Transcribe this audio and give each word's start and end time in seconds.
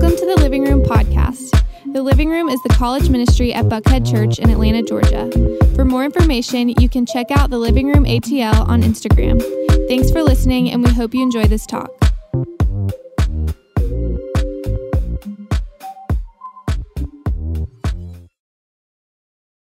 Welcome 0.00 0.18
to 0.18 0.34
the 0.34 0.40
Living 0.40 0.64
Room 0.64 0.82
Podcast. 0.82 1.62
The 1.92 2.00
Living 2.00 2.30
Room 2.30 2.48
is 2.48 2.58
the 2.62 2.70
college 2.70 3.10
ministry 3.10 3.52
at 3.52 3.66
Buckhead 3.66 4.10
Church 4.10 4.38
in 4.38 4.48
Atlanta, 4.48 4.80
Georgia. 4.80 5.30
For 5.74 5.84
more 5.84 6.06
information, 6.06 6.70
you 6.70 6.88
can 6.88 7.04
check 7.04 7.30
out 7.30 7.50
the 7.50 7.58
Living 7.58 7.86
Room 7.86 8.06
ATL 8.06 8.66
on 8.66 8.80
Instagram. 8.80 9.42
Thanks 9.88 10.10
for 10.10 10.22
listening, 10.22 10.70
and 10.70 10.82
we 10.82 10.88
hope 10.88 11.12
you 11.12 11.20
enjoy 11.22 11.44
this 11.44 11.66
talk. 11.66 11.99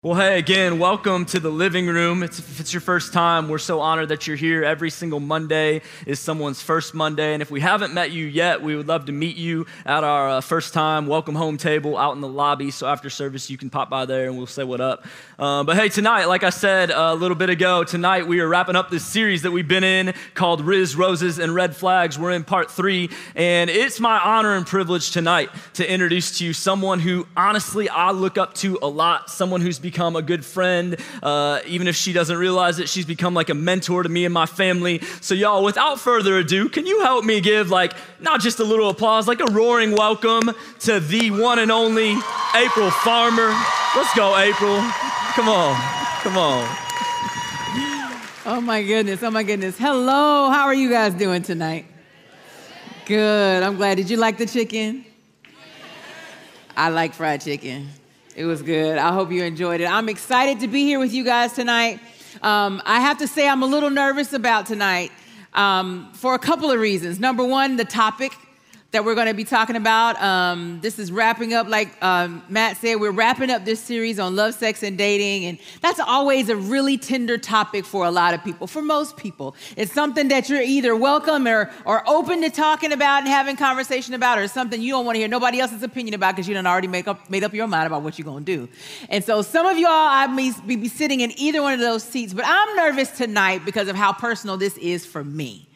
Well, 0.04 0.16
hey, 0.16 0.38
again, 0.38 0.78
welcome 0.78 1.24
to 1.24 1.40
the 1.40 1.48
living 1.48 1.86
room. 1.86 2.22
It's, 2.22 2.38
if 2.38 2.60
it's 2.60 2.74
your 2.74 2.82
first 2.82 3.14
time, 3.14 3.48
we're 3.48 3.56
so 3.56 3.80
honored 3.80 4.10
that 4.10 4.26
you're 4.26 4.36
here. 4.36 4.62
Every 4.62 4.90
single 4.90 5.18
Monday 5.18 5.80
is 6.06 6.20
someone's 6.20 6.60
first 6.60 6.92
Monday. 6.92 7.32
And 7.32 7.40
if 7.40 7.50
we 7.50 7.60
haven't 7.60 7.94
met 7.94 8.10
you 8.10 8.26
yet, 8.26 8.60
we 8.60 8.76
would 8.76 8.86
love 8.86 9.06
to 9.06 9.12
meet 9.12 9.38
you 9.38 9.64
at 9.86 10.04
our 10.04 10.28
uh, 10.28 10.40
first 10.42 10.74
time 10.74 11.06
welcome 11.06 11.34
home 11.34 11.56
table 11.56 11.96
out 11.96 12.14
in 12.14 12.20
the 12.20 12.28
lobby. 12.28 12.70
So 12.70 12.86
after 12.86 13.08
service, 13.08 13.48
you 13.48 13.56
can 13.56 13.70
pop 13.70 13.88
by 13.88 14.04
there 14.04 14.26
and 14.26 14.36
we'll 14.36 14.46
say 14.46 14.62
what 14.62 14.82
up. 14.82 15.06
Uh, 15.38 15.64
but 15.64 15.74
hey, 15.74 15.88
tonight, 15.88 16.26
like 16.26 16.44
I 16.44 16.50
said 16.50 16.90
a 16.90 17.14
little 17.14 17.34
bit 17.34 17.48
ago, 17.48 17.82
tonight 17.82 18.26
we 18.26 18.40
are 18.40 18.46
wrapping 18.46 18.76
up 18.76 18.90
this 18.90 19.06
series 19.06 19.40
that 19.40 19.52
we've 19.52 19.66
been 19.66 19.84
in 19.84 20.12
called 20.34 20.60
Rizz, 20.66 20.98
Roses, 20.98 21.38
and 21.38 21.54
Red 21.54 21.74
Flags. 21.74 22.18
We're 22.18 22.32
in 22.32 22.44
part 22.44 22.70
three. 22.70 23.08
And 23.34 23.70
it's 23.70 23.98
my 24.00 24.18
honor 24.18 24.54
and 24.54 24.66
privilege 24.66 25.12
tonight 25.12 25.48
to 25.72 25.90
introduce 25.90 26.40
to 26.40 26.44
you 26.44 26.52
someone 26.52 27.00
who 27.00 27.26
honestly 27.34 27.88
I 27.88 28.10
look 28.10 28.36
up 28.36 28.52
to 28.56 28.78
a 28.82 28.86
lot, 28.86 29.30
someone 29.30 29.62
who's 29.62 29.78
become 29.94 30.16
a 30.16 30.22
good 30.22 30.44
friend. 30.44 30.96
Uh, 31.22 31.60
even 31.66 31.86
if 31.86 31.94
she 31.94 32.12
doesn't 32.12 32.36
realize 32.36 32.80
it, 32.80 32.88
she's 32.88 33.06
become 33.06 33.32
like 33.32 33.48
a 33.48 33.54
mentor 33.54 34.02
to 34.02 34.08
me 34.08 34.24
and 34.24 34.34
my 34.34 34.44
family. 34.44 35.00
So, 35.20 35.34
y'all, 35.34 35.62
without 35.62 36.00
further 36.00 36.38
ado, 36.38 36.68
can 36.68 36.84
you 36.84 37.02
help 37.02 37.24
me 37.24 37.40
give 37.40 37.70
like 37.70 37.92
not 38.18 38.40
just 38.40 38.58
a 38.58 38.64
little 38.64 38.88
applause, 38.88 39.28
like 39.28 39.38
a 39.38 39.46
roaring 39.52 39.92
welcome 39.92 40.50
to 40.80 40.98
the 40.98 41.30
one 41.30 41.60
and 41.60 41.70
only 41.70 42.16
April 42.56 42.90
Farmer? 42.90 43.54
Let's 43.94 44.12
go, 44.16 44.36
April. 44.36 44.82
Come 45.36 45.48
on, 45.48 45.76
come 46.22 46.36
on. 46.38 46.76
Oh 48.46 48.60
my 48.60 48.82
goodness, 48.82 49.22
oh 49.22 49.30
my 49.30 49.44
goodness. 49.44 49.78
Hello, 49.78 50.50
how 50.50 50.64
are 50.64 50.74
you 50.74 50.90
guys 50.90 51.14
doing 51.14 51.42
tonight? 51.42 51.86
Good, 53.06 53.62
I'm 53.62 53.76
glad. 53.76 53.94
Did 53.94 54.10
you 54.10 54.16
like 54.16 54.38
the 54.38 54.46
chicken? 54.46 55.04
I 56.76 56.88
like 56.88 57.14
fried 57.14 57.42
chicken. 57.42 57.90
It 58.36 58.46
was 58.46 58.62
good. 58.62 58.98
I 58.98 59.12
hope 59.12 59.30
you 59.30 59.44
enjoyed 59.44 59.80
it. 59.80 59.84
I'm 59.84 60.08
excited 60.08 60.58
to 60.60 60.66
be 60.66 60.82
here 60.82 60.98
with 60.98 61.12
you 61.12 61.22
guys 61.22 61.52
tonight. 61.52 62.00
Um, 62.42 62.82
I 62.84 62.98
have 62.98 63.18
to 63.18 63.28
say, 63.28 63.48
I'm 63.48 63.62
a 63.62 63.66
little 63.66 63.90
nervous 63.90 64.32
about 64.32 64.66
tonight 64.66 65.12
um, 65.52 66.10
for 66.14 66.34
a 66.34 66.38
couple 66.40 66.68
of 66.68 66.80
reasons. 66.80 67.20
Number 67.20 67.44
one, 67.44 67.76
the 67.76 67.84
topic 67.84 68.32
that 68.94 69.04
we're 69.04 69.16
going 69.16 69.26
to 69.26 69.34
be 69.34 69.42
talking 69.42 69.74
about. 69.74 70.22
Um, 70.22 70.78
this 70.80 71.00
is 71.00 71.10
wrapping 71.10 71.52
up, 71.52 71.66
like 71.66 72.00
um, 72.00 72.44
Matt 72.48 72.76
said, 72.76 72.94
we're 72.94 73.10
wrapping 73.10 73.50
up 73.50 73.64
this 73.64 73.80
series 73.80 74.20
on 74.20 74.36
love, 74.36 74.54
sex, 74.54 74.84
and 74.84 74.96
dating. 74.96 75.46
And 75.46 75.58
that's 75.82 75.98
always 75.98 76.48
a 76.48 76.54
really 76.54 76.96
tender 76.96 77.36
topic 77.36 77.84
for 77.84 78.06
a 78.06 78.10
lot 78.12 78.34
of 78.34 78.44
people, 78.44 78.68
for 78.68 78.82
most 78.82 79.16
people. 79.16 79.56
It's 79.76 79.92
something 79.92 80.28
that 80.28 80.48
you're 80.48 80.62
either 80.62 80.94
welcome 80.94 81.48
or, 81.48 81.72
or 81.84 82.08
open 82.08 82.40
to 82.42 82.50
talking 82.50 82.92
about 82.92 83.22
and 83.22 83.28
having 83.28 83.56
conversation 83.56 84.14
about, 84.14 84.38
or 84.38 84.46
something 84.46 84.80
you 84.80 84.92
don't 84.92 85.04
want 85.04 85.16
to 85.16 85.18
hear 85.18 85.28
nobody 85.28 85.58
else's 85.58 85.82
opinion 85.82 86.14
about 86.14 86.36
because 86.36 86.46
you 86.46 86.54
don't 86.54 86.66
already 86.66 86.86
make 86.86 87.08
up, 87.08 87.28
made 87.28 87.42
up 87.42 87.52
your 87.52 87.66
mind 87.66 87.88
about 87.88 88.02
what 88.02 88.16
you're 88.16 88.24
going 88.24 88.44
to 88.44 88.56
do. 88.56 88.68
And 89.08 89.24
so 89.24 89.42
some 89.42 89.66
of 89.66 89.76
y'all, 89.76 89.90
I 89.90 90.28
may 90.28 90.52
be 90.66 90.86
sitting 90.86 91.18
in 91.18 91.32
either 91.36 91.62
one 91.62 91.72
of 91.72 91.80
those 91.80 92.04
seats, 92.04 92.32
but 92.32 92.44
I'm 92.46 92.76
nervous 92.76 93.10
tonight 93.10 93.64
because 93.64 93.88
of 93.88 93.96
how 93.96 94.12
personal 94.12 94.56
this 94.56 94.76
is 94.78 95.04
for 95.04 95.24
me. 95.24 95.66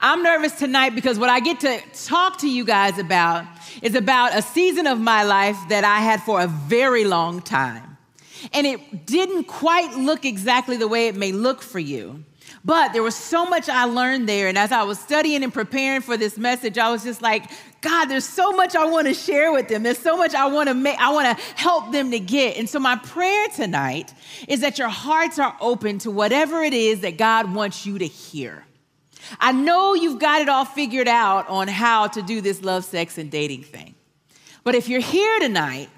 I'm 0.00 0.22
nervous 0.22 0.52
tonight 0.52 0.94
because 0.94 1.18
what 1.18 1.30
I 1.30 1.40
get 1.40 1.60
to 1.60 1.80
talk 2.04 2.38
to 2.38 2.48
you 2.48 2.64
guys 2.64 2.98
about 2.98 3.44
is 3.82 3.94
about 3.94 4.36
a 4.36 4.42
season 4.42 4.86
of 4.86 5.00
my 5.00 5.22
life 5.22 5.56
that 5.68 5.84
I 5.84 5.98
had 5.98 6.22
for 6.22 6.40
a 6.40 6.46
very 6.46 7.04
long 7.04 7.40
time. 7.40 7.96
And 8.52 8.66
it 8.66 9.06
didn't 9.06 9.44
quite 9.44 9.96
look 9.96 10.24
exactly 10.24 10.76
the 10.76 10.88
way 10.88 11.08
it 11.08 11.16
may 11.16 11.32
look 11.32 11.62
for 11.62 11.78
you. 11.78 12.24
But 12.64 12.92
there 12.92 13.02
was 13.02 13.14
so 13.14 13.46
much 13.46 13.68
I 13.68 13.84
learned 13.84 14.28
there. 14.28 14.48
And 14.48 14.58
as 14.58 14.72
I 14.72 14.82
was 14.82 14.98
studying 14.98 15.44
and 15.44 15.54
preparing 15.54 16.00
for 16.00 16.16
this 16.16 16.36
message, 16.36 16.78
I 16.78 16.90
was 16.90 17.04
just 17.04 17.22
like, 17.22 17.50
God, 17.80 18.06
there's 18.06 18.28
so 18.28 18.52
much 18.52 18.74
I 18.74 18.84
want 18.86 19.06
to 19.06 19.14
share 19.14 19.52
with 19.52 19.68
them. 19.68 19.84
There's 19.84 19.98
so 19.98 20.16
much 20.16 20.34
I 20.34 20.46
want 20.46 20.68
to 20.68 20.74
make, 20.74 20.98
I 20.98 21.12
want 21.12 21.38
to 21.38 21.44
help 21.54 21.92
them 21.92 22.10
to 22.10 22.18
get. 22.18 22.56
And 22.56 22.68
so 22.68 22.80
my 22.80 22.96
prayer 22.96 23.46
tonight 23.54 24.12
is 24.48 24.60
that 24.60 24.78
your 24.78 24.88
hearts 24.88 25.38
are 25.38 25.56
open 25.60 25.98
to 26.00 26.10
whatever 26.10 26.62
it 26.62 26.74
is 26.74 27.00
that 27.00 27.18
God 27.18 27.54
wants 27.54 27.86
you 27.86 27.98
to 27.98 28.06
hear. 28.06 28.65
I 29.40 29.52
know 29.52 29.94
you've 29.94 30.18
got 30.18 30.42
it 30.42 30.48
all 30.48 30.64
figured 30.64 31.08
out 31.08 31.48
on 31.48 31.68
how 31.68 32.08
to 32.08 32.22
do 32.22 32.40
this 32.40 32.62
love, 32.62 32.84
sex, 32.84 33.18
and 33.18 33.30
dating 33.30 33.64
thing. 33.64 33.94
But 34.64 34.74
if 34.74 34.88
you're 34.88 35.00
here 35.00 35.38
tonight, 35.40 35.88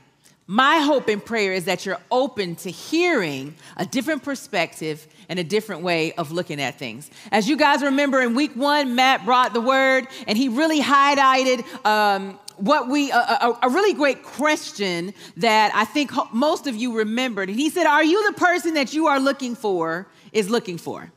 my 0.51 0.79
hope 0.79 1.09
and 1.09 1.23
prayer 1.23 1.53
is 1.53 1.67
that 1.67 1.85
you're 1.85 2.01
open 2.11 2.57
to 2.57 2.71
hearing 2.71 3.55
a 3.77 3.85
different 3.85 4.23
perspective 4.23 5.07
and 5.29 5.39
a 5.39 5.45
different 5.45 5.83
way 5.83 6.13
of 6.13 6.33
looking 6.33 6.59
at 6.59 6.79
things. 6.79 7.11
As 7.31 7.49
you 7.49 7.57
guys 7.57 7.83
remember, 7.83 8.23
in 8.23 8.35
week 8.35 8.57
one, 8.57 8.95
Matt 8.95 9.27
brought 9.27 9.53
the 9.53 9.61
word 9.61 10.07
and 10.27 10.39
he 10.39 10.49
really 10.49 10.81
highlighted 10.81 11.65
um, 11.85 12.39
what 12.57 12.89
we, 12.89 13.11
a, 13.11 13.17
a, 13.17 13.59
a, 13.65 13.69
really 13.69 13.93
great 13.93 14.23
question 14.23 15.13
that 15.37 15.71
I 15.75 15.85
think 15.85 16.11
most 16.33 16.67
of 16.67 16.75
you 16.75 16.97
remembered. 16.97 17.51
And 17.51 17.59
he 17.59 17.69
said, 17.69 17.87
Are 17.87 18.03
you 18.03 18.33
the 18.33 18.39
person 18.39 18.75
that 18.75 18.95
you 18.95 19.07
are 19.07 19.21
looking 19.21 19.55
for 19.55 20.09
is 20.33 20.49
looking 20.49 20.79
for? 20.79 21.13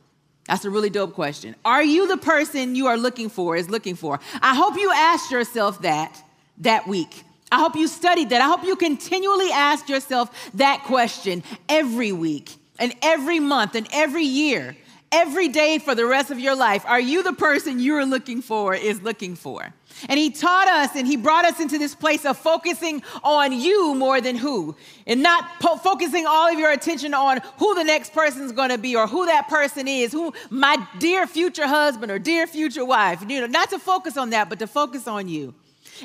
That's 0.48 0.64
a 0.64 0.70
really 0.70 0.90
dope 0.90 1.14
question. 1.14 1.54
Are 1.64 1.82
you 1.82 2.08
the 2.08 2.16
person 2.16 2.74
you 2.74 2.86
are 2.88 2.96
looking 2.96 3.28
for, 3.28 3.56
is 3.56 3.70
looking 3.70 3.94
for? 3.94 4.18
I 4.40 4.54
hope 4.54 4.76
you 4.76 4.90
asked 4.92 5.30
yourself 5.30 5.82
that 5.82 6.22
that 6.58 6.86
week. 6.86 7.24
I 7.50 7.58
hope 7.58 7.76
you 7.76 7.86
studied 7.86 8.30
that. 8.30 8.40
I 8.40 8.46
hope 8.46 8.64
you 8.64 8.76
continually 8.76 9.50
ask 9.52 9.88
yourself 9.88 10.50
that 10.54 10.84
question 10.84 11.42
every 11.68 12.12
week 12.12 12.56
and 12.78 12.94
every 13.02 13.40
month 13.40 13.74
and 13.74 13.86
every 13.92 14.24
year, 14.24 14.76
every 15.12 15.48
day 15.48 15.78
for 15.78 15.94
the 15.94 16.06
rest 16.06 16.30
of 16.30 16.40
your 16.40 16.56
life. 16.56 16.84
Are 16.86 17.00
you 17.00 17.22
the 17.22 17.34
person 17.34 17.78
you're 17.78 18.06
looking 18.06 18.40
for, 18.40 18.74
is 18.74 19.02
looking 19.02 19.36
for? 19.36 19.72
And 20.08 20.18
he 20.18 20.30
taught 20.30 20.68
us 20.68 20.96
and 20.96 21.06
he 21.06 21.16
brought 21.16 21.44
us 21.44 21.60
into 21.60 21.78
this 21.78 21.94
place 21.94 22.24
of 22.24 22.36
focusing 22.36 23.02
on 23.22 23.52
you 23.52 23.94
more 23.94 24.20
than 24.20 24.36
who, 24.36 24.76
and 25.06 25.22
not 25.22 25.60
po- 25.60 25.76
focusing 25.76 26.26
all 26.26 26.52
of 26.52 26.58
your 26.58 26.70
attention 26.72 27.14
on 27.14 27.40
who 27.58 27.74
the 27.74 27.84
next 27.84 28.12
person's 28.12 28.52
to 28.52 28.78
be 28.78 28.96
or 28.96 29.06
who 29.06 29.26
that 29.26 29.48
person 29.48 29.88
is, 29.88 30.12
who 30.12 30.32
my 30.50 30.76
dear 30.98 31.26
future 31.26 31.66
husband 31.66 32.10
or 32.10 32.18
dear 32.18 32.46
future 32.46 32.84
wife. 32.84 33.24
You 33.28 33.40
know, 33.40 33.46
not 33.46 33.70
to 33.70 33.78
focus 33.78 34.16
on 34.16 34.30
that, 34.30 34.48
but 34.48 34.58
to 34.60 34.66
focus 34.66 35.06
on 35.06 35.28
you. 35.28 35.54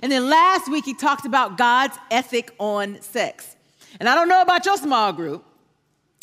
And 0.01 0.11
then 0.11 0.29
last 0.29 0.69
week 0.69 0.85
he 0.85 0.93
talked 0.93 1.25
about 1.25 1.57
God's 1.57 1.97
ethic 2.11 2.53
on 2.59 3.01
sex. 3.01 3.55
And 3.99 4.07
I 4.07 4.15
don't 4.15 4.27
know 4.27 4.41
about 4.41 4.65
your 4.65 4.77
small 4.77 5.13
group, 5.13 5.43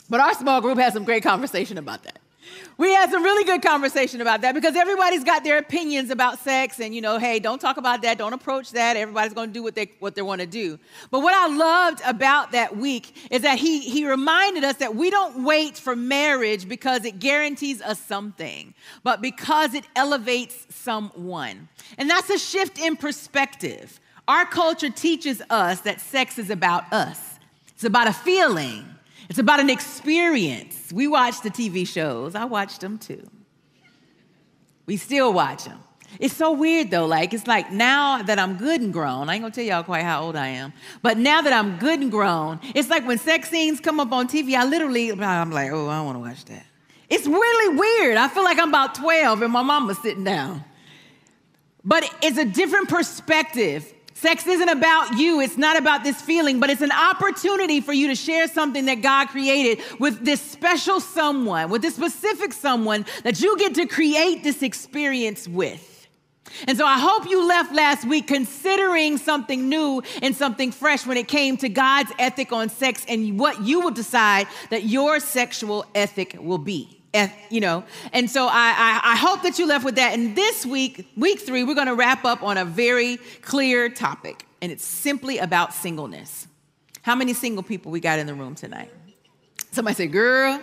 but 0.09 0.21
our 0.21 0.35
small 0.35 0.61
group 0.61 0.79
had 0.79 0.93
some 0.93 1.05
great 1.05 1.23
conversation 1.23 1.79
about 1.79 2.05
that 2.05 2.19
we 2.77 2.93
had 2.93 3.11
some 3.11 3.23
really 3.23 3.45
good 3.45 3.63
conversation 3.63 4.21
about 4.21 4.41
that 4.41 4.55
because 4.55 4.75
everybody's 4.77 5.25
got 5.25 5.45
their 5.45 5.59
opinions 5.59 6.11
about 6.11 6.39
sex 6.39 6.81
and 6.81 6.95
you 6.95 7.01
know 7.01 7.19
hey 7.19 7.39
don't 7.39 7.61
talk 7.61 7.77
about 7.77 8.03
that 8.03 8.19
don't 8.19 8.33
approach 8.33 8.73
that. 8.73 8.97
Everybody's 8.97 9.35
going 9.35 9.51
to 9.51 9.53
do 9.53 9.63
what 9.63 9.75
they 9.75 9.91
what 10.01 10.15
they 10.15 10.23
want 10.23 10.41
to 10.41 10.47
do. 10.47 10.79
But 11.11 11.21
what 11.21 11.35
i 11.35 11.47
loved 11.55 12.01
about 12.05 12.53
that 12.53 12.77
week 12.77 13.29
is 13.31 13.43
that 13.43 13.59
he 13.59 13.81
he 13.81 14.07
reminded 14.07 14.65
us 14.65 14.77
that 14.77 14.95
we 14.95 15.11
don't 15.11 15.45
wait 15.45 15.77
for 15.77 15.95
marriage 15.95 16.69
because 16.69 17.05
it 17.05 17.19
guarantees 17.19 17.81
us 17.83 18.01
something 18.01 18.75
but 19.03 19.21
because 19.21 19.75
it 19.75 19.85
elevates 19.97 20.67
someone. 20.75 21.69
And 21.99 22.09
that's 22.09 22.31
a 22.31 22.39
shift 22.39 22.79
in 22.79 22.97
perspective. 22.97 24.01
Our 24.27 24.47
culture 24.47 24.91
teaches 24.91 25.43
us 25.51 25.83
that 25.83 26.01
sex 26.01 26.39
is 26.39 26.51
about 26.51 26.93
us. 26.93 27.39
It's 27.75 27.85
about 27.85 28.09
a 28.09 28.13
feeling 28.13 28.94
it's 29.29 29.39
about 29.39 29.61
an 29.61 29.71
experience. 29.71 30.93
We 30.93 31.07
watch 31.07 31.41
the 31.43 31.51
TV 31.51 31.87
shows. 31.87 32.35
I 32.35 32.45
watched 32.45 32.81
them 32.81 32.99
too. 32.99 33.27
We 34.87 34.97
still 34.97 35.33
watch 35.33 35.65
them. 35.65 35.81
It's 36.21 36.35
so 36.35 36.53
weird 36.53 36.91
though. 36.91 37.07
Like, 37.07 37.35
it's 37.35 37.47
like 37.47 37.73
now 37.73 38.23
that 38.23 38.39
I'm 38.39 38.57
good 38.57 38.81
and 38.81 38.93
grown, 38.93 39.29
I 39.29 39.35
ain't 39.35 39.43
gonna 39.43 39.55
tell 39.55 39.65
y'all 39.65 39.83
quite 39.83 40.05
how 40.05 40.23
old 40.23 40.37
I 40.37 40.49
am, 40.49 40.73
but 41.03 41.17
now 41.19 41.41
that 41.43 41.53
I'm 41.53 41.79
good 41.79 42.01
and 42.01 42.11
grown, 42.11 42.61
it's 42.75 42.89
like 42.89 43.07
when 43.07 43.19
sex 43.19 43.51
scenes 43.51 43.81
come 43.81 43.99
up 43.99 44.13
on 44.13 44.29
TV, 44.29 44.55
I 44.55 44.65
literally, 44.65 45.11
I'm 45.11 45.51
like, 45.51 45.71
oh, 45.73 45.89
I 45.89 45.97
don't 45.97 46.07
wanna 46.07 46.21
watch 46.21 46.45
that. 46.47 46.67
It's 47.09 47.27
really 47.27 47.77
weird. 47.77 48.17
I 48.17 48.29
feel 48.29 48.45
like 48.45 48.59
I'm 48.59 48.69
about 48.69 48.95
12 48.95 49.43
and 49.43 49.53
my 49.53 49.63
mama's 49.63 49.99
sitting 49.99 50.25
down. 50.25 50.65
But 51.85 52.09
it's 52.23 52.39
a 52.39 52.45
different 52.45 52.89
perspective 52.89 53.94
Sex 54.25 54.47
isn't 54.47 54.71
about 54.71 55.19
you, 55.19 55.43
it's 55.43 55.59
not 55.59 55.77
about 55.77 56.03
this 56.03 56.19
feeling, 56.19 56.59
but 56.59 56.71
it's 56.71 56.81
an 56.81 56.93
opportunity 56.93 57.83
for 57.83 57.93
you 57.93 58.09
to 58.09 58.15
share 58.15 58.49
something 58.49 58.87
that 58.87 59.03
God 59.03 59.29
created 59.29 59.85
with 60.01 60.25
this 60.25 60.41
special 60.41 60.99
someone, 60.99 61.69
with 61.69 61.83
this 61.83 61.97
specific 61.97 62.55
someone 62.55 63.05
that 63.23 63.43
you 63.43 63.59
get 63.59 63.75
to 63.75 63.85
create 63.85 64.43
this 64.43 64.63
experience 64.63 65.47
with. 65.47 66.09
And 66.67 66.79
so 66.79 66.87
I 66.87 66.99
hope 66.99 67.29
you 67.29 67.47
left 67.47 67.75
last 67.75 68.07
week 68.09 68.27
considering 68.27 69.19
something 69.19 69.69
new 69.69 70.03
and 70.23 70.35
something 70.35 70.73
fresh 70.73 71.05
when 71.05 71.19
it 71.19 71.29
came 71.29 71.59
to 71.59 71.69
God's 71.69 72.11
ethic 72.19 72.51
on 72.51 72.71
sex 72.71 73.05
and 73.07 73.39
what 73.39 73.61
you 73.61 73.83
will 73.83 73.91
decide 73.91 74.47
that 74.71 74.85
your 74.85 75.21
sexual 75.21 75.85
ethic 75.95 76.35
will 76.41 76.57
be 76.57 76.94
you 77.51 77.61
know 77.61 77.85
and 78.13 78.29
so 78.29 78.47
I, 78.47 78.51
I, 78.51 79.13
I, 79.13 79.17
hope 79.17 79.43
that 79.43 79.59
you 79.59 79.67
left 79.67 79.85
with 79.85 79.95
that 79.97 80.15
and 80.15 80.35
this 80.35 80.67
week 80.67 81.07
week 81.17 81.41
three 81.41 81.63
we're 81.63 81.77
going 81.77 81.87
to 81.87 81.95
wrap 81.95 82.25
up 82.25 82.43
on 82.43 82.59
a 82.59 82.65
very 82.65 83.19
clear 83.43 83.89
topic 83.89 84.45
and 84.65 84.73
it's 84.73 84.87
simply 84.87 85.37
about 85.37 85.75
singleness. 85.75 86.49
How 87.03 87.15
many 87.15 87.35
single 87.35 87.63
people 87.63 87.93
we 87.93 88.01
got 88.01 88.19
in 88.19 88.27
the 88.27 88.33
room 88.33 88.55
tonight? 88.55 88.91
Somebody 89.73 89.95
say, 89.95 90.07
girl. 90.07 90.59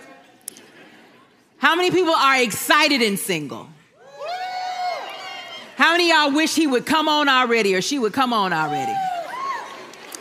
How 1.60 1.76
many 1.76 1.92
people 1.92 2.16
are 2.16 2.42
excited 2.42 3.04
and 3.04 3.20
single? 3.20 3.70
How 5.76 5.92
many 5.92 6.10
y'all 6.10 6.32
wish 6.32 6.56
he 6.56 6.66
would 6.66 6.88
come 6.88 7.08
on 7.08 7.30
already 7.30 7.76
or 7.76 7.82
she 7.84 8.00
would 8.00 8.14
come 8.14 8.34
on 8.34 8.54
already? 8.54 8.92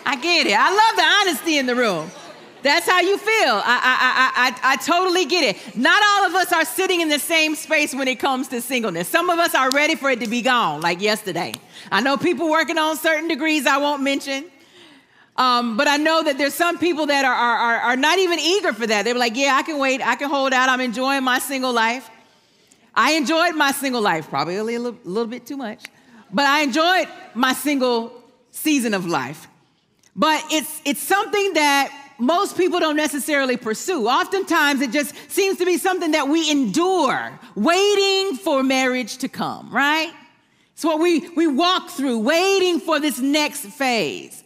I 0.05 0.17
get 0.17 0.47
it. 0.47 0.55
I 0.59 0.69
love 0.69 0.97
the 0.97 1.31
honesty 1.31 1.57
in 1.57 1.65
the 1.65 1.75
room. 1.75 2.11
That's 2.63 2.87
how 2.87 3.01
you 3.01 3.17
feel. 3.17 3.55
I, 3.55 3.61
I, 3.65 4.63
I, 4.65 4.71
I, 4.71 4.73
I 4.73 4.77
totally 4.77 5.25
get 5.25 5.45
it. 5.45 5.77
Not 5.77 6.03
all 6.03 6.27
of 6.27 6.35
us 6.35 6.53
are 6.53 6.65
sitting 6.65 7.01
in 7.01 7.09
the 7.09 7.19
same 7.19 7.55
space 7.55 7.95
when 7.95 8.09
it 8.09 8.19
comes 8.19 8.49
to 8.49 8.61
singleness. 8.61 9.09
Some 9.09 9.31
of 9.31 9.39
us 9.39 9.55
are 9.55 9.71
ready 9.71 9.95
for 9.95 10.11
it 10.11 10.21
to 10.21 10.29
be 10.29 10.43
gone, 10.43 10.81
like 10.81 11.01
yesterday. 11.01 11.55
I 11.91 12.01
know 12.01 12.17
people 12.17 12.51
working 12.51 12.79
on 12.79 12.97
certain 12.97 13.29
degrees 13.29 13.67
I 13.67 13.79
won't 13.79 14.03
mention. 14.03 14.45
Um, 15.37 15.79
but 15.79 15.89
I 15.89 15.97
know 15.97 16.23
that 16.23 16.37
there's 16.37 16.55
some 16.55 16.77
people 16.77 17.07
that 17.07 17.25
are, 17.25 17.33
are, 17.33 17.77
are, 17.77 17.97
not 17.97 18.19
even 18.19 18.39
eager 18.39 18.75
for 18.75 18.87
that. 18.87 19.05
They're 19.07 19.15
like, 19.15 19.37
yeah, 19.37 19.55
I 19.55 19.63
can 19.63 19.79
wait. 19.79 20.07
I 20.07 20.15
can 20.17 20.29
hold 20.29 20.53
out. 20.53 20.69
I'm 20.69 20.81
enjoying 20.83 21.25
my 21.25 21.39
single 21.39 21.73
life. 21.73 22.11
I 22.95 23.13
enjoyed 23.13 23.55
my 23.55 23.73
single 23.73 24.03
life, 24.03 24.29
probably 24.29 24.57
a 24.57 24.65
little, 24.65 24.99
little 25.05 25.31
bit 25.31 25.47
too 25.47 25.57
much, 25.57 25.85
but 26.33 26.45
I 26.45 26.63
enjoyed 26.63 27.09
my 27.35 27.55
single 27.55 28.13
season 28.51 28.95
of 28.95 29.07
life. 29.07 29.49
But 30.17 30.45
it's, 30.51 30.83
it's 30.85 31.01
something 31.01 31.55
that 31.55 32.10
most 32.21 32.57
people 32.57 32.81
don't 32.81 32.97
necessarily 32.97 33.57
pursue. 33.57 34.07
Oftentimes, 34.07 34.81
it 34.81 34.93
just 34.93 35.15
seems 35.31 35.59
to 35.59 35.65
be 35.65 35.79
something 35.79 36.13
that 36.13 36.29
we 36.29 36.51
endure, 36.51 37.39
waiting 37.55 38.37
for 38.37 38.63
marriage 38.63 39.19
to 39.19 39.29
come, 39.29 39.71
right? 39.71 40.13
It's 40.75 40.85
what 40.85 41.01
we, 41.01 41.29
we 41.31 41.47
walk 41.47 41.91
through, 41.91 42.21
waiting 42.21 42.81
for 42.81 43.01
this 43.01 43.19
next 43.19 43.67
phase. 43.67 44.43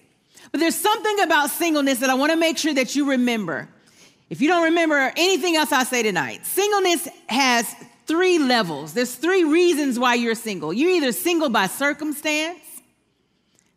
But 0.50 0.60
there's 0.60 0.76
something 0.76 1.20
about 1.20 1.50
singleness 1.50 1.98
that 1.98 2.10
I 2.10 2.14
want 2.14 2.32
to 2.32 2.36
make 2.36 2.58
sure 2.58 2.74
that 2.74 2.94
you 2.94 3.10
remember. 3.10 3.68
If 4.30 4.40
you 4.40 4.48
don't 4.48 4.64
remember 4.64 5.12
anything 5.16 5.56
else 5.56 5.72
I 5.72 5.84
say 5.84 6.02
tonight, 6.02 6.46
singleness 6.46 7.08
has 7.28 7.72
three 8.06 8.38
levels. 8.38 8.94
There's 8.94 9.14
three 9.14 9.44
reasons 9.44 9.98
why 9.98 10.14
you're 10.14 10.34
single. 10.34 10.72
You're 10.72 10.90
either 10.90 11.12
single 11.12 11.50
by 11.50 11.66
circumstance, 11.66 12.60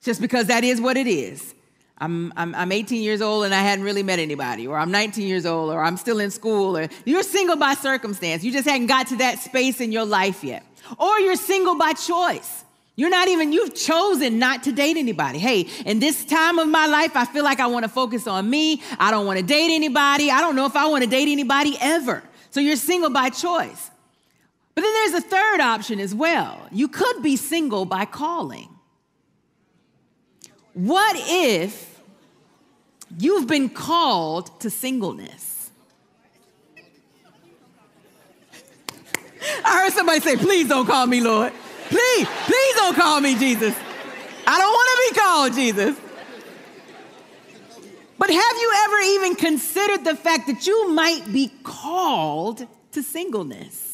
just 0.02 0.22
because 0.22 0.48
that 0.48 0.64
is 0.64 0.80
what 0.80 0.98
it 0.98 1.08
is. 1.08 1.54
I'm, 2.00 2.32
I'm, 2.38 2.54
I'm 2.54 2.72
18 2.72 3.02
years 3.02 3.22
old 3.22 3.46
and 3.46 3.54
I 3.54 3.62
hadn't 3.62 3.84
really 3.84 4.04
met 4.04 4.20
anybody, 4.20 4.68
or 4.68 4.78
I'm 4.78 4.92
19 4.92 5.28
years 5.28 5.46
old, 5.46 5.72
or 5.72 5.82
I'm 5.82 5.98
still 5.98 6.20
in 6.20 6.30
school, 6.30 6.78
or 6.78 6.88
you're 7.06 7.24
single 7.24 7.56
by 7.56 7.74
circumstance. 7.74 8.44
You 8.44 8.52
just 8.52 8.68
hadn't 8.68 8.88
got 8.88 9.08
to 9.08 9.16
that 9.18 9.40
space 9.40 9.82
in 9.82 9.92
your 9.92 10.06
life 10.06 10.44
yet. 10.44 10.64
Or 11.00 11.20
you're 11.20 11.36
single 11.36 11.78
by 11.78 11.94
choice. 11.94 12.64
You're 12.96 13.10
not 13.10 13.28
even, 13.28 13.52
you've 13.54 13.76
chosen 13.76 14.40
not 14.40 14.64
to 14.64 14.72
date 14.72 14.98
anybody. 14.98 15.38
Hey, 15.38 15.68
in 15.86 16.00
this 16.00 16.26
time 16.26 16.58
of 16.58 16.68
my 16.68 16.88
life, 16.88 17.16
I 17.16 17.26
feel 17.26 17.44
like 17.44 17.60
I 17.60 17.68
want 17.68 17.84
to 17.84 17.90
focus 17.90 18.26
on 18.26 18.50
me. 18.50 18.82
I 19.00 19.12
don't 19.12 19.26
want 19.26 19.40
to 19.40 19.46
date 19.46 19.74
anybody. 19.74 20.32
I 20.32 20.42
don't 20.42 20.56
know 20.56 20.66
if 20.66 20.76
I 20.76 20.88
want 20.88 21.04
to 21.04 21.10
date 21.10 21.28
anybody 21.28 21.78
ever. 21.80 22.24
So 22.50 22.60
you're 22.60 22.76
single 22.76 23.12
by 23.12 23.30
choice. 23.30 23.92
But 24.74 24.82
then 24.82 24.94
there's 24.94 25.14
a 25.14 25.28
third 25.28 25.60
option 25.60 26.00
as 26.00 26.14
well. 26.14 26.68
You 26.72 26.88
could 26.88 27.22
be 27.22 27.36
single 27.36 27.86
by 27.86 28.06
calling. 28.06 28.70
What 30.78 31.16
if 31.18 32.00
you've 33.18 33.48
been 33.48 33.68
called 33.68 34.60
to 34.62 34.70
singleness? 34.70 35.72
I 39.66 39.82
heard 39.82 39.94
somebody 39.94 40.20
say, 40.20 40.36
Please 40.36 40.68
don't 40.68 40.86
call 40.86 41.08
me 41.08 41.20
Lord. 41.20 41.52
Please, 41.90 42.28
please 42.46 42.76
don't 42.76 42.96
call 42.96 43.20
me 43.22 43.36
Jesus. 43.40 43.76
I 44.46 44.58
don't 44.60 44.72
want 44.72 44.90
to 44.92 45.14
be 45.14 45.20
called 45.20 45.54
Jesus. 45.56 45.98
But 48.20 48.30
have 48.30 48.58
you 48.58 48.74
ever 48.86 49.00
even 49.00 49.36
considered 49.36 50.04
the 50.06 50.16
fact 50.16 50.46
that 50.46 50.68
you 50.68 50.92
might 50.92 51.24
be 51.34 51.52
called 51.64 52.68
to 52.92 53.02
singleness? 53.02 53.87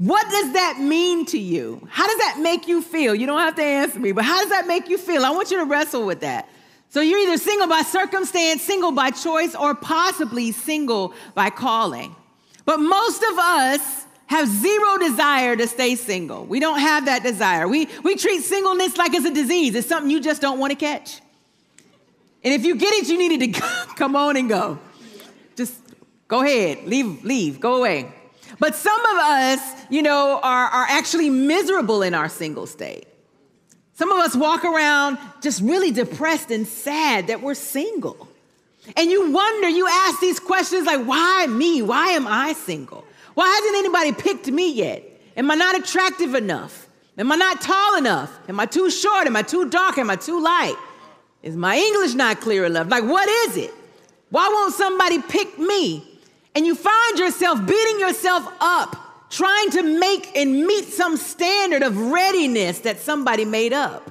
What 0.00 0.30
does 0.30 0.54
that 0.54 0.78
mean 0.80 1.26
to 1.26 1.38
you? 1.38 1.86
How 1.90 2.06
does 2.06 2.16
that 2.20 2.38
make 2.40 2.66
you 2.66 2.80
feel? 2.80 3.14
You 3.14 3.26
don't 3.26 3.38
have 3.38 3.56
to 3.56 3.62
answer 3.62 4.00
me, 4.00 4.12
but 4.12 4.24
how 4.24 4.40
does 4.40 4.48
that 4.48 4.66
make 4.66 4.88
you 4.88 4.96
feel? 4.96 5.26
I 5.26 5.30
want 5.30 5.50
you 5.50 5.58
to 5.58 5.66
wrestle 5.66 6.06
with 6.06 6.20
that. 6.20 6.48
So 6.88 7.02
you're 7.02 7.18
either 7.18 7.36
single 7.36 7.68
by 7.68 7.82
circumstance, 7.82 8.62
single 8.62 8.92
by 8.92 9.10
choice, 9.10 9.54
or 9.54 9.74
possibly 9.74 10.52
single 10.52 11.12
by 11.34 11.50
calling. 11.50 12.16
But 12.64 12.78
most 12.78 13.22
of 13.22 13.38
us 13.38 14.06
have 14.24 14.48
zero 14.48 14.96
desire 14.96 15.54
to 15.54 15.68
stay 15.68 15.96
single. 15.96 16.46
We 16.46 16.60
don't 16.60 16.78
have 16.78 17.04
that 17.04 17.22
desire. 17.22 17.68
We, 17.68 17.86
we 18.02 18.16
treat 18.16 18.40
singleness 18.40 18.96
like 18.96 19.12
it's 19.12 19.26
a 19.26 19.34
disease, 19.34 19.74
it's 19.74 19.86
something 19.86 20.10
you 20.10 20.22
just 20.22 20.40
don't 20.40 20.58
want 20.58 20.70
to 20.70 20.76
catch. 20.76 21.20
And 22.42 22.54
if 22.54 22.64
you 22.64 22.76
get 22.76 22.94
it, 22.94 23.06
you 23.06 23.18
needed 23.18 23.52
to 23.52 23.60
come 23.96 24.16
on 24.16 24.38
and 24.38 24.48
go. 24.48 24.78
Just 25.56 25.74
go 26.26 26.40
ahead, 26.40 26.86
leave, 26.86 27.22
leave, 27.22 27.60
go 27.60 27.76
away. 27.76 28.14
But 28.60 28.76
some 28.76 29.00
of 29.00 29.16
us, 29.16 29.60
you 29.88 30.02
know, 30.02 30.38
are, 30.42 30.66
are 30.66 30.86
actually 30.88 31.30
miserable 31.30 32.02
in 32.02 32.14
our 32.14 32.28
single 32.28 32.66
state. 32.66 33.08
Some 33.94 34.12
of 34.12 34.18
us 34.18 34.36
walk 34.36 34.64
around 34.64 35.18
just 35.42 35.62
really 35.62 35.90
depressed 35.90 36.50
and 36.50 36.66
sad 36.66 37.26
that 37.26 37.42
we're 37.42 37.54
single. 37.54 38.28
And 38.96 39.10
you 39.10 39.30
wonder, 39.30 39.68
you 39.68 39.88
ask 39.88 40.20
these 40.20 40.38
questions 40.38 40.86
like, 40.86 41.04
why 41.04 41.46
me? 41.48 41.82
Why 41.82 42.08
am 42.08 42.26
I 42.26 42.52
single? 42.52 43.04
Why 43.34 43.48
hasn't 43.48 43.76
anybody 43.76 44.12
picked 44.12 44.46
me 44.48 44.72
yet? 44.72 45.04
Am 45.36 45.50
I 45.50 45.54
not 45.54 45.78
attractive 45.78 46.34
enough? 46.34 46.86
Am 47.16 47.30
I 47.32 47.36
not 47.36 47.60
tall 47.60 47.96
enough? 47.96 48.38
Am 48.48 48.60
I 48.60 48.66
too 48.66 48.90
short? 48.90 49.26
Am 49.26 49.36
I 49.36 49.42
too 49.42 49.68
dark? 49.68 49.98
Am 49.98 50.10
I 50.10 50.16
too 50.16 50.42
light? 50.42 50.76
Is 51.42 51.56
my 51.56 51.76
English 51.76 52.14
not 52.14 52.40
clear 52.40 52.64
enough? 52.66 52.90
Like, 52.90 53.04
what 53.04 53.28
is 53.48 53.56
it? 53.56 53.72
Why 54.30 54.48
won't 54.48 54.74
somebody 54.74 55.20
pick 55.20 55.58
me? 55.58 56.09
And 56.54 56.66
you 56.66 56.74
find 56.74 57.18
yourself 57.18 57.64
beating 57.66 58.00
yourself 58.00 58.46
up 58.60 59.10
trying 59.30 59.70
to 59.70 59.82
make 59.82 60.36
and 60.36 60.66
meet 60.66 60.86
some 60.86 61.16
standard 61.16 61.82
of 61.82 61.96
readiness 61.96 62.80
that 62.80 62.98
somebody 62.98 63.44
made 63.44 63.72
up. 63.72 64.10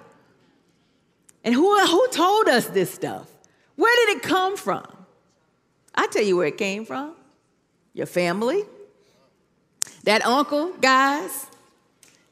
And 1.44 1.54
who, 1.54 1.86
who 1.86 2.08
told 2.10 2.48
us 2.48 2.68
this 2.68 2.92
stuff? 2.92 3.30
Where 3.76 3.94
did 4.06 4.18
it 4.18 4.24
come 4.24 4.58
from? 4.58 4.86
I 5.94 6.08
tell 6.08 6.24
you 6.24 6.38
where 6.38 6.48
it 6.48 6.58
came 6.58 6.86
from. 6.86 7.14
Your 7.94 8.06
family. 8.06 8.64
That 10.04 10.26
uncle, 10.26 10.72
guys. 10.74 11.48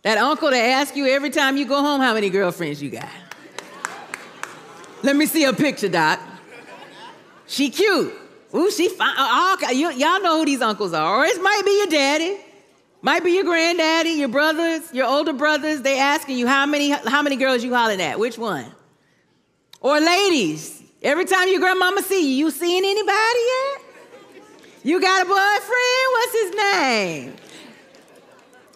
That 0.03 0.17
uncle 0.17 0.49
that 0.49 0.57
asks 0.57 0.95
you 0.95 1.07
every 1.07 1.29
time 1.29 1.57
you 1.57 1.65
go 1.65 1.81
home 1.81 1.99
how 1.99 2.13
many 2.13 2.29
girlfriends 2.29 2.81
you 2.81 2.89
got. 2.89 3.09
Let 5.03 5.15
me 5.15 5.25
see 5.25 5.43
a 5.43 5.53
picture, 5.53 5.89
Doc. 5.89 6.19
She 7.47 7.69
cute. 7.69 8.13
Ooh, 8.53 8.71
she 8.71 8.89
fine. 8.89 9.15
Uh, 9.17 9.55
all, 9.61 9.73
you, 9.73 9.91
y'all 9.91 10.21
know 10.21 10.39
who 10.39 10.45
these 10.45 10.61
uncles 10.61 10.93
are. 10.93 11.17
Or 11.17 11.25
it 11.25 11.41
might 11.41 11.61
be 11.65 11.77
your 11.77 11.87
daddy, 11.87 12.37
might 13.01 13.23
be 13.23 13.31
your 13.31 13.43
granddaddy, 13.43 14.11
your 14.11 14.29
brothers, 14.29 14.93
your 14.93 15.05
older 15.05 15.33
brothers. 15.33 15.81
They 15.81 15.99
asking 15.99 16.37
you 16.37 16.47
how 16.47 16.65
many 16.65 16.91
how 16.91 17.21
many 17.21 17.35
girls 17.35 17.63
you 17.63 17.73
hollering 17.73 18.01
at. 18.01 18.19
Which 18.19 18.37
one? 18.37 18.65
Or 19.81 19.99
ladies, 19.99 20.81
every 21.01 21.25
time 21.25 21.49
your 21.49 21.59
grandmama 21.59 22.01
see 22.01 22.21
you, 22.21 22.45
you 22.45 22.51
seeing 22.51 22.83
anybody 22.83 23.11
yet? 23.11 23.81
You 24.83 25.01
got 25.01 25.21
a 25.21 25.25
boyfriend? 25.25 26.07
What's 26.11 26.33
his 26.33 26.55
name? 26.55 27.35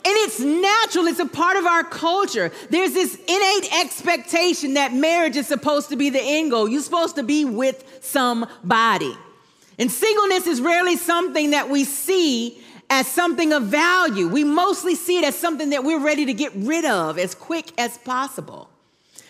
And 0.04 0.16
it's 0.18 0.40
natural, 0.40 1.06
it's 1.06 1.20
a 1.20 1.28
part 1.28 1.58
of 1.58 1.66
our 1.66 1.84
culture. 1.84 2.51
There's 2.72 2.94
this 2.94 3.16
innate 3.16 3.74
expectation 3.80 4.74
that 4.74 4.94
marriage 4.94 5.36
is 5.36 5.48
supposed 5.48 5.90
to 5.90 5.96
be 5.96 6.10
the 6.10 6.22
end 6.22 6.50
goal. 6.50 6.68
You're 6.68 6.82
supposed 6.82 7.16
to 7.18 7.24
be 7.24 7.46
with 7.46 8.00
somebody. 8.01 9.16
And 9.80 9.92
singleness 9.92 10.48
is 10.48 10.62
rarely 10.62 10.98
something 10.98 11.51
that 11.51 11.70
we 11.70 11.84
see 11.84 12.62
as 12.90 13.08
something 13.08 13.54
of 13.54 13.63
value. 13.63 14.28
We 14.28 14.44
mostly 14.44 14.96
see 14.96 15.18
it 15.18 15.24
as 15.24 15.36
something 15.36 15.70
that 15.70 15.84
we're 15.84 16.04
ready 16.04 16.25
to 16.25 16.34
get 16.34 16.51
rid 16.56 16.86
of 16.86 17.18
as 17.18 17.34
quick 17.34 17.72
as 17.80 17.98
possible. 18.00 18.70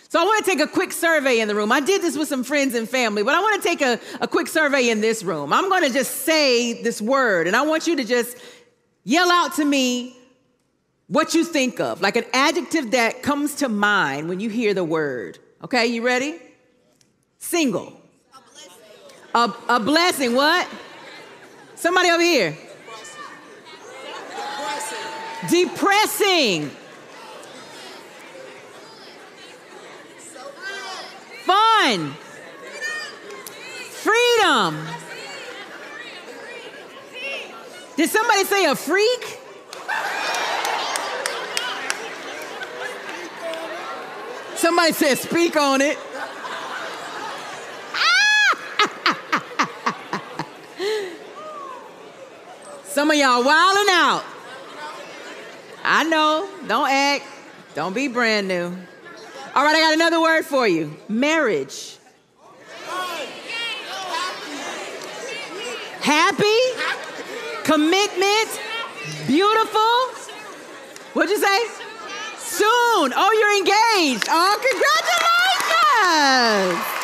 So 0.10 0.19
I 0.19 0.25
want 0.25 0.43
to 0.43 0.51
take 0.51 0.60
a 0.60 0.67
quick 0.67 0.91
survey 0.91 1.39
in 1.39 1.48
the 1.48 1.55
room. 1.55 1.71
I 1.71 1.79
did 1.79 2.01
this 2.01 2.17
with 2.17 2.27
some 2.27 2.43
friends 2.43 2.75
and 2.75 2.89
family, 2.89 3.24
but 3.24 3.33
I 3.33 3.39
want 3.39 3.62
to 3.62 3.69
take 3.69 3.81
a, 3.81 3.98
a 4.19 4.27
quick 4.27 4.48
survey 4.48 4.89
in 4.89 5.00
this 5.00 5.24
room. 5.24 5.53
I'm 5.53 5.69
going 5.69 5.83
to 5.83 5.93
just 5.93 6.25
say 6.25 6.81
this 6.81 7.01
word, 7.01 7.48
and 7.48 7.55
I 7.55 7.62
want 7.62 7.88
you 7.88 7.95
to 7.95 8.03
just 8.03 8.36
yell 9.05 9.31
out 9.31 9.55
to 9.55 9.63
me 9.63 10.17
what 11.07 11.33
you 11.33 11.45
think 11.45 11.79
of, 11.79 12.01
like 12.01 12.17
an 12.17 12.25
adjective 12.33 12.91
that 12.91 13.21
comes 13.21 13.55
to 13.55 13.69
mind 13.69 14.27
when 14.27 14.39
you 14.41 14.50
hear 14.50 14.74
the 14.74 14.83
word. 14.83 15.39
Okay, 15.63 15.88
you 15.88 16.05
ready? 16.05 16.41
Single. 17.38 18.00
A, 19.33 19.53
a 19.69 19.79
blessing, 19.79 20.35
what? 20.35 20.67
Somebody 21.75 22.09
over 22.09 22.21
here. 22.21 22.57
Depressing. 25.50 26.69
Fun. 31.45 32.13
Freedom. 33.89 34.88
Did 37.95 38.09
somebody 38.09 38.43
say 38.43 38.65
a 38.65 38.75
freak? 38.75 39.39
Somebody 44.55 44.93
said, 44.93 45.17
speak 45.17 45.55
on 45.55 45.81
it. 45.81 45.97
Some 52.83 53.09
of 53.09 53.17
y'all 53.17 53.43
wilding 53.43 53.88
out. 53.89 54.23
I 55.83 56.03
know. 56.03 56.50
Don't 56.67 56.89
act. 56.89 57.25
Don't 57.73 57.93
be 57.93 58.07
brand 58.07 58.47
new. 58.47 58.75
All 59.55 59.63
right, 59.63 59.75
I 59.75 59.79
got 59.79 59.93
another 59.93 60.21
word 60.21 60.43
for 60.43 60.67
you 60.67 60.95
marriage. 61.09 61.97
Happy, 66.01 66.59
commitment, 67.63 68.59
beautiful. 69.27 69.81
What'd 71.13 71.29
you 71.29 71.38
say? 71.38 71.59
Soon. 72.38 73.13
Oh, 73.15 73.31
you're 73.39 73.55
engaged. 73.57 74.27
Oh, 74.29 74.57
congratulations. 76.71 77.00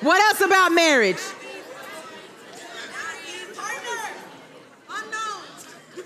What 0.00 0.20
else 0.20 0.40
about 0.40 0.72
marriage? 0.72 1.20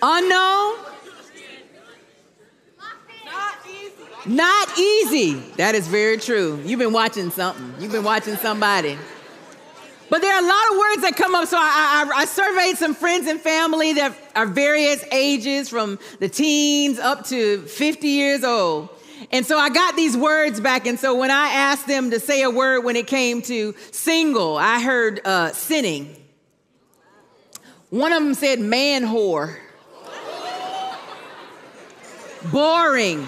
Unknown. 0.03 0.79
Not 4.27 4.79
easy. 4.79 5.35
That 5.57 5.75
is 5.75 5.89
very 5.89 6.19
true. 6.19 6.61
You've 6.65 6.79
been 6.79 6.93
watching 6.93 7.31
something. 7.31 7.75
You've 7.79 7.93
been 7.93 8.05
watching 8.05 8.37
somebody. 8.37 8.99
But 10.09 10.23
there 10.23 10.35
are 10.35 10.43
a 10.43 10.47
lot 10.47 10.73
of 10.73 10.79
words 10.79 11.03
that 11.03 11.17
come 11.17 11.35
up. 11.35 11.49
So 11.49 11.57
I, 11.57 12.05
I, 12.13 12.21
I, 12.21 12.25
surveyed 12.25 12.77
some 12.77 12.95
friends 12.95 13.29
and 13.29 13.41
family 13.41 13.93
that 13.95 14.17
are 14.35 14.47
various 14.47 15.05
ages, 15.13 15.69
from 15.69 15.99
the 16.19 16.29
teens 16.29 16.99
up 16.99 17.25
to 17.27 17.63
50 17.63 18.09
years 18.09 18.43
old. 18.43 18.89
And 19.33 19.47
so 19.47 19.59
I 19.59 19.69
got 19.69 19.95
these 19.95 20.17
words 20.17 20.61
back. 20.61 20.87
And 20.87 20.99
so 20.99 21.15
when 21.15 21.31
I 21.31 21.49
asked 21.49 21.87
them 21.87 22.11
to 22.11 22.19
say 22.19 22.43
a 22.43 22.51
word 22.51 22.81
when 22.81 22.97
it 22.97 23.07
came 23.07 23.43
to 23.43 23.75
single, 23.93 24.57
I 24.57 24.81
heard 24.81 25.21
uh, 25.25 25.53
sinning. 25.53 26.17
One 27.91 28.13
of 28.13 28.23
them 28.23 28.35
said 28.35 28.61
man 28.61 29.05
whore, 29.05 29.57
boring, 32.53 33.27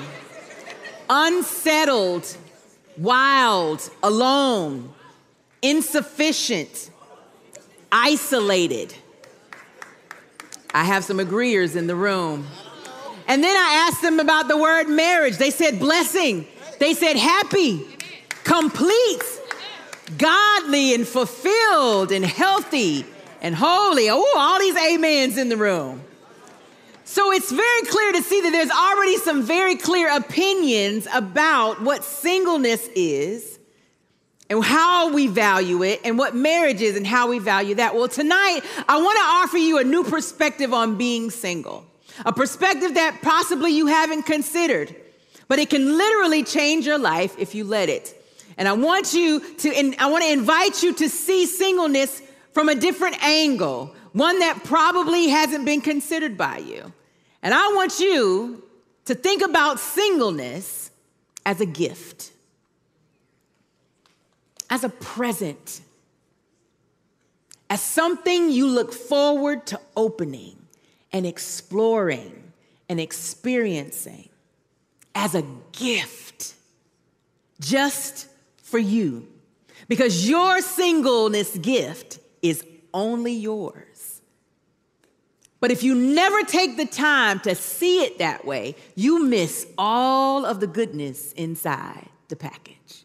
unsettled, 1.08 2.36
wild, 2.96 3.88
alone, 4.02 4.92
insufficient, 5.62 6.90
isolated. 7.90 8.94
I 10.74 10.84
have 10.84 11.04
some 11.04 11.20
agreeers 11.20 11.76
in 11.76 11.86
the 11.86 11.96
room. 11.96 12.46
And 13.32 13.42
then 13.42 13.56
I 13.56 13.88
asked 13.88 14.02
them 14.02 14.20
about 14.20 14.46
the 14.46 14.58
word 14.58 14.90
marriage. 14.90 15.38
They 15.38 15.48
said 15.48 15.78
blessing. 15.78 16.46
They 16.78 16.92
said 16.92 17.16
happy, 17.16 17.82
complete, 18.44 19.22
godly, 20.18 20.92
and 20.92 21.08
fulfilled, 21.08 22.12
and 22.12 22.26
healthy, 22.26 23.06
and 23.40 23.54
holy. 23.54 24.10
Oh, 24.10 24.34
all 24.36 24.58
these 24.58 24.76
amens 24.76 25.38
in 25.38 25.48
the 25.48 25.56
room. 25.56 26.02
So 27.04 27.32
it's 27.32 27.50
very 27.50 27.82
clear 27.86 28.12
to 28.12 28.22
see 28.22 28.42
that 28.42 28.50
there's 28.50 28.70
already 28.70 29.16
some 29.16 29.42
very 29.44 29.76
clear 29.76 30.14
opinions 30.14 31.08
about 31.14 31.80
what 31.80 32.04
singleness 32.04 32.86
is 32.94 33.58
and 34.50 34.62
how 34.62 35.10
we 35.10 35.26
value 35.26 35.82
it 35.82 36.02
and 36.04 36.18
what 36.18 36.36
marriage 36.36 36.82
is 36.82 36.98
and 36.98 37.06
how 37.06 37.30
we 37.30 37.38
value 37.38 37.76
that. 37.76 37.94
Well, 37.94 38.08
tonight 38.08 38.60
I 38.86 39.00
want 39.00 39.16
to 39.16 39.24
offer 39.24 39.56
you 39.56 39.78
a 39.78 39.84
new 39.84 40.04
perspective 40.04 40.74
on 40.74 40.98
being 40.98 41.30
single 41.30 41.86
a 42.24 42.32
perspective 42.32 42.94
that 42.94 43.20
possibly 43.22 43.72
you 43.72 43.86
haven't 43.86 44.24
considered, 44.24 44.94
but 45.48 45.58
it 45.58 45.70
can 45.70 45.96
literally 45.96 46.44
change 46.44 46.86
your 46.86 46.98
life 46.98 47.34
if 47.38 47.54
you 47.54 47.64
let 47.64 47.88
it. 47.88 48.14
And 48.56 48.68
I 48.68 48.72
want 48.72 49.14
you 49.14 49.40
to, 49.56 49.94
I 49.98 50.06
want 50.06 50.24
to 50.24 50.32
invite 50.32 50.82
you 50.82 50.94
to 50.94 51.08
see 51.08 51.46
singleness 51.46 52.22
from 52.52 52.68
a 52.68 52.74
different 52.74 53.22
angle, 53.24 53.94
one 54.12 54.38
that 54.40 54.62
probably 54.64 55.28
hasn't 55.28 55.64
been 55.64 55.80
considered 55.80 56.36
by 56.36 56.58
you. 56.58 56.92
And 57.42 57.54
I 57.54 57.72
want 57.74 57.98
you 57.98 58.62
to 59.06 59.14
think 59.14 59.42
about 59.42 59.80
singleness 59.80 60.90
as 61.44 61.60
a 61.60 61.66
gift, 61.66 62.32
as 64.70 64.84
a 64.84 64.88
present, 64.88 65.80
as 67.68 67.80
something 67.80 68.50
you 68.50 68.66
look 68.68 68.92
forward 68.92 69.66
to 69.66 69.80
opening 69.96 70.61
and 71.12 71.26
exploring 71.26 72.52
and 72.88 73.00
experiencing 73.00 74.28
as 75.14 75.34
a 75.34 75.44
gift 75.72 76.54
just 77.60 78.28
for 78.62 78.78
you. 78.78 79.28
Because 79.88 80.28
your 80.28 80.60
singleness 80.60 81.56
gift 81.58 82.18
is 82.40 82.64
only 82.94 83.32
yours. 83.32 84.20
But 85.60 85.70
if 85.70 85.82
you 85.82 85.94
never 85.94 86.42
take 86.42 86.76
the 86.76 86.86
time 86.86 87.38
to 87.40 87.54
see 87.54 88.02
it 88.02 88.18
that 88.18 88.44
way, 88.44 88.74
you 88.96 89.24
miss 89.24 89.66
all 89.78 90.44
of 90.44 90.60
the 90.60 90.66
goodness 90.66 91.32
inside 91.32 92.08
the 92.28 92.36
package. 92.36 93.04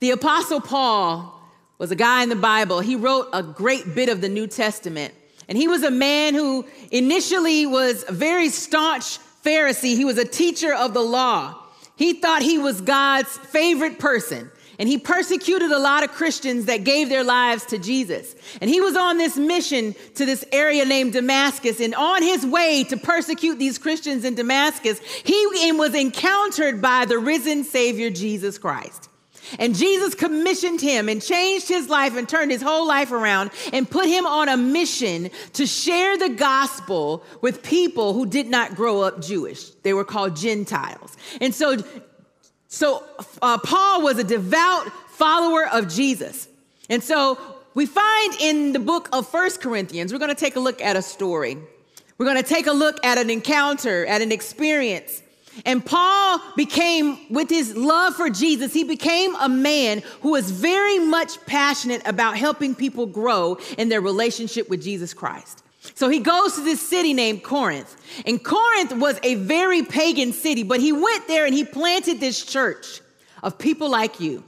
The 0.00 0.10
Apostle 0.10 0.60
Paul 0.60 1.40
was 1.78 1.90
a 1.90 1.96
guy 1.96 2.22
in 2.22 2.28
the 2.28 2.36
Bible. 2.36 2.80
He 2.80 2.96
wrote 2.96 3.28
a 3.32 3.42
great 3.42 3.94
bit 3.94 4.08
of 4.08 4.20
the 4.20 4.28
New 4.28 4.46
Testament 4.46 5.14
and 5.50 5.58
he 5.58 5.66
was 5.66 5.82
a 5.82 5.90
man 5.90 6.34
who 6.34 6.64
initially 6.92 7.66
was 7.66 8.04
a 8.08 8.12
very 8.12 8.48
staunch 8.48 9.18
Pharisee. 9.44 9.96
He 9.96 10.04
was 10.04 10.16
a 10.16 10.24
teacher 10.24 10.72
of 10.72 10.94
the 10.94 11.00
law. 11.00 11.56
He 11.96 12.14
thought 12.14 12.40
he 12.40 12.56
was 12.56 12.80
God's 12.80 13.36
favorite 13.36 13.98
person. 13.98 14.48
And 14.78 14.88
he 14.88 14.96
persecuted 14.96 15.72
a 15.72 15.78
lot 15.78 16.04
of 16.04 16.12
Christians 16.12 16.66
that 16.66 16.84
gave 16.84 17.08
their 17.08 17.24
lives 17.24 17.66
to 17.66 17.78
Jesus. 17.78 18.34
And 18.62 18.70
he 18.70 18.80
was 18.80 18.96
on 18.96 19.18
this 19.18 19.36
mission 19.36 19.94
to 20.14 20.24
this 20.24 20.44
area 20.52 20.84
named 20.86 21.12
Damascus. 21.12 21.80
And 21.80 21.94
on 21.96 22.22
his 22.22 22.46
way 22.46 22.84
to 22.84 22.96
persecute 22.96 23.58
these 23.58 23.76
Christians 23.76 24.24
in 24.24 24.36
Damascus, 24.36 25.00
he 25.00 25.72
was 25.72 25.94
encountered 25.94 26.80
by 26.80 27.04
the 27.06 27.18
risen 27.18 27.64
Savior 27.64 28.08
Jesus 28.08 28.56
Christ. 28.56 29.09
And 29.58 29.74
Jesus 29.74 30.14
commissioned 30.14 30.80
him 30.80 31.08
and 31.08 31.22
changed 31.22 31.68
his 31.68 31.88
life 31.88 32.16
and 32.16 32.28
turned 32.28 32.50
his 32.50 32.62
whole 32.62 32.86
life 32.86 33.12
around 33.12 33.50
and 33.72 33.88
put 33.88 34.06
him 34.06 34.26
on 34.26 34.48
a 34.48 34.56
mission 34.56 35.30
to 35.54 35.66
share 35.66 36.16
the 36.16 36.30
gospel 36.30 37.24
with 37.40 37.62
people 37.62 38.14
who 38.14 38.26
did 38.26 38.46
not 38.48 38.74
grow 38.74 39.02
up 39.02 39.20
Jewish. 39.20 39.70
They 39.82 39.92
were 39.92 40.04
called 40.04 40.36
Gentiles. 40.36 41.16
And 41.40 41.54
so, 41.54 41.78
so 42.68 43.04
uh, 43.42 43.58
Paul 43.58 44.02
was 44.02 44.18
a 44.18 44.24
devout 44.24 44.86
follower 45.10 45.66
of 45.68 45.88
Jesus. 45.88 46.48
And 46.88 47.02
so 47.02 47.38
we 47.74 47.86
find 47.86 48.34
in 48.40 48.72
the 48.72 48.78
book 48.78 49.08
of 49.12 49.28
First 49.28 49.60
Corinthians, 49.60 50.12
we're 50.12 50.18
going 50.18 50.34
to 50.34 50.40
take 50.40 50.56
a 50.56 50.60
look 50.60 50.80
at 50.80 50.96
a 50.96 51.02
story. 51.02 51.56
We're 52.18 52.26
going 52.26 52.42
to 52.42 52.48
take 52.48 52.66
a 52.66 52.72
look 52.72 53.04
at 53.04 53.16
an 53.16 53.30
encounter, 53.30 54.04
at 54.06 54.20
an 54.20 54.32
experience 54.32 55.22
and 55.64 55.84
Paul 55.84 56.40
became, 56.56 57.18
with 57.28 57.50
his 57.50 57.76
love 57.76 58.14
for 58.14 58.30
Jesus, 58.30 58.72
he 58.72 58.84
became 58.84 59.34
a 59.36 59.48
man 59.48 60.02
who 60.22 60.32
was 60.32 60.50
very 60.50 60.98
much 60.98 61.44
passionate 61.46 62.06
about 62.06 62.36
helping 62.36 62.74
people 62.74 63.06
grow 63.06 63.58
in 63.76 63.88
their 63.88 64.00
relationship 64.00 64.68
with 64.68 64.82
Jesus 64.82 65.12
Christ. 65.12 65.62
So 65.94 66.08
he 66.08 66.20
goes 66.20 66.54
to 66.54 66.60
this 66.62 66.86
city 66.86 67.14
named 67.14 67.42
Corinth. 67.42 67.96
And 68.26 68.42
Corinth 68.42 68.92
was 68.92 69.18
a 69.22 69.36
very 69.36 69.82
pagan 69.82 70.32
city, 70.32 70.62
but 70.62 70.80
he 70.80 70.92
went 70.92 71.26
there 71.26 71.46
and 71.46 71.54
he 71.54 71.64
planted 71.64 72.20
this 72.20 72.44
church 72.44 73.00
of 73.42 73.58
people 73.58 73.90
like 73.90 74.20
you 74.20 74.44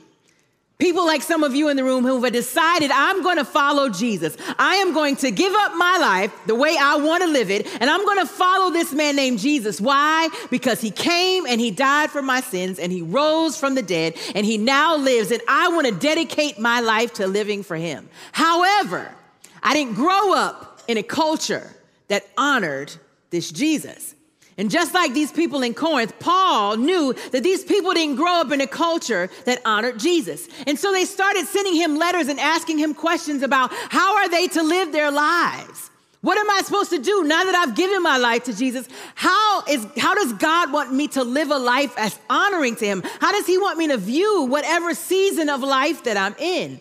People 0.83 1.07
like 1.07 1.23
some 1.23 1.45
of 1.45 1.55
you 1.55 1.69
in 1.69 1.77
the 1.77 1.85
room 1.85 2.03
who 2.05 2.21
have 2.25 2.33
decided, 2.33 2.91
I'm 2.91 3.23
going 3.23 3.37
to 3.37 3.45
follow 3.45 3.89
Jesus. 3.89 4.37
I 4.59 4.75
am 4.79 4.93
going 4.93 5.15
to 5.19 5.31
give 5.31 5.55
up 5.55 5.77
my 5.77 5.97
life 5.99 6.33
the 6.49 6.57
way 6.57 6.77
I 6.77 6.97
want 6.97 7.23
to 7.23 7.29
live 7.29 7.53
it, 7.53 7.69
and 7.81 7.89
I'm 7.89 8.05
going 8.05 8.19
to 8.19 8.27
follow 8.27 8.73
this 8.73 8.93
man 8.93 9.15
named 9.15 9.39
Jesus. 9.39 9.81
Why? 9.81 10.29
Because 10.51 10.81
he 10.81 10.91
came 10.91 11.47
and 11.47 11.61
he 11.61 11.71
died 11.71 12.11
for 12.11 12.21
my 12.21 12.41
sins, 12.41 12.81
and 12.81 12.91
he 12.91 13.01
rose 13.01 13.57
from 13.57 13.77
the 13.77 13.83
dead, 13.83 14.19
and 14.35 14.45
he 14.45 14.59
now 14.59 14.97
lives, 14.97 15.31
and 15.31 15.41
I 15.47 15.69
want 15.69 15.87
to 15.87 15.95
dedicate 15.95 16.59
my 16.59 16.81
life 16.81 17.15
to 17.15 17.29
living 17.29 17.63
for 17.63 17.77
him. 17.77 18.09
However, 18.33 19.15
I 19.63 19.75
didn't 19.75 19.95
grow 19.95 20.35
up 20.35 20.83
in 20.89 20.97
a 20.97 21.05
culture 21.05 21.71
that 22.09 22.27
honored 22.37 22.93
this 23.31 23.53
Jesus. 23.53 24.17
And 24.59 24.71
just 24.71 24.93
like 24.93 25.15
these 25.15 25.33
people 25.33 25.63
in 25.63 25.73
Corinth, 25.75 26.19
Paul 26.19 26.77
knew 26.77 27.15
that 27.31 27.43
these 27.43 27.65
people 27.65 27.93
didn't 27.95 28.17
grow 28.17 28.41
up 28.41 28.53
in 28.53 28.61
a 28.61 28.67
culture 28.67 29.31
that 29.47 29.63
honored 29.65 29.99
Jesus. 29.99 30.49
And 30.67 30.79
so 30.79 30.93
they 30.93 31.05
started 31.05 31.47
sending 31.47 31.75
him 31.75 31.97
letters 31.97 32.29
and 32.29 32.39
asking 32.39 32.79
him 32.79 32.93
questions 32.93 33.43
about 33.43 33.73
how 33.73 34.17
are 34.17 34.29
they 34.29 34.49
to 34.49 34.63
live 34.63 34.93
their 34.93 35.11
lives? 35.11 35.91
What 36.21 36.39
am 36.39 36.49
I 36.51 36.63
supposed 36.63 36.91
to 36.91 36.99
do 36.99 37.25
now 37.25 37.43
that 37.43 37.55
I've 37.55 37.75
given 37.75 38.01
my 38.01 38.17
life 38.17 38.45
to 38.45 38.57
Jesus? 38.57 38.87
How 39.17 39.65
is 39.69 39.85
how 39.99 40.15
does 40.15 40.33
God 40.35 40.73
want 40.73 40.95
me 40.95 41.09
to 41.09 41.25
live 41.25 41.51
a 41.51 41.59
life 41.59 41.95
as 41.97 42.17
honoring 42.31 42.77
to 42.77 42.87
him? 42.87 43.03
How 43.21 43.33
does 43.33 43.47
he 43.47 43.59
want 43.59 43.77
me 43.77 43.89
to 43.89 43.97
view 43.97 44.45
whatever 44.45 44.95
season 44.95 45.49
of 45.49 45.63
life 45.63 46.05
that 46.05 46.17
I'm 46.17 46.37
in? 46.39 46.81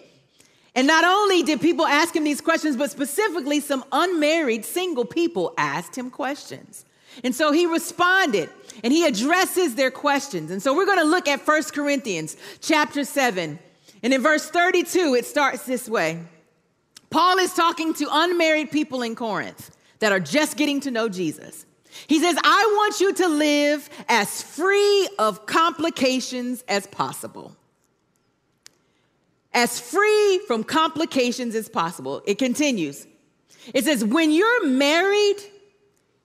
And 0.75 0.86
not 0.86 1.04
only 1.04 1.42
did 1.42 1.60
people 1.60 1.88
ask 1.88 2.16
him 2.16 2.24
these 2.24 2.40
questions, 2.40 2.78
but 2.78 2.92
specifically 2.92 3.60
some 3.62 3.84
unmarried 3.92 4.63
single 4.63 5.06
people 5.06 5.54
asked 5.58 5.98
him 5.98 6.12
questions. 6.12 6.86
And 7.24 7.36
so 7.36 7.51
he 7.51 7.65
responded 7.65 8.50
and 8.84 8.94
he 8.94 9.06
addresses 9.06 9.75
their 9.75 9.91
questions. 9.91 10.51
And 10.51 10.62
so 10.62 10.75
we're 10.75 10.86
going 10.86 11.00
to 11.00 11.03
look 11.03 11.27
at 11.27 11.46
1 11.46 11.63
Corinthians 11.74 12.38
chapter 12.62 13.03
7. 13.03 13.60
And 14.03 14.13
in 14.13 14.22
verse 14.22 14.50
32, 14.50 15.15
it 15.15 15.25
starts 15.25 15.65
this 15.65 15.88
way 15.88 16.24
Paul 17.10 17.39
is 17.39 17.53
talking 17.53 17.94
to 17.96 18.08
unmarried 18.10 18.72
people 18.72 19.01
in 19.01 19.15
Corinth 19.15 19.75
that 20.00 20.12
are 20.12 20.20
just 20.20 20.58
getting 20.58 20.80
to 20.82 20.91
know 20.91 21.10
Jesus. 21.10 21.65
He 22.08 22.20
says, 22.20 22.38
I 22.41 22.74
want 22.77 23.00
you 23.01 23.13
to 23.13 23.27
live 23.27 23.89
as 24.08 24.41
free 24.41 25.10
of 25.20 25.46
complications 25.46 26.63
as 26.68 26.88
possible. 26.88 27.56
As 29.53 29.80
free 29.80 30.41
from 30.48 30.63
complications 30.63 31.53
as 31.53 31.68
possible. 31.68 32.22
It 32.25 32.38
continues. 32.38 33.06
It 33.74 33.84
says, 33.84 34.06
when 34.06 34.32
you're 34.32 34.65
married, 34.65 35.36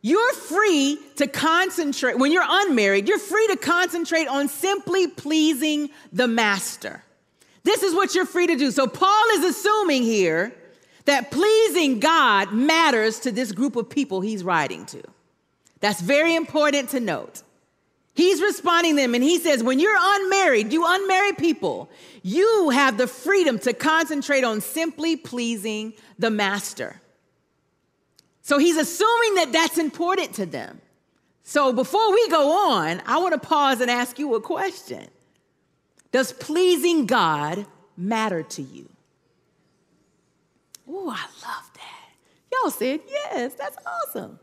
you're 0.06 0.34
free 0.34 1.00
to 1.16 1.26
concentrate, 1.26 2.16
when 2.16 2.30
you're 2.30 2.46
unmarried, 2.46 3.08
you're 3.08 3.18
free 3.18 3.44
to 3.48 3.56
concentrate 3.56 4.28
on 4.28 4.46
simply 4.46 5.08
pleasing 5.08 5.90
the 6.12 6.28
master. 6.28 7.02
This 7.64 7.82
is 7.82 7.92
what 7.92 8.14
you're 8.14 8.24
free 8.24 8.46
to 8.46 8.54
do. 8.54 8.70
So, 8.70 8.86
Paul 8.86 9.24
is 9.32 9.44
assuming 9.44 10.04
here 10.04 10.54
that 11.06 11.32
pleasing 11.32 11.98
God 11.98 12.52
matters 12.52 13.18
to 13.20 13.32
this 13.32 13.50
group 13.50 13.74
of 13.74 13.90
people 13.90 14.20
he's 14.20 14.44
writing 14.44 14.86
to. 14.86 15.02
That's 15.80 16.00
very 16.00 16.36
important 16.36 16.90
to 16.90 17.00
note. 17.00 17.42
He's 18.14 18.40
responding 18.40 18.94
to 18.94 19.02
them 19.02 19.14
and 19.16 19.24
he 19.24 19.40
says, 19.40 19.64
when 19.64 19.80
you're 19.80 19.98
unmarried, 19.98 20.72
you 20.72 20.84
unmarried 20.86 21.36
people, 21.36 21.90
you 22.22 22.70
have 22.70 22.96
the 22.96 23.08
freedom 23.08 23.58
to 23.58 23.72
concentrate 23.72 24.44
on 24.44 24.60
simply 24.60 25.16
pleasing 25.16 25.94
the 26.16 26.30
master. 26.30 27.00
So 28.46 28.58
he's 28.58 28.76
assuming 28.76 29.34
that 29.34 29.50
that's 29.50 29.76
important 29.76 30.32
to 30.34 30.46
them. 30.46 30.80
So 31.42 31.72
before 31.72 32.12
we 32.12 32.28
go 32.28 32.70
on, 32.70 33.02
I 33.04 33.18
want 33.18 33.32
to 33.34 33.40
pause 33.40 33.80
and 33.80 33.90
ask 33.90 34.20
you 34.20 34.36
a 34.36 34.40
question 34.40 35.08
Does 36.12 36.32
pleasing 36.32 37.06
God 37.06 37.66
matter 37.96 38.44
to 38.44 38.62
you? 38.62 38.88
Oh, 40.88 41.10
I 41.10 41.22
love 41.44 41.70
that. 41.74 42.08
Y'all 42.52 42.70
said 42.70 43.00
yes, 43.08 43.54
that's 43.54 43.78
awesome. 43.84 44.38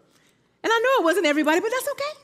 And 0.63 0.73
I 0.73 0.79
know 0.79 1.01
it 1.01 1.05
wasn't 1.05 1.25
everybody, 1.25 1.61
but 1.61 1.71
that's 1.71 1.87
okay. 1.91 2.19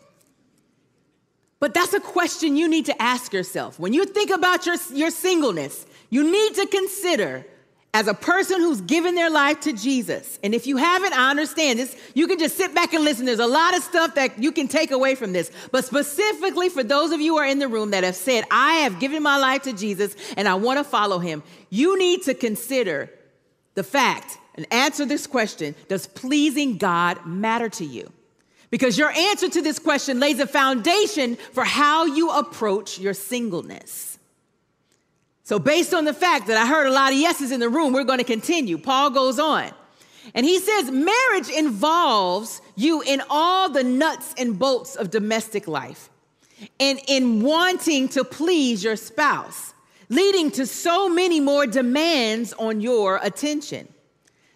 But 1.62 1.74
that's 1.74 1.94
a 1.94 2.02
question 2.02 2.58
you 2.58 2.68
need 2.68 2.88
to 2.88 3.02
ask 3.02 3.32
yourself. 3.32 3.80
When 3.80 3.94
you 3.94 4.04
think 4.04 4.32
about 4.32 4.66
your, 4.66 4.76
your 4.94 5.12
singleness, 5.12 5.86
you 6.10 6.30
need 6.30 6.56
to 6.56 6.68
consider 6.68 7.46
as 7.94 8.08
a 8.08 8.14
person 8.14 8.60
who's 8.60 8.82
given 8.82 9.16
their 9.16 9.32
life 9.32 9.62
to 9.62 9.74
Jesus. 9.74 10.38
And 10.44 10.54
if 10.54 10.68
you 10.68 10.78
haven't, 10.78 11.14
I 11.14 11.32
understand 11.32 11.80
this. 11.80 11.96
You 12.14 12.28
can 12.28 12.38
just 12.38 12.56
sit 12.56 12.76
back 12.76 12.94
and 12.94 13.04
listen. 13.04 13.26
There's 13.26 13.40
a 13.40 13.48
lot 13.48 13.76
of 13.76 13.82
stuff 13.82 14.16
that 14.16 14.42
you 14.42 14.52
can 14.52 14.68
take 14.68 14.92
away 14.92 15.16
from 15.16 15.34
this. 15.34 15.52
But 15.72 15.86
specifically 15.86 16.70
for 16.70 16.84
those 16.84 17.12
of 17.12 17.20
you 17.20 17.34
who 17.34 17.40
are 17.40 17.48
in 17.48 17.58
the 17.58 17.68
room 17.68 17.92
that 17.92 18.04
have 18.04 18.16
said, 18.16 18.44
I 18.52 18.74
have 18.76 19.00
given 19.00 19.24
my 19.24 19.38
life 19.38 19.64
to 19.64 19.74
Jesus 19.74 20.16
and 20.38 20.48
I 20.48 20.54
want 20.54 20.78
to 20.78 20.84
follow 20.84 21.18
him, 21.18 21.42
you 21.72 21.98
need 21.98 22.24
to 22.24 22.36
consider 22.36 23.10
the 23.74 23.84
fact 23.84 24.38
and 24.54 24.68
answer 24.72 25.06
this 25.06 25.26
question 25.26 25.74
Does 25.88 26.06
pleasing 26.06 26.78
God 26.78 27.26
matter 27.26 27.70
to 27.70 27.86
you? 27.86 28.12
Because 28.70 29.00
your 29.00 29.10
answer 29.10 29.50
to 29.50 29.62
this 29.64 29.80
question 29.80 30.20
lays 30.20 30.40
a 30.40 30.46
foundation 30.46 31.38
for 31.38 31.64
how 31.64 32.06
you 32.06 32.30
approach 32.30 33.00
your 33.00 33.16
singleness. 33.16 34.19
So, 35.50 35.58
based 35.58 35.96
on 35.96 36.06
the 36.06 36.14
fact 36.14 36.46
that 36.46 36.58
I 36.58 36.68
heard 36.68 36.86
a 36.86 36.92
lot 36.92 37.12
of 37.12 37.18
yeses 37.18 37.52
in 37.52 37.60
the 37.60 37.70
room, 37.70 37.92
we're 37.92 38.04
going 38.04 38.20
to 38.20 38.24
continue. 38.24 38.78
Paul 38.78 39.10
goes 39.10 39.40
on. 39.40 39.72
And 40.36 40.46
he 40.46 40.60
says, 40.60 40.92
marriage 40.92 41.50
involves 41.50 42.62
you 42.76 43.02
in 43.02 43.24
all 43.32 43.68
the 43.68 43.84
nuts 43.84 44.36
and 44.38 44.60
bolts 44.60 44.96
of 44.96 45.10
domestic 45.10 45.68
life 45.68 46.12
and 46.80 47.00
in 47.08 47.42
wanting 47.42 48.10
to 48.10 48.24
please 48.24 48.84
your 48.84 48.96
spouse, 48.96 49.74
leading 50.08 50.52
to 50.52 50.68
so 50.68 51.10
many 51.10 51.40
more 51.40 51.66
demands 51.66 52.54
on 52.54 52.80
your 52.80 53.20
attention. 53.24 53.88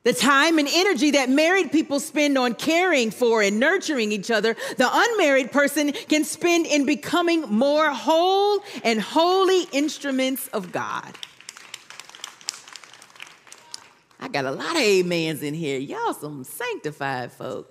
The 0.04 0.14
time 0.14 0.60
and 0.60 0.68
energy 0.70 1.12
that 1.12 1.30
married 1.30 1.72
people 1.72 2.02
spend 2.02 2.38
on 2.38 2.56
caring 2.56 3.10
for 3.10 3.42
and 3.42 3.58
nurturing 3.58 4.12
each 4.12 4.30
other, 4.30 4.56
the 4.78 4.90
unmarried 4.92 5.52
person 5.52 5.94
can 5.94 6.26
spend 6.26 6.66
in 6.66 6.86
becoming 6.86 7.42
more 7.44 7.90
whole 7.90 8.62
and 8.84 9.00
holy 9.00 9.64
instruments 9.72 10.50
of 10.50 10.74
God. 10.74 11.18
I 14.20 14.28
got 14.28 14.44
a 14.44 14.52
lot 14.52 14.76
of 14.76 14.82
amens 14.82 15.42
in 15.42 15.54
here. 15.54 15.80
Y'all 15.80 16.14
some 16.14 16.44
sanctified 16.44 17.32
folk. 17.32 17.70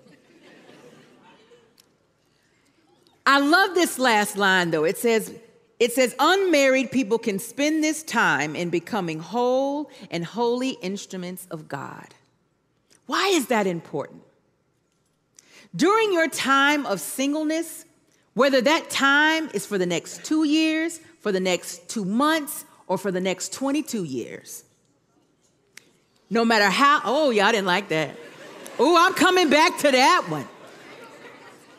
I 3.27 3.41
love 3.41 3.75
this 3.75 3.99
last 3.99 4.39
line 4.39 4.71
though. 4.71 4.85
It 4.85 4.97
says, 4.97 5.35
it 5.79 5.93
says, 5.93 6.15
unmarried 6.19 6.91
people 6.91 7.19
can 7.19 7.39
spend 7.39 7.85
this 7.85 8.03
time 8.03 8.57
in 8.57 8.71
becoming 8.71 9.19
whole 9.19 9.91
and 10.11 10.25
holy 10.25 10.71
instruments 10.83 11.47
of 11.51 11.69
God. 11.69 12.15
Why 13.07 13.29
is 13.29 13.47
that 13.47 13.67
important? 13.67 14.23
During 15.75 16.13
your 16.13 16.29
time 16.29 16.87
of 16.87 17.01
singleness, 17.01 17.85
whether 18.35 18.61
that 18.61 18.91
time 18.91 19.51
is 19.55 19.67
for 19.67 19.79
the 19.79 19.87
next 19.87 20.25
two 20.25 20.45
years, 20.45 21.01
for 21.21 21.33
the 21.33 21.41
next 21.41 21.89
two 21.89 22.05
months, 22.05 22.65
or 22.87 22.99
for 22.99 23.11
the 23.11 23.21
next 23.21 23.53
22 23.53 24.05
years, 24.05 24.65
no 26.29 26.45
matter 26.45 26.69
how, 26.69 27.01
oh, 27.05 27.31
y'all 27.31 27.53
didn't 27.53 27.67
like 27.67 27.89
that. 27.89 28.17
Oh, 28.79 28.97
I'm 28.99 29.15
coming 29.15 29.51
back 29.51 29.79
to 29.79 29.91
that 29.91 30.27
one. 30.29 30.49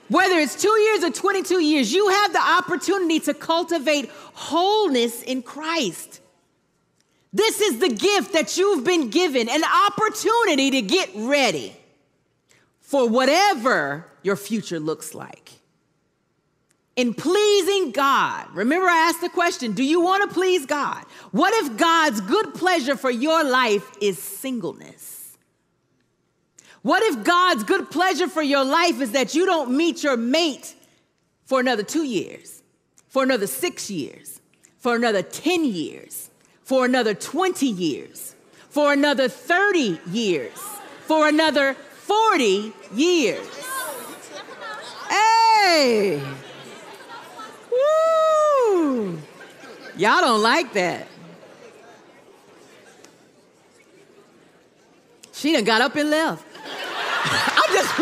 Whether 0.09 0.37
it's 0.37 0.61
two 0.61 0.69
years 0.69 1.03
or 1.03 1.09
22 1.09 1.59
years, 1.59 1.91
you 1.91 2.07
have 2.09 2.33
the 2.33 2.41
opportunity 2.41 3.19
to 3.21 3.33
cultivate 3.33 4.09
wholeness 4.33 5.23
in 5.23 5.41
Christ. 5.41 6.21
This 7.33 7.59
is 7.59 7.79
the 7.79 7.89
gift 7.89 8.33
that 8.33 8.57
you've 8.57 8.83
been 8.83 9.09
given 9.09 9.49
an 9.49 9.63
opportunity 9.63 10.69
to 10.71 10.81
get 10.83 11.09
ready 11.15 11.75
for 12.79 13.09
whatever 13.09 14.05
your 14.21 14.35
future 14.35 14.79
looks 14.79 15.15
like. 15.15 15.51
In 16.95 17.15
pleasing 17.15 17.89
God, 17.89 18.47
remember 18.53 18.87
I 18.87 19.09
asked 19.09 19.21
the 19.21 19.29
question 19.29 19.71
do 19.71 19.83
you 19.83 19.99
want 19.99 20.29
to 20.29 20.33
please 20.33 20.67
God? 20.67 21.03
What 21.31 21.51
if 21.55 21.75
God's 21.75 22.21
good 22.21 22.53
pleasure 22.53 22.95
for 22.95 23.09
your 23.09 23.43
life 23.43 23.89
is 23.99 24.19
singleness? 24.19 25.35
What 26.83 27.01
if 27.01 27.23
God's 27.23 27.63
good 27.63 27.89
pleasure 27.89 28.27
for 28.27 28.43
your 28.43 28.63
life 28.63 29.01
is 29.01 29.13
that 29.13 29.33
you 29.33 29.47
don't 29.47 29.71
meet 29.71 30.03
your 30.03 30.17
mate 30.17 30.75
for 31.45 31.59
another 31.59 31.81
two 31.81 32.03
years, 32.03 32.61
for 33.07 33.23
another 33.23 33.47
six 33.47 33.89
years, 33.89 34.39
for 34.77 34.95
another 34.95 35.23
10 35.23 35.65
years? 35.65 36.29
For 36.63 36.85
another 36.85 37.13
20 37.13 37.65
years, 37.65 38.35
for 38.69 38.93
another 38.93 39.27
30 39.27 39.99
years, 40.11 40.57
for 41.05 41.27
another 41.27 41.73
40 41.73 42.73
years. 42.95 43.47
Hey! 45.09 46.21
Woo! 47.71 49.19
Y'all 49.97 50.21
don't 50.21 50.41
like 50.41 50.73
that. 50.73 51.07
She 55.31 55.53
done 55.53 55.65
got 55.65 55.81
up 55.81 55.95
and 55.95 56.09
left. 56.09 56.45
I'm 57.65 57.73
just, 57.73 57.93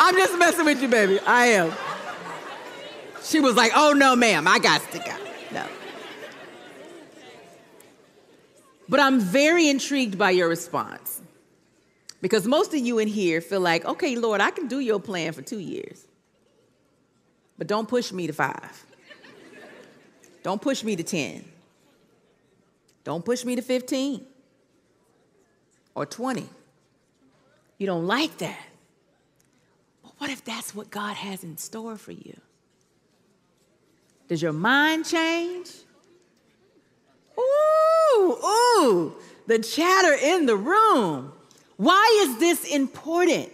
I'm 0.00 0.16
just 0.16 0.38
messing 0.38 0.64
with 0.64 0.82
you, 0.82 0.88
baby. 0.88 1.20
I 1.20 1.46
am. 1.46 1.72
She 3.22 3.38
was 3.38 3.54
like, 3.54 3.70
oh 3.76 3.92
no, 3.92 4.16
ma'am, 4.16 4.48
I 4.48 4.58
got 4.58 4.82
to 4.90 4.98
go. 4.98 5.14
No. 5.52 5.66
But 8.90 8.98
I'm 8.98 9.20
very 9.20 9.68
intrigued 9.68 10.18
by 10.18 10.30
your 10.30 10.48
response. 10.48 11.22
Because 12.20 12.44
most 12.44 12.74
of 12.74 12.80
you 12.80 12.98
in 12.98 13.06
here 13.06 13.40
feel 13.40 13.60
like, 13.60 13.84
okay, 13.84 14.16
Lord, 14.16 14.40
I 14.40 14.50
can 14.50 14.66
do 14.66 14.80
your 14.80 14.98
plan 14.98 15.32
for 15.32 15.42
two 15.42 15.60
years. 15.60 16.04
But 17.56 17.68
don't 17.68 17.88
push 17.88 18.10
me 18.10 18.26
to 18.26 18.32
five. 18.32 18.84
don't 20.42 20.60
push 20.60 20.82
me 20.82 20.96
to 20.96 21.04
10. 21.04 21.44
Don't 23.04 23.24
push 23.24 23.44
me 23.44 23.54
to 23.54 23.62
15 23.62 24.26
or 25.94 26.04
20. 26.04 26.48
You 27.78 27.86
don't 27.86 28.06
like 28.08 28.38
that. 28.38 28.58
But 30.02 30.12
what 30.18 30.30
if 30.30 30.44
that's 30.44 30.74
what 30.74 30.90
God 30.90 31.14
has 31.14 31.44
in 31.44 31.56
store 31.56 31.96
for 31.96 32.12
you? 32.12 32.38
Does 34.26 34.42
your 34.42 34.52
mind 34.52 35.06
change? 35.06 35.70
Ooh, 37.40 38.38
ooh, 38.44 39.14
the 39.46 39.58
chatter 39.58 40.14
in 40.14 40.46
the 40.46 40.56
room. 40.56 41.32
Why 41.76 42.26
is 42.26 42.38
this 42.38 42.64
important? 42.64 43.50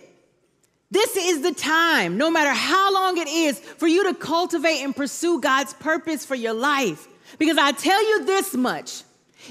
This 0.91 1.17
is 1.17 1.43
the 1.43 1.53
time, 1.53 2.17
no 2.17 2.31
matter 2.31 2.51
how 2.51 2.93
long 2.93 3.19
it 3.19 3.29
is, 3.29 3.59
for 3.59 3.87
you 3.87 4.05
to 4.05 4.15
cultivate 4.15 4.83
and 4.83 4.95
pursue 4.95 5.41
God's 5.41 5.75
purpose 5.75 6.25
for 6.25 6.35
your 6.35 6.55
life. 6.55 7.09
Because 7.39 7.59
I 7.59 7.73
tell 7.73 8.01
you 8.09 8.25
this 8.25 8.55
much 8.55 9.03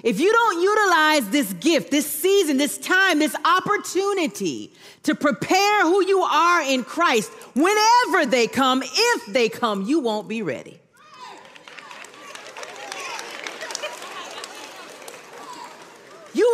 if 0.04 0.20
you 0.20 0.32
don't 0.32 0.62
utilize 0.62 1.30
this 1.30 1.54
gift, 1.54 1.92
this 1.92 2.10
season, 2.10 2.58
this 2.58 2.78
time, 2.78 3.20
this 3.20 3.36
opportunity 3.46 4.74
to 5.04 5.16
prepare 5.16 5.84
who 5.84 6.06
you 6.06 6.22
are 6.22 6.64
in 6.64 6.84
Christ, 6.84 7.32
whenever 7.54 8.26
they 8.26 8.48
come, 8.48 8.84
if 8.84 9.26
they 9.28 9.48
come, 9.48 9.84
you 9.84 10.00
won't 10.00 10.28
be 10.28 10.42
ready. 10.42 10.80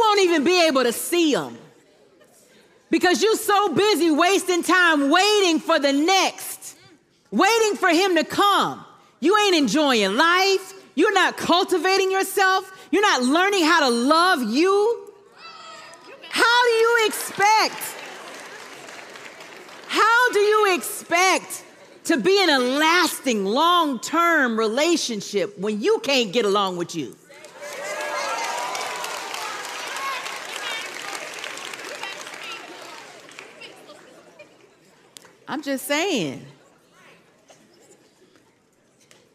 Won't 0.02 0.20
even 0.22 0.44
be 0.44 0.68
able 0.68 0.84
to 0.84 0.92
see 0.92 1.34
them 1.34 1.58
because 2.90 3.24
you're 3.24 3.38
so 3.38 3.74
busy 3.74 4.12
wasting 4.12 4.64
time 4.64 5.10
waiting 5.10 5.60
for 5.60 5.80
the 5.80 5.94
next, 5.94 6.76
waiting 7.32 7.76
for 7.78 7.90
him 7.90 8.16
to 8.16 8.24
come. 8.24 8.84
You 9.22 9.38
ain't 9.38 9.56
enjoying 9.56 10.16
life. 10.18 10.74
You're 10.96 11.14
not 11.14 11.38
cultivating 11.38 12.12
yourself. 12.12 12.70
You're 12.92 13.02
not 13.02 13.24
learning 13.24 13.64
how 13.64 13.88
to 13.88 13.90
love 13.90 14.44
you. 14.44 15.08
How 16.30 16.64
do 16.64 16.70
you 16.70 17.06
expect? 17.06 17.96
How 19.88 20.32
do 20.32 20.40
you 20.40 20.76
expect 20.76 21.64
to 22.06 22.18
be 22.18 22.42
in 22.42 22.50
a 22.50 22.60
lasting, 22.60 23.46
long 23.46 24.00
term 24.00 24.58
relationship 24.58 25.58
when 25.58 25.82
you 25.82 26.00
can't 26.00 26.34
get 26.34 26.46
along 26.46 26.78
with 26.78 26.96
you? 26.96 27.16
I'm 35.52 35.62
just 35.62 35.86
saying. 35.86 36.46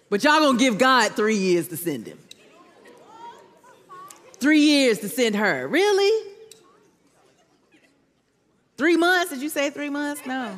But 0.09 0.25
y'all 0.25 0.41
gonna 0.41 0.59
give 0.59 0.79
God 0.79 1.13
three 1.13 1.37
years 1.37 1.69
to 1.69 1.77
send 1.77 2.07
him. 2.07 2.19
Three 4.39 4.61
years 4.61 5.01
to 5.01 5.11
send 5.11 5.37
her. 5.37 5.69
Really? 5.69 6.33
Three 8.79 8.97
months? 8.97 9.31
Did 9.31 9.43
you 9.43 9.51
say 9.51 9.69
three 9.69 9.91
months? 9.91 10.25
No. 10.25 10.57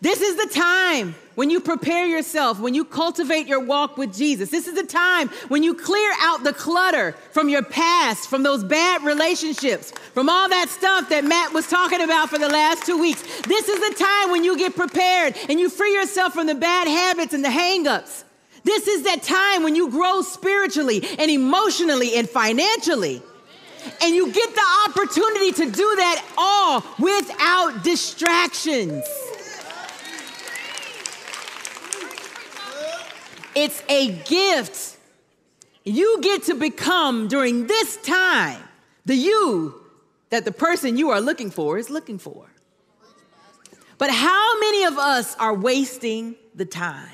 This 0.00 0.20
is 0.20 0.36
the 0.36 0.54
time 0.54 1.16
when 1.34 1.50
you 1.50 1.58
prepare 1.58 2.06
yourself, 2.06 2.60
when 2.60 2.72
you 2.72 2.84
cultivate 2.84 3.48
your 3.48 3.58
walk 3.58 3.96
with 3.96 4.16
Jesus. 4.16 4.48
This 4.48 4.68
is 4.68 4.76
the 4.76 4.86
time 4.86 5.28
when 5.48 5.64
you 5.64 5.74
clear 5.74 6.12
out 6.20 6.44
the 6.44 6.52
clutter 6.52 7.12
from 7.32 7.48
your 7.48 7.64
past, 7.64 8.30
from 8.30 8.44
those 8.44 8.62
bad 8.62 9.02
relationships, 9.02 9.90
from 10.14 10.28
all 10.28 10.48
that 10.48 10.68
stuff 10.68 11.08
that 11.08 11.24
Matt 11.24 11.52
was 11.52 11.68
talking 11.68 12.00
about 12.00 12.30
for 12.30 12.38
the 12.38 12.48
last 12.48 12.86
two 12.86 12.96
weeks. 12.96 13.22
This 13.42 13.68
is 13.68 13.80
the 13.88 14.04
time 14.04 14.30
when 14.30 14.44
you 14.44 14.56
get 14.56 14.76
prepared 14.76 15.36
and 15.48 15.58
you 15.58 15.68
free 15.68 15.94
yourself 15.94 16.32
from 16.32 16.46
the 16.46 16.54
bad 16.54 16.86
habits 16.86 17.34
and 17.34 17.44
the 17.44 17.48
hangups. 17.48 18.22
This 18.62 18.86
is 18.86 19.02
that 19.02 19.24
time 19.24 19.64
when 19.64 19.74
you 19.74 19.90
grow 19.90 20.22
spiritually 20.22 21.02
and 21.18 21.28
emotionally 21.28 22.16
and 22.16 22.28
financially. 22.28 23.20
And 24.02 24.14
you 24.14 24.30
get 24.30 24.54
the 24.54 24.66
opportunity 24.88 25.52
to 25.52 25.70
do 25.70 25.96
that 25.96 26.24
all 26.36 26.84
without 26.98 27.82
distractions. 27.82 29.04
It's 33.60 33.82
a 33.88 34.12
gift. 34.12 34.96
You 35.84 36.20
get 36.22 36.44
to 36.44 36.54
become 36.54 37.26
during 37.26 37.66
this 37.66 37.96
time 37.96 38.62
the 39.04 39.16
you 39.16 39.74
that 40.30 40.44
the 40.44 40.52
person 40.52 40.96
you 40.96 41.10
are 41.10 41.20
looking 41.20 41.50
for 41.50 41.76
is 41.76 41.90
looking 41.90 42.18
for. 42.18 42.46
But 43.96 44.10
how 44.10 44.60
many 44.60 44.84
of 44.84 44.96
us 44.96 45.34
are 45.40 45.52
wasting 45.52 46.36
the 46.54 46.66
time? 46.66 47.10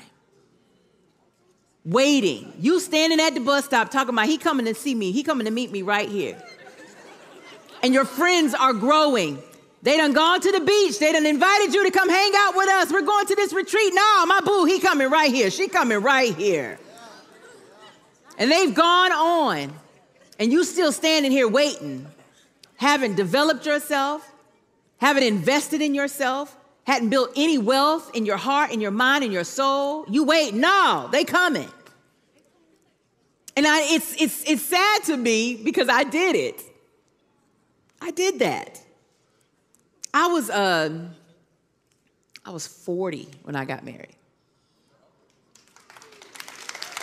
Waiting. 1.83 2.53
You 2.59 2.79
standing 2.79 3.19
at 3.19 3.33
the 3.33 3.39
bus 3.39 3.65
stop 3.65 3.89
talking 3.89 4.13
about 4.13 4.27
he 4.27 4.37
coming 4.37 4.67
to 4.67 4.75
see 4.75 4.93
me, 4.93 5.11
he 5.11 5.23
coming 5.23 5.45
to 5.45 5.51
meet 5.51 5.71
me 5.71 5.81
right 5.81 6.07
here. 6.07 6.39
And 7.81 7.91
your 7.91 8.05
friends 8.05 8.53
are 8.53 8.73
growing. 8.73 9.41
They 9.85 9.97
done 9.97 10.13
gone 10.13 10.41
to 10.41 10.51
the 10.51 10.61
beach. 10.61 10.97
They 10.97 11.11
done 11.11 11.27
invited 11.27 11.71
you 11.71 11.83
to 11.83 11.91
come 11.91 12.09
hang 12.09 12.31
out 12.37 12.55
with 12.55 12.67
us. 12.69 12.91
We're 12.91 13.03
going 13.03 13.27
to 13.27 13.35
this 13.35 13.53
retreat. 13.53 13.93
No, 13.93 14.25
my 14.25 14.41
boo, 14.43 14.65
he 14.65 14.79
coming 14.79 15.11
right 15.11 15.31
here. 15.31 15.51
She 15.51 15.67
coming 15.67 15.99
right 15.99 16.35
here. 16.35 16.79
And 18.39 18.51
they've 18.51 18.73
gone 18.73 19.11
on. 19.11 19.71
And 20.39 20.51
you 20.51 20.63
still 20.63 20.91
standing 20.91 21.31
here 21.31 21.47
waiting. 21.47 22.07
Haven't 22.77 23.15
developed 23.15 23.67
yourself, 23.67 24.27
haven't 24.97 25.21
invested 25.21 25.83
in 25.83 25.93
yourself, 25.93 26.57
hadn't 26.87 27.09
built 27.09 27.31
any 27.35 27.59
wealth 27.59 28.09
in 28.15 28.25
your 28.25 28.37
heart, 28.37 28.71
in 28.71 28.81
your 28.81 28.89
mind, 28.89 29.23
in 29.23 29.31
your 29.31 29.43
soul. 29.43 30.05
You 30.09 30.23
wait. 30.23 30.55
No, 30.55 31.09
they 31.11 31.23
coming. 31.23 31.69
And 33.55 33.67
I, 33.67 33.81
it's, 33.93 34.19
it's, 34.19 34.43
it's 34.49 34.63
sad 34.63 35.03
to 35.03 35.15
me 35.15 35.61
because 35.63 35.89
I 35.89 36.05
did 36.05 36.35
it. 36.35 36.59
I 38.01 38.09
did 38.09 38.39
that. 38.39 38.81
I 40.15 40.27
was 40.27 40.49
uh, 40.49 40.97
I 42.45 42.49
was 42.49 42.65
40 42.65 43.27
when 43.43 43.57
I 43.57 43.65
got 43.65 43.83
married. 43.83 44.15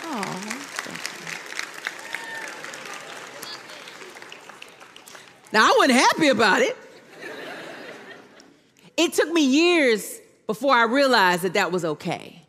Oh, 0.01 0.59
Now 5.51 5.67
I 5.67 5.75
wasn't 5.77 5.99
happy 5.99 6.29
about 6.29 6.63
it. 6.63 6.75
It 8.97 9.13
took 9.13 9.31
me 9.31 9.45
years 9.45 10.19
before 10.47 10.73
I 10.73 10.85
realized 10.85 11.43
that 11.43 11.53
that 11.53 11.71
was 11.71 11.85
okay. 11.85 12.41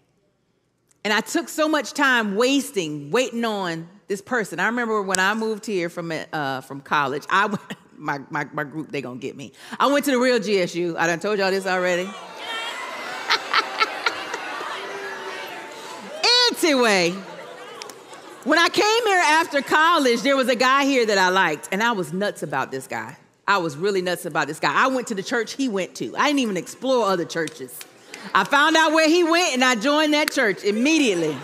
And 1.05 1.13
I 1.13 1.21
took 1.21 1.51
so 1.51 1.69
much 1.69 1.93
time 1.93 2.37
wasting, 2.37 3.11
waiting 3.11 3.45
on 3.45 3.87
this 4.09 4.23
person. 4.23 4.59
I 4.59 4.67
remember 4.67 5.03
when 5.03 5.19
I 5.19 5.35
moved 5.35 5.67
here 5.67 5.91
from, 5.91 6.11
uh, 6.33 6.63
from 6.63 6.81
college, 6.81 7.25
I, 7.29 7.55
my, 8.05 8.21
my, 8.29 8.45
my 8.53 8.65
group, 8.65 8.93
they 8.93 9.01
gonna 9.01 9.19
get 9.19 9.35
me. 9.35 9.51
I 9.81 9.87
went 9.87 10.05
to 10.05 10.11
the 10.11 10.19
real 10.19 10.39
GSU. 10.39 10.95
I 10.97 11.07
done 11.07 11.21
told 11.21 11.39
y'all 11.39 11.51
this 11.51 11.67
already. 11.67 12.03
anyway, 16.63 17.13
when 18.45 18.59
I 18.59 18.69
came 18.69 19.07
here 19.07 19.23
after 19.25 19.63
college, 19.63 20.21
there 20.21 20.37
was 20.37 20.51
a 20.51 20.55
guy 20.55 20.85
here 20.85 21.07
that 21.07 21.17
I 21.17 21.31
liked, 21.31 21.71
and 21.73 21.83
I 21.83 21.93
was 21.93 22.13
nuts 22.13 22.43
about 22.43 22.71
this 22.71 22.87
guy. 22.87 23.17
I 23.49 23.57
was 23.57 23.75
really 23.77 24.03
nuts 24.03 24.27
about 24.27 24.49
this 24.49 24.61
guy. 24.61 24.75
I 24.75 24.89
went 24.89 25.07
to 25.09 25.15
the 25.15 25.23
church 25.23 25.55
he 25.55 25.71
went 25.71 25.95
to. 25.97 26.15
I 26.17 26.27
didn't 26.27 26.41
even 26.41 26.59
explore 26.59 27.07
other 27.07 27.25
churches. 27.25 27.81
I 28.35 28.45
found 28.45 28.77
out 28.77 28.93
where 28.93 29.09
he 29.09 29.25
went 29.25 29.55
and 29.55 29.65
I 29.65 29.75
joined 29.75 30.13
that 30.15 30.31
church 30.31 30.65
immediately. 30.65 31.37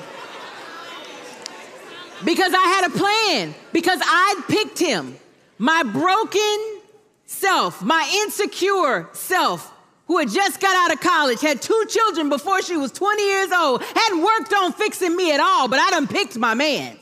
Because 2.24 2.54
I 2.54 2.62
had 2.62 2.86
a 2.86 2.90
plan, 2.98 3.54
because 3.72 4.00
I 4.02 4.42
picked 4.48 4.78
him 4.78 5.18
my 5.60 5.82
broken 5.82 6.80
self, 7.26 7.82
my 7.82 8.10
insecure 8.24 9.10
self, 9.12 9.70
who 10.06 10.18
had 10.18 10.30
just 10.30 10.58
got 10.58 10.74
out 10.74 10.94
of 10.94 11.00
college, 11.02 11.42
had 11.42 11.60
two 11.60 11.84
children 11.86 12.30
before 12.30 12.62
she 12.62 12.78
was 12.78 12.90
20 12.90 13.22
years 13.22 13.52
old, 13.52 13.82
hadn't 13.82 14.22
worked 14.22 14.54
on 14.54 14.72
fixing 14.72 15.14
me 15.14 15.32
at 15.32 15.38
all, 15.38 15.68
but 15.68 15.78
I 15.78 15.90
done 15.90 16.08
picked 16.08 16.38
my 16.38 16.54
man. 16.54 16.98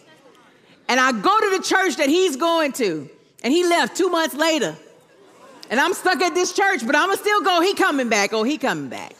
And 0.89 0.99
I 0.99 1.13
go 1.13 1.41
to 1.41 1.57
the 1.57 1.63
church 1.63 1.97
that 1.99 2.09
he's 2.09 2.35
going 2.35 2.73
to, 2.73 3.09
and 3.45 3.53
he 3.53 3.63
left 3.63 3.97
two 3.97 4.11
months 4.11 4.35
later. 4.35 4.77
And 5.71 5.79
I'm 5.79 5.95
stuck 5.95 6.21
at 6.21 6.35
this 6.35 6.53
church, 6.53 6.85
but 6.85 6.97
I'ma 6.97 7.15
still 7.15 7.43
go, 7.43 7.61
he 7.61 7.75
coming 7.75 8.09
back, 8.09 8.33
oh, 8.33 8.43
he 8.43 8.59
coming 8.59 8.89
back. 8.89 9.15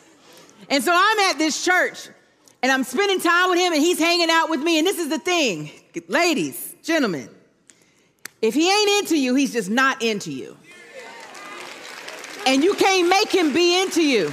And 0.69 0.83
so 0.83 0.93
I'm 0.93 1.19
at 1.31 1.39
this 1.39 1.65
church, 1.65 2.09
and 2.61 2.73
I'm 2.73 2.83
spending 2.83 3.21
time 3.21 3.51
with 3.51 3.61
him, 3.61 3.73
and 3.73 3.81
he's 3.81 4.01
hanging 4.01 4.31
out 4.31 4.51
with 4.51 4.61
me. 4.61 4.79
And 4.79 4.87
this 4.87 4.99
is 4.99 5.09
the 5.09 5.21
thing, 5.21 5.71
ladies, 6.09 6.75
gentlemen, 6.83 7.29
if 8.41 8.55
he 8.55 8.71
ain't 8.71 9.01
into 9.01 9.19
you, 9.19 9.35
he's 9.35 9.53
just 9.53 9.71
not 9.71 10.03
into 10.03 10.33
you. 10.33 10.57
And 12.47 12.63
you 12.63 12.75
can't 12.75 13.09
make 13.09 13.31
him 13.31 13.53
be 13.53 13.83
into 13.83 14.03
you. 14.03 14.31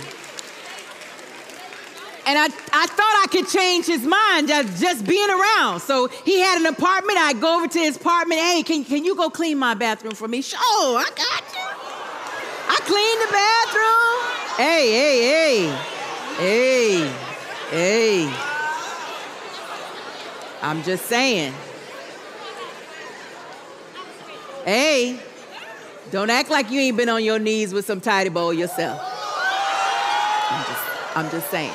And 2.27 2.39
I, 2.39 2.45
I 2.45 2.87
thought 2.87 3.23
I 3.23 3.27
could 3.29 3.47
change 3.47 3.85
his 3.85 4.03
mind 4.03 4.47
just, 4.47 4.81
just 4.81 5.05
being 5.05 5.29
around. 5.29 5.81
So 5.81 6.07
he 6.07 6.39
had 6.39 6.59
an 6.59 6.65
apartment. 6.65 7.19
I'd 7.19 7.39
go 7.39 7.57
over 7.57 7.67
to 7.67 7.79
his 7.79 7.97
apartment. 7.97 8.41
Hey, 8.41 8.63
can, 8.63 8.83
can 8.83 9.05
you 9.05 9.15
go 9.15 9.29
clean 9.29 9.59
my 9.59 9.75
bathroom 9.75 10.15
for 10.15 10.27
me? 10.27 10.41
Sure, 10.41 10.59
I 10.59 11.09
got 11.15 11.43
you. 11.53 11.65
I 12.67 12.79
cleaned 12.81 13.21
the 13.21 13.31
bathroom. 13.31 14.15
Hey, 14.57 14.91
hey, 14.91 15.67
hey, 16.37 17.09
hey, 17.69 18.27
hey. 18.27 18.55
I'm 20.61 20.81
just 20.81 21.05
saying. 21.05 21.53
Hey, 24.65 25.19
don't 26.09 26.31
act 26.31 26.49
like 26.49 26.71
you 26.71 26.79
ain't 26.79 26.97
been 26.97 27.07
on 27.07 27.23
your 27.23 27.37
knees 27.37 27.71
with 27.71 27.85
some 27.85 28.01
tidy 28.01 28.29
bowl 28.29 28.51
yourself. 28.51 28.99
I'm 30.49 30.65
just, 30.65 31.17
I'm 31.17 31.29
just 31.29 31.51
saying. 31.51 31.73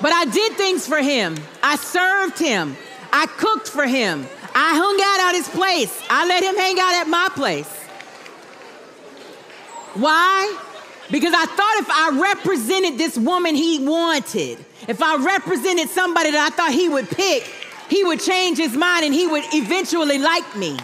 But 0.00 0.12
I 0.12 0.24
did 0.26 0.52
things 0.52 0.86
for 0.86 0.98
him. 0.98 1.36
I 1.64 1.74
served 1.74 2.38
him. 2.38 2.76
I 3.12 3.26
cooked 3.26 3.68
for 3.68 3.86
him. 3.86 4.24
I 4.54 4.76
hung 4.76 5.00
out 5.02 5.28
at 5.28 5.34
his 5.34 5.48
place. 5.48 6.00
I 6.08 6.26
let 6.28 6.44
him 6.44 6.56
hang 6.56 6.78
out 6.78 6.94
at 6.94 7.08
my 7.08 7.28
place. 7.34 7.68
Why? 9.94 10.56
Because 11.10 11.34
I 11.34 11.44
thought 11.46 11.76
if 11.78 11.90
I 11.90 12.20
represented 12.20 12.98
this 12.98 13.18
woman 13.18 13.56
he 13.56 13.84
wanted, 13.84 14.64
if 14.86 15.02
I 15.02 15.16
represented 15.16 15.88
somebody 15.88 16.30
that 16.30 16.52
I 16.52 16.54
thought 16.54 16.72
he 16.72 16.88
would 16.88 17.08
pick, 17.10 17.50
he 17.92 18.02
would 18.04 18.20
change 18.20 18.56
his 18.56 18.74
mind 18.74 19.04
and 19.04 19.12
he 19.12 19.26
would 19.26 19.44
eventually 19.52 20.16
like 20.16 20.56
me. 20.56 20.78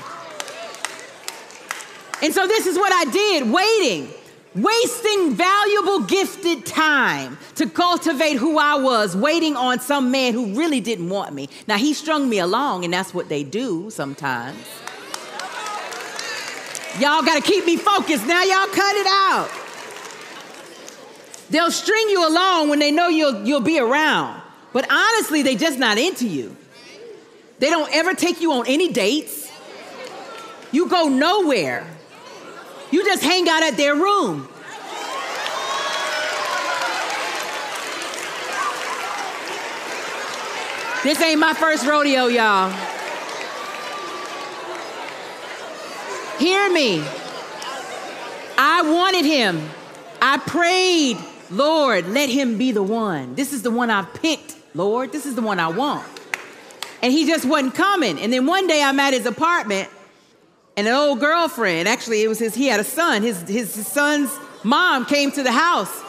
And 2.20 2.34
so 2.34 2.46
this 2.46 2.66
is 2.66 2.76
what 2.76 2.92
I 2.92 3.10
did 3.10 3.50
waiting, 3.50 4.12
wasting 4.54 5.34
valuable, 5.34 6.00
gifted 6.00 6.66
time 6.66 7.38
to 7.54 7.66
cultivate 7.66 8.34
who 8.34 8.58
I 8.58 8.74
was, 8.74 9.16
waiting 9.16 9.56
on 9.56 9.80
some 9.80 10.10
man 10.10 10.34
who 10.34 10.54
really 10.54 10.80
didn't 10.80 11.08
want 11.08 11.32
me. 11.32 11.48
Now, 11.66 11.78
he 11.78 11.94
strung 11.94 12.28
me 12.28 12.40
along, 12.40 12.84
and 12.84 12.92
that's 12.92 13.14
what 13.14 13.30
they 13.30 13.42
do 13.42 13.88
sometimes. 13.88 14.58
Y'all 16.98 17.22
got 17.22 17.36
to 17.36 17.40
keep 17.40 17.64
me 17.64 17.78
focused. 17.78 18.26
Now, 18.26 18.42
y'all 18.42 18.66
cut 18.66 18.96
it 18.96 19.06
out. 19.08 19.48
They'll 21.48 21.70
string 21.70 22.10
you 22.10 22.28
along 22.28 22.68
when 22.68 22.80
they 22.80 22.90
know 22.90 23.08
you'll, 23.08 23.46
you'll 23.46 23.60
be 23.60 23.78
around. 23.78 24.42
But 24.74 24.86
honestly, 24.92 25.42
they 25.42 25.56
just 25.56 25.78
not 25.78 25.96
into 25.96 26.28
you. 26.28 26.57
They 27.58 27.70
don't 27.70 27.92
ever 27.94 28.14
take 28.14 28.40
you 28.40 28.52
on 28.52 28.66
any 28.66 28.92
dates. 28.92 29.50
You 30.70 30.88
go 30.88 31.08
nowhere. 31.08 31.86
You 32.90 33.04
just 33.04 33.22
hang 33.22 33.48
out 33.48 33.62
at 33.62 33.76
their 33.76 33.94
room. 33.94 34.48
This 41.02 41.20
ain't 41.22 41.40
my 41.40 41.54
first 41.54 41.86
rodeo, 41.86 42.26
y'all. 42.26 42.70
Hear 46.38 46.70
me. 46.72 47.02
I 48.58 48.82
wanted 48.82 49.24
him. 49.24 49.68
I 50.20 50.38
prayed, 50.38 51.16
Lord, 51.50 52.08
let 52.08 52.28
him 52.28 52.58
be 52.58 52.72
the 52.72 52.82
one. 52.82 53.34
This 53.36 53.52
is 53.52 53.62
the 53.62 53.70
one 53.70 53.90
I've 53.90 54.12
picked, 54.14 54.56
Lord. 54.74 55.12
This 55.12 55.26
is 55.26 55.34
the 55.34 55.42
one 55.42 55.60
I 55.60 55.68
want. 55.68 56.06
And 57.02 57.12
he 57.12 57.26
just 57.26 57.44
wasn't 57.44 57.74
coming. 57.74 58.18
And 58.18 58.32
then 58.32 58.46
one 58.46 58.66
day 58.66 58.82
I'm 58.82 58.98
at 58.98 59.14
his 59.14 59.26
apartment 59.26 59.88
and 60.78 60.86
an 60.86 60.94
old 60.94 61.18
girlfriend, 61.18 61.88
actually, 61.88 62.22
it 62.22 62.28
was 62.28 62.38
his, 62.38 62.54
he 62.54 62.68
had 62.68 62.78
a 62.78 62.84
son. 62.84 63.22
His, 63.22 63.40
his, 63.48 63.74
his 63.74 63.88
son's 63.88 64.30
mom 64.62 65.06
came 65.06 65.32
to 65.32 65.42
the 65.42 65.50
house. 65.50 66.04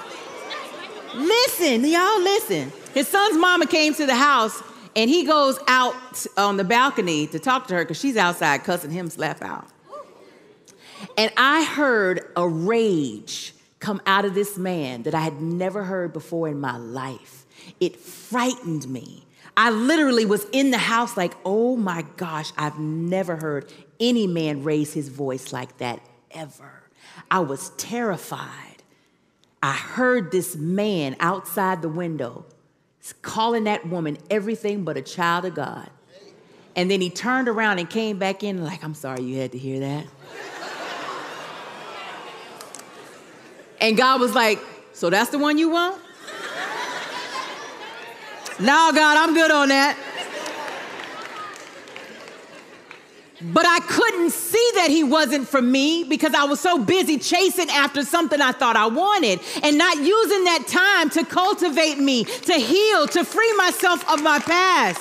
Listen, 1.16 1.84
y'all 1.86 2.22
listen. 2.22 2.72
His 2.94 3.08
son's 3.08 3.36
mama 3.36 3.66
came 3.66 3.96
to 3.96 4.06
the 4.06 4.14
house 4.14 4.62
and 4.96 5.10
he 5.10 5.26
goes 5.26 5.58
out 5.68 5.96
on 6.38 6.58
the 6.58 6.64
balcony 6.64 7.26
to 7.28 7.40
talk 7.40 7.66
to 7.70 7.74
her 7.74 7.84
because 7.84 8.00
she's 8.00 8.16
outside 8.16 8.64
cussing 8.64 8.92
him 8.92 9.10
slap 9.10 9.42
out. 9.42 9.68
And 11.18 11.32
I 11.36 11.64
heard 11.64 12.30
a 12.36 12.48
rage 12.48 13.56
come 13.80 14.02
out 14.06 14.24
of 14.24 14.36
this 14.36 14.56
man 14.56 15.02
that 15.02 15.16
I 15.16 15.22
had 15.22 15.42
never 15.42 15.84
heard 15.84 16.14
before 16.14 16.48
in 16.48 16.60
my 16.60 16.78
life. 16.78 17.48
It 17.80 17.96
frightened 17.96 18.88
me. 18.88 19.26
I 19.62 19.72
literally 19.72 20.26
was 20.26 20.46
in 20.54 20.72
the 20.72 20.78
house 20.78 21.18
like, 21.18 21.34
oh 21.44 21.76
my 21.76 22.06
gosh, 22.16 22.54
I've 22.58 22.80
never 22.80 23.36
heard 23.36 23.70
any 24.00 24.26
man 24.26 24.64
raise 24.64 24.94
his 24.94 25.10
voice 25.10 25.52
like 25.52 25.80
that 25.80 26.00
ever. 26.32 26.84
I 27.30 27.40
was 27.40 27.72
terrified. 27.72 28.84
I 29.62 29.74
heard 29.74 30.32
this 30.32 30.56
man 30.56 31.18
outside 31.20 31.82
the 31.82 31.90
window 31.90 32.46
calling 33.22 33.66
that 33.66 33.86
woman 33.86 34.18
everything 34.30 34.86
but 34.86 34.96
a 34.96 35.02
child 35.02 35.44
of 35.44 35.56
God. 35.56 35.90
And 36.78 36.90
then 36.90 37.02
he 37.02 37.10
turned 37.10 37.50
around 37.50 37.80
and 37.80 37.90
came 37.90 38.18
back 38.18 38.44
in, 38.46 38.64
like, 38.64 38.82
I'm 38.82 38.94
sorry 38.94 39.24
you 39.24 39.40
had 39.40 39.52
to 39.52 39.58
hear 39.58 39.82
that. 39.82 40.08
and 43.82 43.98
God 43.98 44.22
was 44.22 44.34
like, 44.34 44.60
So 44.94 45.10
that's 45.10 45.32
the 45.32 45.38
one 45.38 45.58
you 45.58 45.70
want? 45.70 46.02
No, 48.60 48.92
God, 48.94 49.18
I'm 49.18 49.34
good 49.34 49.52
on 49.52 49.70
that. 49.70 49.98
But 53.42 53.66
I 53.66 53.80
couldn't 53.80 54.32
see 54.32 54.72
that 54.76 54.90
he 54.90 55.04
wasn't 55.04 55.48
for 55.48 55.62
me 55.62 56.04
because 56.04 56.34
I 56.34 56.44
was 56.44 56.60
so 56.60 56.78
busy 56.78 57.18
chasing 57.18 57.70
after 57.70 58.04
something 58.04 58.42
I 58.42 58.52
thought 58.52 58.76
I 58.76 58.88
wanted 58.88 59.40
and 59.64 59.78
not 59.78 59.96
using 59.98 60.44
that 60.44 60.66
time 60.68 61.10
to 61.12 61.24
cultivate 61.24 61.98
me, 62.00 62.26
to 62.26 62.54
heal, 62.54 63.08
to 63.08 63.24
free 63.24 63.54
myself 63.56 64.08
of 64.12 64.22
my 64.22 64.40
past. 64.40 65.00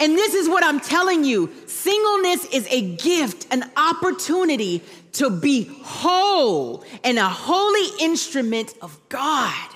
And 0.00 0.16
this 0.16 0.34
is 0.34 0.48
what 0.48 0.64
I'm 0.64 0.80
telling 0.80 1.24
you 1.24 1.52
singleness 1.66 2.46
is 2.46 2.66
a 2.70 2.96
gift, 2.96 3.46
an 3.50 3.70
opportunity 3.76 4.82
to 5.12 5.28
be 5.28 5.64
whole 5.82 6.84
and 7.04 7.18
a 7.18 7.28
holy 7.28 8.02
instrument 8.02 8.74
of 8.80 8.98
God. 9.10 9.71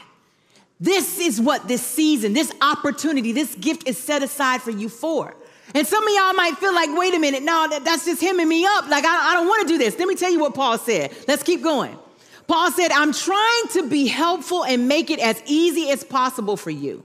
This 0.78 1.18
is 1.18 1.40
what 1.40 1.68
this 1.68 1.84
season, 1.84 2.32
this 2.34 2.52
opportunity, 2.60 3.32
this 3.32 3.54
gift 3.54 3.88
is 3.88 3.96
set 3.96 4.22
aside 4.22 4.62
for 4.62 4.70
you 4.70 4.88
for. 4.88 5.34
And 5.74 5.86
some 5.86 6.06
of 6.06 6.14
y'all 6.14 6.34
might 6.34 6.56
feel 6.58 6.74
like, 6.74 6.90
wait 6.96 7.14
a 7.14 7.18
minute, 7.18 7.42
no, 7.42 7.66
that, 7.70 7.84
that's 7.84 8.04
just 8.04 8.20
hemming 8.20 8.48
me 8.48 8.64
up. 8.64 8.88
Like, 8.88 9.04
I, 9.04 9.30
I 9.32 9.34
don't 9.34 9.46
want 9.46 9.66
to 9.66 9.68
do 9.68 9.78
this. 9.78 9.98
Let 9.98 10.06
me 10.06 10.14
tell 10.14 10.30
you 10.30 10.38
what 10.38 10.54
Paul 10.54 10.78
said. 10.78 11.14
Let's 11.26 11.42
keep 11.42 11.62
going. 11.62 11.98
Paul 12.46 12.70
said, 12.70 12.92
I'm 12.92 13.12
trying 13.12 13.68
to 13.72 13.88
be 13.88 14.06
helpful 14.06 14.64
and 14.64 14.86
make 14.86 15.10
it 15.10 15.18
as 15.18 15.42
easy 15.46 15.90
as 15.90 16.04
possible 16.04 16.56
for 16.56 16.70
you, 16.70 17.04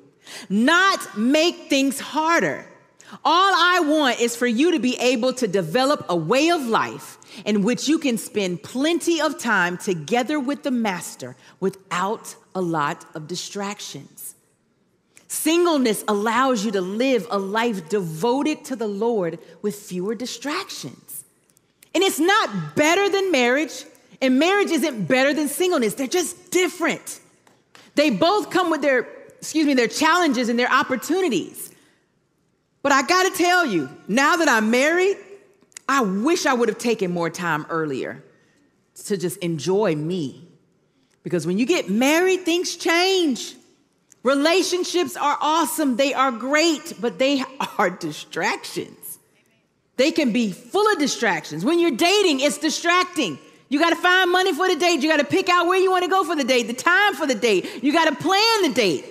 not 0.50 1.18
make 1.18 1.70
things 1.70 2.00
harder. 2.00 2.66
All 3.26 3.54
I 3.54 3.82
want 3.82 4.22
is 4.22 4.36
for 4.36 4.48
you 4.48 4.72
to 4.72 4.80
be 4.80 4.98
able 5.00 5.34
to 5.34 5.48
develop 5.48 6.06
a 6.08 6.16
way 6.16 6.50
of 6.50 6.66
life 6.66 7.18
in 7.46 7.64
which 7.64 7.88
you 7.88 7.98
can 8.00 8.18
spend 8.18 8.64
plenty 8.64 9.20
of 9.20 9.40
time 9.40 9.78
together 9.78 10.40
with 10.40 10.64
the 10.64 10.72
master 10.72 11.36
without 11.60 12.36
a 12.56 12.62
lot 12.62 13.06
of 13.16 13.28
distractions. 13.28 14.36
Singleness 15.28 16.04
allows 16.08 16.66
you 16.66 16.72
to 16.72 16.82
live 16.82 17.26
a 17.32 17.40
life 17.40 17.88
devoted 17.88 18.66
to 18.66 18.76
the 18.76 18.88
Lord 18.88 19.40
with 19.62 19.76
fewer 19.76 20.14
distractions. 20.14 21.24
And 21.96 22.04
it's 22.04 22.20
not 22.20 22.76
better 22.76 23.08
than 23.10 23.32
marriage, 23.32 23.86
and 24.22 24.38
marriage 24.40 24.72
isn't 24.72 25.06
better 25.06 25.34
than 25.34 25.48
singleness. 25.48 25.94
They're 25.94 26.08
just 26.08 26.52
different. 26.52 27.22
They 27.96 28.10
both 28.10 28.50
come 28.50 28.70
with 28.70 28.82
their, 28.82 29.08
excuse 29.38 29.66
me, 29.66 29.74
their 29.74 29.88
challenges 29.88 30.50
and 30.50 30.60
their 30.60 30.72
opportunities. 30.72 31.74
But 32.82 32.92
I 32.92 33.02
gotta 33.04 33.32
tell 33.32 33.66
you, 33.66 33.90
now 34.08 34.38
that 34.38 34.50
I'm 34.50 34.72
married, 34.72 35.18
I 35.88 36.02
wish 36.02 36.46
I 36.46 36.54
would 36.54 36.70
have 36.70 36.78
taken 36.78 37.12
more 37.12 37.30
time 37.30 37.66
earlier 37.70 38.24
to 39.06 39.18
just 39.18 39.38
enjoy 39.38 39.96
me. 39.96 40.48
Because 41.24 41.46
when 41.46 41.58
you 41.58 41.66
get 41.66 41.90
married, 41.90 42.42
things 42.42 42.76
change. 42.76 43.56
Relationships 44.24 45.18
are 45.18 45.38
awesome, 45.42 45.96
they 45.96 46.14
are 46.14 46.32
great, 46.32 46.94
but 47.00 47.18
they 47.18 47.44
are 47.78 47.90
distractions. 47.90 49.20
They 49.98 50.12
can 50.12 50.32
be 50.32 50.52
full 50.52 50.92
of 50.92 51.00
distractions. 51.00 51.66
When 51.66 51.80
you're 51.80 51.92
dating, 51.92 52.40
it's 52.40 52.58
distracting. 52.58 53.38
You 53.70 53.80
got 53.80 53.92
to 53.92 53.96
find 53.96 54.32
money 54.32 54.54
for 54.54 54.68
the 54.68 54.76
date. 54.76 55.02
You 55.02 55.10
got 55.10 55.20
to 55.20 55.26
pick 55.26 55.48
out 55.48 55.68
where 55.68 55.80
you 55.80 55.92
want 55.92 56.04
to 56.04 56.10
go 56.10 56.24
for 56.24 56.36
the 56.36 56.44
date, 56.44 56.64
the 56.64 56.74
time 56.74 57.14
for 57.14 57.26
the 57.26 57.36
date. 57.36 57.84
You 57.84 57.94
got 57.94 58.10
to 58.10 58.16
plan 58.16 58.64
the 58.64 58.74
date. 58.74 59.06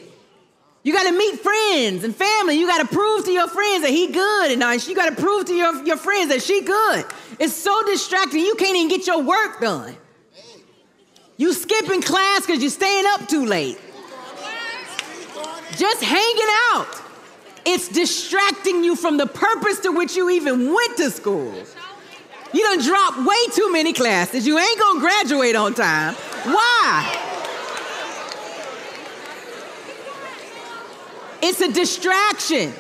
You 0.83 0.93
got 0.93 1.05
to 1.05 1.13
meet 1.13 1.39
friends 1.41 2.05
and 2.05 2.15
family. 2.15 2.59
You 2.59 2.67
got 2.67 2.81
to 2.81 2.95
prove 2.95 3.25
to 3.27 3.31
your 3.31 3.49
friends 3.49 3.83
that 3.83 3.91
he 3.91 4.09
good, 4.09 4.51
and 4.51 4.87
you 4.87 4.95
got 4.95 5.15
to 5.15 5.21
prove 5.21 5.47
to 5.47 5.55
your, 5.55 5.85
your 5.85 5.97
friends 5.97 6.31
that 6.31 6.43
she 6.43 6.63
good. 6.63 7.05
It's 7.39 7.55
so 7.55 7.83
distracting. 7.87 8.41
You 8.41 8.55
can't 8.55 8.77
even 8.77 8.89
get 8.89 9.07
your 9.07 9.23
work 9.23 9.61
done. 9.61 9.97
You 11.41 11.55
skipping 11.55 12.03
class 12.03 12.45
because 12.45 12.61
you're 12.61 12.71
staying 12.71 13.07
up 13.15 13.27
too 13.27 13.47
late 13.47 13.79
just 15.81 16.03
hanging 16.03 16.53
out. 16.73 16.87
It's 17.65 17.89
distracting 17.89 18.85
you 18.85 18.95
from 18.95 19.17
the 19.17 19.27
purpose 19.27 19.81
to 19.81 19.91
which 19.91 20.15
you 20.15 20.29
even 20.29 20.75
went 20.75 20.99
to 20.99 21.11
school. 21.11 21.55
You 22.53 22.63
done 22.63 22.83
dropped 22.83 23.27
way 23.27 23.47
too 23.53 23.73
many 23.73 23.95
classes. 23.95 24.47
You 24.47 24.59
ain't 24.59 24.79
gonna 24.79 25.01
graduate 25.01 25.57
on 25.57 25.73
time. 25.73 26.15
Why? 26.45 27.17
It's 31.43 31.63
a 31.63 31.73
distraction. 31.73 32.75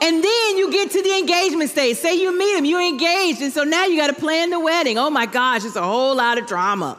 And 0.00 0.24
then 0.24 0.56
you 0.56 0.72
get 0.72 0.90
to 0.90 1.02
the 1.02 1.16
engagement 1.18 1.70
stage. 1.70 1.98
Say 1.98 2.20
you 2.20 2.36
meet 2.36 2.56
him, 2.58 2.64
you're 2.64 2.82
engaged, 2.82 3.42
and 3.42 3.52
so 3.52 3.62
now 3.62 3.84
you 3.84 3.96
got 3.96 4.08
to 4.08 4.20
plan 4.20 4.50
the 4.50 4.58
wedding. 4.58 4.98
Oh 4.98 5.10
my 5.10 5.26
gosh, 5.26 5.64
it's 5.64 5.76
a 5.76 5.82
whole 5.82 6.16
lot 6.16 6.38
of 6.38 6.46
drama. 6.46 6.98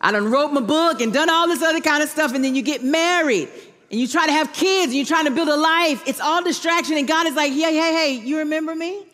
I 0.00 0.12
done 0.12 0.30
wrote 0.30 0.52
my 0.52 0.60
book 0.60 1.00
and 1.00 1.12
done 1.12 1.30
all 1.30 1.48
this 1.48 1.62
other 1.62 1.80
kind 1.80 2.02
of 2.02 2.08
stuff, 2.08 2.34
and 2.34 2.44
then 2.44 2.54
you 2.54 2.62
get 2.62 2.84
married 2.84 3.48
and 3.90 4.00
you 4.00 4.08
try 4.08 4.26
to 4.26 4.32
have 4.32 4.52
kids 4.52 4.86
and 4.86 4.94
you're 4.94 5.06
trying 5.06 5.26
to 5.26 5.30
build 5.30 5.48
a 5.48 5.56
life, 5.56 6.02
it's 6.06 6.20
all 6.20 6.42
distraction. 6.42 6.96
And 6.96 7.06
God 7.06 7.26
is 7.26 7.34
like, 7.34 7.52
hey, 7.52 7.74
hey, 7.74 7.92
hey, 7.92 8.12
you 8.14 8.38
remember 8.38 8.74
me? 8.74 9.06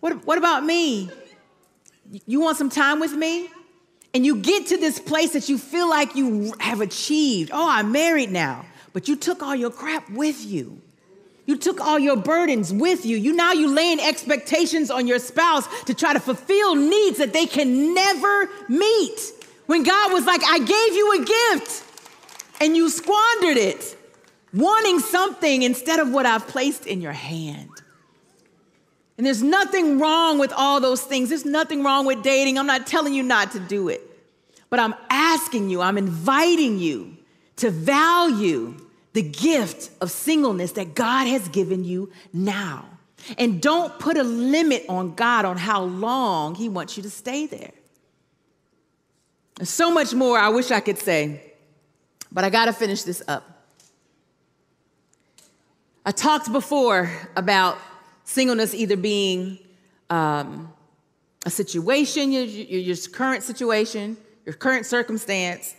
What, 0.00 0.24
what 0.26 0.38
about 0.38 0.64
me? 0.64 1.10
You 2.26 2.40
want 2.40 2.56
some 2.56 2.70
time 2.70 3.00
with 3.00 3.12
me? 3.12 3.50
And 4.14 4.24
you 4.24 4.36
get 4.36 4.68
to 4.68 4.78
this 4.78 4.98
place 4.98 5.34
that 5.34 5.50
you 5.50 5.58
feel 5.58 5.88
like 5.88 6.16
you 6.16 6.54
have 6.60 6.80
achieved. 6.80 7.50
Oh, 7.52 7.68
I'm 7.68 7.92
married 7.92 8.30
now. 8.30 8.64
But 8.94 9.06
you 9.06 9.16
took 9.16 9.42
all 9.42 9.54
your 9.54 9.70
crap 9.70 10.08
with 10.10 10.46
you. 10.46 10.80
You 11.44 11.56
took 11.56 11.80
all 11.80 11.98
your 11.98 12.16
burdens 12.16 12.72
with 12.72 13.04
you. 13.04 13.16
You 13.18 13.34
now 13.34 13.52
you 13.52 13.68
laying 13.74 14.00
expectations 14.00 14.90
on 14.90 15.06
your 15.06 15.18
spouse 15.18 15.66
to 15.84 15.94
try 15.94 16.14
to 16.14 16.20
fulfill 16.20 16.74
needs 16.74 17.18
that 17.18 17.32
they 17.34 17.46
can 17.46 17.94
never 17.94 18.48
meet. 18.68 19.32
When 19.68 19.82
God 19.82 20.14
was 20.14 20.24
like, 20.24 20.40
I 20.44 20.58
gave 20.60 20.96
you 20.96 21.12
a 21.12 21.58
gift 21.58 21.84
and 22.58 22.74
you 22.74 22.88
squandered 22.88 23.58
it, 23.58 23.98
wanting 24.54 24.98
something 24.98 25.62
instead 25.62 26.00
of 26.00 26.10
what 26.10 26.24
I've 26.24 26.48
placed 26.48 26.86
in 26.86 27.02
your 27.02 27.12
hand. 27.12 27.68
And 29.18 29.26
there's 29.26 29.42
nothing 29.42 29.98
wrong 29.98 30.38
with 30.38 30.54
all 30.56 30.80
those 30.80 31.02
things. 31.02 31.28
There's 31.28 31.44
nothing 31.44 31.84
wrong 31.84 32.06
with 32.06 32.22
dating. 32.22 32.58
I'm 32.58 32.66
not 32.66 32.86
telling 32.86 33.12
you 33.12 33.22
not 33.22 33.52
to 33.52 33.60
do 33.60 33.90
it. 33.90 34.00
But 34.70 34.80
I'm 34.80 34.94
asking 35.10 35.68
you, 35.68 35.82
I'm 35.82 35.98
inviting 35.98 36.78
you 36.78 37.18
to 37.56 37.70
value 37.70 38.74
the 39.12 39.20
gift 39.22 39.90
of 40.00 40.10
singleness 40.10 40.72
that 40.72 40.94
God 40.94 41.26
has 41.26 41.46
given 41.48 41.84
you 41.84 42.10
now. 42.32 42.86
And 43.36 43.60
don't 43.60 43.98
put 43.98 44.16
a 44.16 44.22
limit 44.22 44.86
on 44.88 45.14
God 45.14 45.44
on 45.44 45.58
how 45.58 45.82
long 45.82 46.54
He 46.54 46.70
wants 46.70 46.96
you 46.96 47.02
to 47.02 47.10
stay 47.10 47.44
there. 47.44 47.72
So 49.62 49.90
much 49.90 50.14
more 50.14 50.38
I 50.38 50.48
wish 50.50 50.70
I 50.70 50.80
could 50.80 50.98
say, 50.98 51.52
but 52.30 52.44
I 52.44 52.50
got 52.50 52.66
to 52.66 52.72
finish 52.72 53.02
this 53.02 53.22
up. 53.26 53.44
I 56.06 56.12
talked 56.12 56.52
before 56.52 57.10
about 57.36 57.76
singleness 58.24 58.72
either 58.72 58.96
being 58.96 59.58
um, 60.10 60.72
a 61.44 61.50
situation, 61.50 62.32
your, 62.32 62.44
your, 62.44 62.80
your, 62.80 62.96
current 63.12 63.42
situation, 63.42 64.16
your 64.46 64.54
current 64.54 64.86
circumstance. 64.86 65.74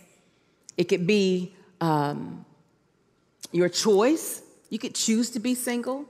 It 0.76 0.84
could 0.84 1.06
be 1.06 1.54
um, 1.80 2.44
your 3.50 3.68
choice. 3.68 4.42
You 4.68 4.78
could 4.78 4.94
choose 4.94 5.30
to 5.30 5.40
be 5.40 5.54
single. 5.54 6.04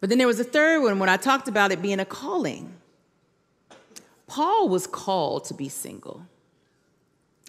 But 0.00 0.10
then 0.10 0.18
there 0.18 0.26
was 0.26 0.40
a 0.40 0.44
third 0.44 0.82
one 0.82 0.98
when 0.98 1.08
I 1.08 1.16
talked 1.16 1.48
about 1.48 1.72
it 1.72 1.80
being 1.80 2.00
a 2.00 2.04
calling. 2.04 2.74
Paul 4.26 4.68
was 4.68 4.86
called 4.86 5.44
to 5.46 5.54
be 5.54 5.68
single. 5.68 6.26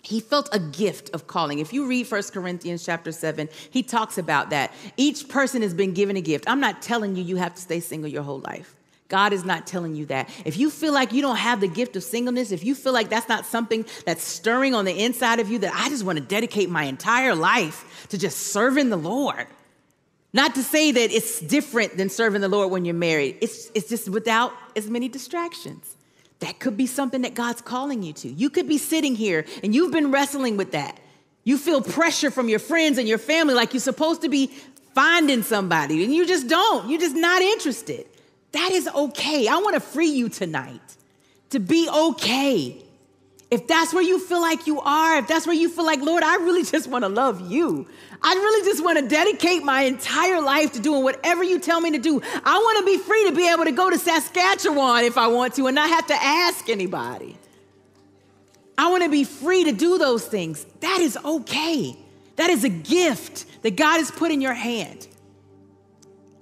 He 0.06 0.20
felt 0.20 0.50
a 0.52 0.60
gift 0.60 1.10
of 1.16 1.26
calling. 1.26 1.58
If 1.60 1.74
you 1.74 1.88
read 1.88 2.10
1 2.10 2.24
Corinthians 2.32 2.86
chapter 2.86 3.12
7, 3.12 3.50
he 3.72 3.82
talks 3.82 4.20
about 4.20 4.52
that. 4.52 4.72
Each 4.98 5.28
person 5.28 5.64
has 5.64 5.74
been 5.74 5.94
given 5.94 6.16
a 6.16 6.22
gift. 6.22 6.46
I'm 6.48 6.60
not 6.60 6.84
telling 6.84 7.16
you 7.16 7.24
you 7.24 7.38
have 7.38 7.56
to 7.56 7.62
stay 7.62 7.80
single 7.80 8.10
your 8.10 8.22
whole 8.22 8.40
life. 8.40 8.76
God 9.08 9.34
is 9.34 9.44
not 9.46 9.66
telling 9.66 9.96
you 9.96 10.06
that. 10.08 10.30
If 10.46 10.58
you 10.58 10.70
feel 10.70 10.94
like 10.94 11.12
you 11.12 11.22
don't 11.24 11.38
have 11.38 11.60
the 11.60 11.68
gift 11.68 11.96
of 11.96 12.04
singleness, 12.04 12.52
if 12.52 12.64
you 12.64 12.76
feel 12.76 12.94
like 12.94 13.10
that's 13.10 13.28
not 13.28 13.46
something 13.48 13.86
that's 14.06 14.24
stirring 14.24 14.76
on 14.76 14.86
the 14.86 15.04
inside 15.04 15.40
of 15.40 15.50
you, 15.50 15.60
that 15.60 15.74
I 15.74 15.90
just 15.90 16.04
want 16.04 16.20
to 16.20 16.24
dedicate 16.24 16.70
my 16.70 16.84
entire 16.84 17.34
life 17.34 18.08
to 18.10 18.18
just 18.18 18.38
serving 18.38 18.90
the 18.90 18.98
Lord. 18.98 19.48
Not 20.34 20.54
to 20.56 20.64
say 20.64 20.92
that 20.92 21.12
it's 21.12 21.40
different 21.40 21.98
than 21.98 22.10
serving 22.10 22.42
the 22.42 22.50
Lord 22.50 22.70
when 22.70 22.86
you're 22.86 22.94
married, 22.94 23.38
it's, 23.42 23.72
it's 23.74 23.90
just 23.90 24.10
without 24.10 24.54
as 24.76 24.88
many 24.88 25.08
distractions. 25.08 25.96
That 26.40 26.60
could 26.60 26.76
be 26.76 26.86
something 26.86 27.22
that 27.22 27.34
God's 27.34 27.62
calling 27.62 28.04
you 28.04 28.14
to. 28.14 28.28
You 28.30 28.50
could 28.50 28.68
be 28.68 28.78
sitting 28.78 29.16
here 29.16 29.46
and 29.64 29.74
you've 29.74 29.92
been 29.92 30.12
wrestling 30.12 30.58
with 30.58 30.72
that. 30.72 31.00
You 31.44 31.58
feel 31.58 31.82
pressure 31.82 32.32
from 32.32 32.50
your 32.50 32.60
friends 32.60 32.98
and 32.98 33.08
your 33.08 33.18
family 33.18 33.54
like 33.54 33.74
you're 33.74 33.80
supposed 33.80 34.22
to 34.24 34.30
be 34.30 34.48
finding 34.94 35.44
somebody 35.44 36.04
and 36.04 36.14
you 36.14 36.26
just 36.26 36.48
don't. 36.48 36.90
You're 36.90 37.00
just 37.00 37.16
not 37.16 37.42
interested. 37.42 38.06
That 38.52 38.72
is 38.72 38.88
okay. 38.88 39.48
I 39.48 39.58
want 39.58 39.76
to 39.76 39.80
free 39.80 40.10
you 40.10 40.30
tonight 40.30 40.82
to 41.52 41.60
be 41.60 41.90
okay. 41.90 42.82
If 43.52 43.68
that's 43.68 43.94
where 43.94 44.04
you 44.04 44.20
feel 44.20 44.42
like 44.42 44.66
you 44.66 44.82
are, 44.82 45.20
if 45.20 45.28
that's 45.28 45.46
where 45.46 45.56
you 45.56 45.70
feel 45.70 45.86
like, 45.86 46.02
Lord, 46.02 46.24
I 46.24 46.38
really 46.38 46.64
just 46.64 46.88
want 46.88 47.04
to 47.04 47.10
love 47.10 47.52
you. 47.52 47.88
I 48.22 48.34
really 48.34 48.66
just 48.66 48.84
want 48.84 49.00
to 49.00 49.08
dedicate 49.08 49.64
my 49.64 49.84
entire 49.84 50.42
life 50.42 50.74
to 50.74 50.80
doing 50.80 51.04
whatever 51.04 51.44
you 51.44 51.60
tell 51.60 51.82
me 51.82 51.92
to 51.92 51.98
do. 51.98 52.22
I 52.44 52.58
want 52.58 52.80
to 52.80 52.86
be 52.86 52.98
free 52.98 53.30
to 53.30 53.36
be 53.36 53.50
able 53.50 53.66
to 53.66 53.72
go 53.72 53.90
to 53.90 53.98
Saskatchewan 53.98 55.04
if 55.04 55.18
I 55.18 55.28
want 55.28 55.56
to 55.56 55.68
and 55.68 55.76
not 55.76 55.90
have 55.90 56.08
to 56.08 56.16
ask 56.16 56.70
anybody. 56.70 57.38
I 58.78 58.90
want 58.90 59.04
to 59.04 59.10
be 59.10 59.24
free 59.24 59.64
to 59.66 59.72
do 59.72 59.98
those 59.98 60.26
things. 60.26 60.66
That 60.82 61.00
is 61.00 61.18
okay. 61.24 61.98
That 62.36 62.50
is 62.50 62.64
a 62.64 62.70
gift 62.70 63.46
that 63.64 63.76
God 63.76 63.98
has 63.98 64.12
put 64.12 64.32
in 64.32 64.42
your 64.42 64.54
hand. 64.54 65.08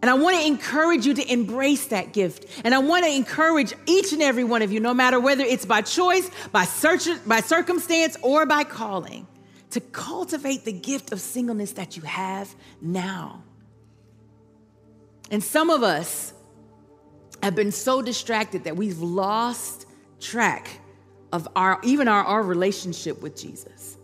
And 0.01 0.09
I 0.09 0.15
want 0.15 0.36
to 0.36 0.45
encourage 0.45 1.05
you 1.05 1.13
to 1.13 1.31
embrace 1.31 1.88
that 1.88 2.12
gift. 2.12 2.45
And 2.65 2.75
I 2.75 2.79
want 2.79 3.05
to 3.05 3.12
encourage 3.12 3.73
each 3.86 4.12
and 4.12 4.21
every 4.21 4.43
one 4.43 4.62
of 4.62 4.69
you, 4.69 4.81
no 4.81 4.93
matter 4.93 5.17
whether 5.17 5.45
it's 5.45 5.65
by 5.65 5.81
choice, 5.81 6.29
by, 6.51 6.65
search, 6.65 7.07
by 7.25 7.39
circumstance, 7.39 8.17
or 8.21 8.45
by 8.45 8.65
calling, 8.65 9.25
to 9.73 9.81
cultivate 9.81 10.65
the 10.65 10.71
gift 10.71 11.12
of 11.12 11.19
singleness 11.19 11.71
that 11.73 11.97
you 11.97 12.03
have 12.03 12.53
now. 12.79 13.43
And 15.31 15.43
some 15.43 15.71
of 15.71 15.81
us 15.81 16.31
have 17.41 17.55
been 17.55 17.71
so 17.71 18.01
distracted 18.03 18.65
that 18.65 18.77
we've 18.77 18.99
lost 18.99 19.88
track 20.19 20.79
of 21.31 21.47
our 21.55 21.79
even 21.83 22.07
our, 22.07 22.23
our 22.23 22.43
relationship 22.43 23.19
with 23.23 23.36
Jesus. 23.36 23.97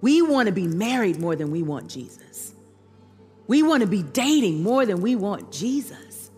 We 0.00 0.22
want 0.22 0.48
to 0.48 0.52
be 0.52 0.66
married 0.66 1.20
more 1.20 1.36
than 1.36 1.52
we 1.52 1.62
want 1.62 1.88
Jesus. 1.88 2.52
We 3.46 3.62
want 3.62 3.82
to 3.82 3.86
be 3.86 4.02
dating 4.02 4.64
more 4.64 4.84
than 4.84 5.00
we 5.00 5.14
want 5.14 5.52
Jesus. 5.52 6.32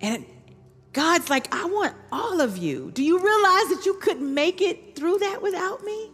And 0.00 0.24
God's 0.98 1.30
like, 1.30 1.54
I 1.54 1.64
want 1.66 1.94
all 2.10 2.40
of 2.40 2.58
you. 2.58 2.90
Do 2.90 3.04
you 3.04 3.18
realize 3.20 3.68
that 3.68 3.82
you 3.86 3.94
couldn't 3.94 4.34
make 4.34 4.60
it 4.60 4.96
through 4.96 5.18
that 5.18 5.40
without 5.40 5.84
me? 5.84 6.10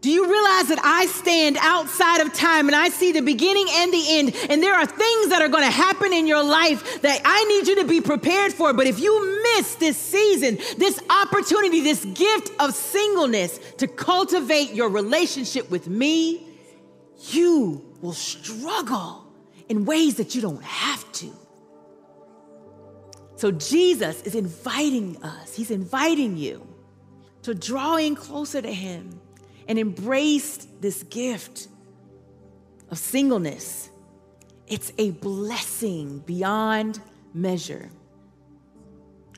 Do 0.00 0.08
you 0.08 0.30
realize 0.30 0.68
that 0.68 0.78
I 0.84 1.06
stand 1.06 1.56
outside 1.60 2.20
of 2.20 2.32
time 2.32 2.68
and 2.68 2.76
I 2.76 2.90
see 2.90 3.10
the 3.10 3.20
beginning 3.20 3.66
and 3.68 3.92
the 3.92 4.04
end? 4.08 4.36
And 4.48 4.62
there 4.62 4.72
are 4.72 4.86
things 4.86 5.30
that 5.30 5.42
are 5.42 5.48
going 5.48 5.64
to 5.64 5.70
happen 5.70 6.12
in 6.12 6.28
your 6.28 6.44
life 6.44 7.02
that 7.02 7.20
I 7.24 7.42
need 7.46 7.66
you 7.66 7.82
to 7.82 7.88
be 7.88 8.00
prepared 8.00 8.52
for. 8.52 8.72
But 8.72 8.86
if 8.86 9.00
you 9.00 9.42
miss 9.56 9.74
this 9.74 9.96
season, 9.96 10.56
this 10.76 11.00
opportunity, 11.10 11.80
this 11.80 12.04
gift 12.04 12.52
of 12.60 12.72
singleness 12.72 13.58
to 13.78 13.88
cultivate 13.88 14.74
your 14.74 14.90
relationship 14.90 15.68
with 15.72 15.88
me, 15.88 16.46
you 17.32 17.84
will 18.00 18.12
struggle 18.12 19.26
in 19.68 19.86
ways 19.86 20.18
that 20.18 20.36
you 20.36 20.40
don't 20.40 20.62
have 20.62 21.10
to. 21.14 21.32
So 23.38 23.52
Jesus 23.52 24.20
is 24.22 24.34
inviting 24.34 25.22
us, 25.22 25.54
He's 25.54 25.70
inviting 25.70 26.36
you 26.36 26.66
to 27.42 27.54
draw 27.54 27.94
in 27.94 28.16
closer 28.16 28.60
to 28.60 28.72
Him 28.72 29.20
and 29.68 29.78
embrace 29.78 30.66
this 30.80 31.04
gift 31.04 31.68
of 32.90 32.98
singleness. 32.98 33.90
It's 34.66 34.92
a 34.98 35.12
blessing 35.12 36.18
beyond 36.26 36.98
measure. 37.32 37.90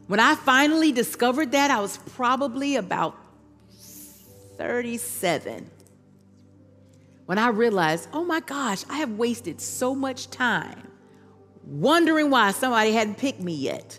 When 0.06 0.18
I 0.18 0.34
finally 0.34 0.92
discovered 0.92 1.52
that, 1.52 1.70
I 1.70 1.80
was 1.80 1.98
probably 1.98 2.76
about 2.76 3.18
37. 4.56 5.70
When 7.26 7.36
I 7.36 7.48
realized, 7.48 8.08
oh 8.14 8.24
my 8.24 8.40
gosh, 8.40 8.82
I 8.88 8.96
have 8.96 9.18
wasted 9.18 9.60
so 9.60 9.94
much 9.94 10.30
time 10.30 10.89
wondering 11.64 12.30
why 12.30 12.52
somebody 12.52 12.92
hadn't 12.92 13.18
picked 13.18 13.40
me 13.40 13.54
yet. 13.54 13.98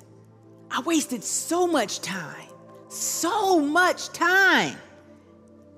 I 0.70 0.82
wasted 0.82 1.24
so 1.24 1.68
much 1.68 2.02
time, 2.02 2.48
so 2.90 3.60
much 3.60 4.10
time. 4.10 4.78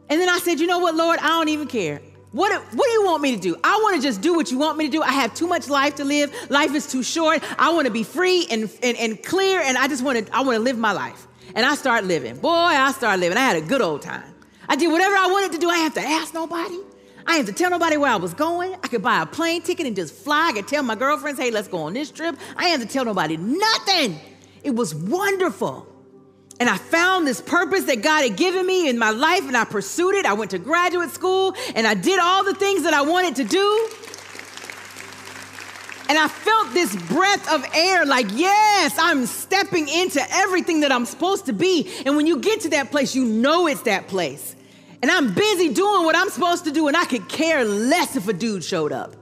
And 0.10 0.22
then 0.22 0.30
I 0.30 0.40
said, 0.40 0.60
you 0.60 0.68
know 0.68 0.80
what, 0.80 0.96
Lord, 0.96 1.20
I 1.20 1.28
don't 1.28 1.50
even 1.50 1.68
care. 1.68 2.02
What, 2.32 2.52
what 2.74 2.86
do 2.86 2.92
you 2.92 3.06
want 3.06 3.22
me 3.22 3.36
to 3.36 3.42
do? 3.42 3.56
I 3.64 3.80
want 3.84 3.96
to 3.96 4.02
just 4.02 4.22
do 4.22 4.34
what 4.34 4.50
you 4.52 4.58
want 4.58 4.78
me 4.78 4.86
to 4.86 4.92
do. 4.92 5.04
I 5.04 5.12
have 5.12 5.36
too 5.36 5.48
much 5.48 5.70
life 5.70 5.96
to 5.96 6.04
live. 6.04 6.34
Life 6.50 6.74
is 6.74 6.92
too 6.92 7.04
short. 7.04 7.44
I 7.60 7.72
want 7.74 7.86
to 7.86 7.94
be 7.94 8.04
free 8.04 8.48
and, 8.50 8.72
and, 8.82 8.98
and 8.98 9.24
clear, 9.24 9.62
and 9.62 9.78
I 9.78 9.88
just 9.88 10.04
want 10.04 10.26
to, 10.26 10.36
I 10.36 10.42
want 10.42 10.56
to 10.56 10.60
live 10.60 10.78
my 10.78 10.92
life. 10.94 11.28
And 11.56 11.66
I 11.66 11.76
start 11.76 12.06
living. 12.06 12.38
Boy, 12.38 12.50
I 12.50 12.92
started 12.92 13.20
living. 13.20 13.38
I 13.38 13.42
had 13.42 13.58
a 13.58 13.62
good 13.62 13.82
old 13.82 14.02
time. 14.02 14.34
I 14.68 14.76
did 14.76 14.92
whatever 14.92 15.16
I 15.16 15.28
wanted 15.28 15.52
to 15.54 15.58
do. 15.60 15.70
I 15.70 15.78
have 15.78 15.94
to 15.94 16.02
ask 16.02 16.34
nobody. 16.34 16.80
I 17.26 17.38
didn't 17.38 17.48
have 17.48 17.56
to 17.56 17.64
tell 17.64 17.72
nobody 17.72 17.98
where 17.98 18.12
I 18.12 18.18
was 18.18 18.34
going. 18.34 18.74
I 18.84 18.88
could 18.88 19.02
buy 19.02 19.22
a 19.22 19.26
plane 19.26 19.62
ticket 19.62 19.86
and 19.86 19.96
just 19.96 20.14
fly. 20.14 20.50
I 20.50 20.54
could 20.54 20.68
tell 20.68 20.84
my 20.84 20.96
girlfriends, 20.96 21.40
hey, 21.40 21.52
let's 21.52 21.68
go 21.68 21.80
on 21.80 21.94
this 21.94 22.12
trip. 22.12 22.36
I 22.58 22.64
didn't 22.66 22.80
have 22.80 22.88
to 22.88 22.94
tell 22.94 23.06
nobody 23.06 23.38
nothing. 23.38 24.20
It 24.64 24.76
was 24.76 24.94
wonderful. 24.94 25.88
And 26.60 26.70
I 26.70 26.78
found 26.78 27.26
this 27.26 27.42
purpose 27.42 27.86
that 27.86 28.02
God 28.02 28.24
had 28.24 28.38
given 28.38 28.66
me 28.66 28.88
in 28.88 28.98
my 29.00 29.10
life, 29.10 29.48
and 29.48 29.58
I 29.58 29.66
pursued 29.66 30.16
it. 30.16 30.26
I 30.26 30.34
went 30.34 30.52
to 30.52 30.60
graduate 30.60 31.10
school, 31.10 31.56
and 31.76 31.88
I 31.88 31.94
did 31.94 32.20
all 32.20 32.44
the 32.44 32.54
things 32.54 32.84
that 32.84 32.94
I 32.94 33.02
wanted 33.02 33.36
to 33.38 33.44
do. 33.44 33.90
And 36.10 36.18
I 36.18 36.28
felt 36.28 36.74
this 36.74 36.96
breath 37.08 37.52
of 37.52 37.66
air 37.74 38.06
like, 38.06 38.28
yes, 38.34 38.96
I'm 39.00 39.26
stepping 39.26 39.88
into 39.88 40.22
everything 40.32 40.82
that 40.82 40.92
I'm 40.92 41.06
supposed 41.06 41.48
to 41.48 41.54
be. 41.54 41.92
And 42.06 42.16
when 42.16 42.28
you 42.28 42.40
get 42.40 42.62
to 42.62 42.70
that 42.70 42.92
place, 42.92 43.16
you 43.16 43.26
know 43.26 43.68
it's 43.68 43.82
that 43.84 44.08
place. 44.08 44.56
And 45.04 45.12
I'm 45.12 45.34
busy 45.34 45.68
doing 45.68 46.06
what 46.06 46.16
I'm 46.16 46.30
supposed 46.30 46.64
to 46.64 46.72
do, 46.72 46.88
and 46.88 46.96
I 46.96 47.04
could 47.04 47.28
care 47.28 47.66
less 47.66 48.16
if 48.16 48.30
a 48.30 48.32
dude 48.32 48.64
showed 48.64 48.94
up. 48.94 49.18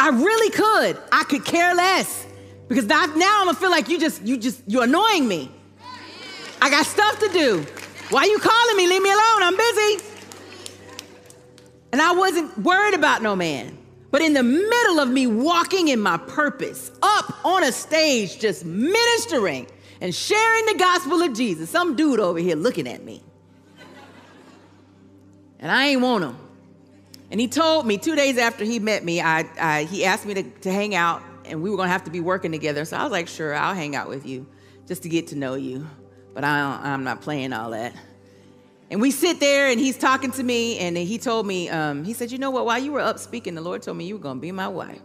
I 0.00 0.08
really 0.08 0.48
could. 0.48 0.96
I 1.12 1.24
could 1.24 1.44
care 1.44 1.74
less. 1.74 2.26
Because 2.66 2.86
now 2.86 3.02
I'm 3.02 3.18
gonna 3.18 3.52
feel 3.52 3.70
like 3.70 3.90
you 3.90 4.00
just, 4.00 4.22
you 4.22 4.38
just, 4.38 4.62
you're 4.66 4.84
annoying 4.84 5.28
me. 5.28 5.50
I 6.62 6.70
got 6.70 6.86
stuff 6.86 7.18
to 7.18 7.28
do. 7.28 7.66
Why 8.08 8.22
are 8.22 8.26
you 8.26 8.38
calling 8.38 8.76
me? 8.78 8.86
Leave 8.86 9.02
me 9.02 9.10
alone. 9.10 9.42
I'm 9.42 9.54
busy. 9.54 10.02
And 11.92 12.00
I 12.00 12.12
wasn't 12.14 12.56
worried 12.56 12.94
about 12.94 13.20
no 13.20 13.36
man. 13.36 13.76
But 14.10 14.22
in 14.22 14.32
the 14.32 14.42
middle 14.42 14.98
of 14.98 15.10
me 15.10 15.26
walking 15.26 15.88
in 15.88 16.00
my 16.00 16.16
purpose, 16.16 16.90
up 17.02 17.44
on 17.44 17.64
a 17.64 17.72
stage, 17.72 18.38
just 18.38 18.64
ministering 18.64 19.66
and 20.00 20.14
sharing 20.14 20.64
the 20.64 20.76
gospel 20.78 21.20
of 21.20 21.34
Jesus, 21.34 21.68
some 21.68 21.96
dude 21.96 22.18
over 22.18 22.38
here 22.38 22.56
looking 22.56 22.88
at 22.88 23.04
me. 23.04 23.22
And 25.62 25.70
I 25.70 25.86
ain't 25.86 26.02
want 26.02 26.24
him. 26.24 26.36
And 27.30 27.40
he 27.40 27.48
told 27.48 27.86
me 27.86 27.96
two 27.96 28.14
days 28.14 28.36
after 28.36 28.64
he 28.64 28.78
met 28.78 29.04
me, 29.04 29.22
I, 29.22 29.46
I 29.58 29.84
he 29.84 30.04
asked 30.04 30.26
me 30.26 30.34
to, 30.34 30.42
to 30.42 30.70
hang 30.70 30.94
out 30.94 31.22
and 31.44 31.62
we 31.62 31.70
were 31.70 31.76
gonna 31.76 31.88
have 31.88 32.04
to 32.04 32.10
be 32.10 32.20
working 32.20 32.52
together. 32.52 32.84
So 32.84 32.96
I 32.96 33.04
was 33.04 33.12
like, 33.12 33.28
sure, 33.28 33.54
I'll 33.54 33.74
hang 33.74 33.96
out 33.96 34.08
with 34.08 34.26
you 34.26 34.46
just 34.86 35.04
to 35.04 35.08
get 35.08 35.28
to 35.28 35.36
know 35.36 35.54
you. 35.54 35.86
But 36.34 36.44
I 36.44 36.80
I'm 36.82 37.04
not 37.04 37.22
playing 37.22 37.52
all 37.52 37.70
that. 37.70 37.94
And 38.90 39.00
we 39.00 39.10
sit 39.10 39.40
there, 39.40 39.70
and 39.70 39.80
he's 39.80 39.96
talking 39.96 40.32
to 40.32 40.42
me, 40.42 40.78
and 40.78 40.98
he 40.98 41.16
told 41.16 41.46
me, 41.46 41.70
um, 41.70 42.04
he 42.04 42.12
said, 42.12 42.30
you 42.30 42.36
know 42.36 42.50
what? 42.50 42.66
While 42.66 42.78
you 42.78 42.92
were 42.92 43.00
up 43.00 43.18
speaking, 43.18 43.54
the 43.54 43.62
Lord 43.62 43.80
told 43.80 43.96
me 43.96 44.04
you 44.04 44.16
were 44.16 44.22
gonna 44.22 44.40
be 44.40 44.52
my 44.52 44.68
wife. 44.68 45.00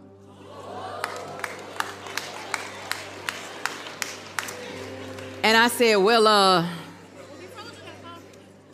And 5.42 5.56
I 5.56 5.68
said, 5.68 5.96
well, 5.96 6.26
uh, 6.26 6.68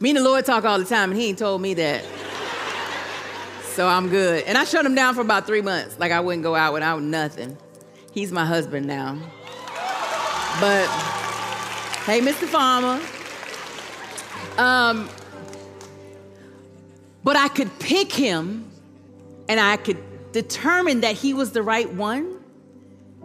me 0.04 0.10
and 0.10 0.18
the 0.18 0.22
Lord 0.22 0.44
talk 0.44 0.66
all 0.66 0.78
the 0.78 0.84
time, 0.84 1.12
and 1.12 1.18
he 1.18 1.30
ain't 1.30 1.38
told 1.38 1.62
me 1.62 1.72
that. 1.72 2.04
So 3.62 3.88
I'm 3.88 4.10
good. 4.10 4.44
And 4.44 4.58
I 4.58 4.64
shut 4.64 4.84
him 4.84 4.94
down 4.94 5.14
for 5.14 5.22
about 5.22 5.46
three 5.46 5.62
months. 5.62 5.98
Like 5.98 6.12
I 6.12 6.20
wouldn't 6.20 6.42
go 6.42 6.54
out 6.54 6.74
without 6.74 7.02
nothing. 7.02 7.56
He's 8.12 8.30
my 8.30 8.44
husband 8.44 8.86
now. 8.86 9.18
But 10.60 10.86
hey, 12.04 12.20
Mr. 12.20 12.44
Farmer. 12.44 13.00
Um, 14.58 15.08
but 17.24 17.36
I 17.36 17.48
could 17.48 17.76
pick 17.78 18.12
him 18.12 18.70
and 19.48 19.58
I 19.58 19.78
could 19.78 20.32
determine 20.32 21.00
that 21.00 21.16
he 21.16 21.32
was 21.32 21.52
the 21.52 21.62
right 21.62 21.90
one 21.94 22.44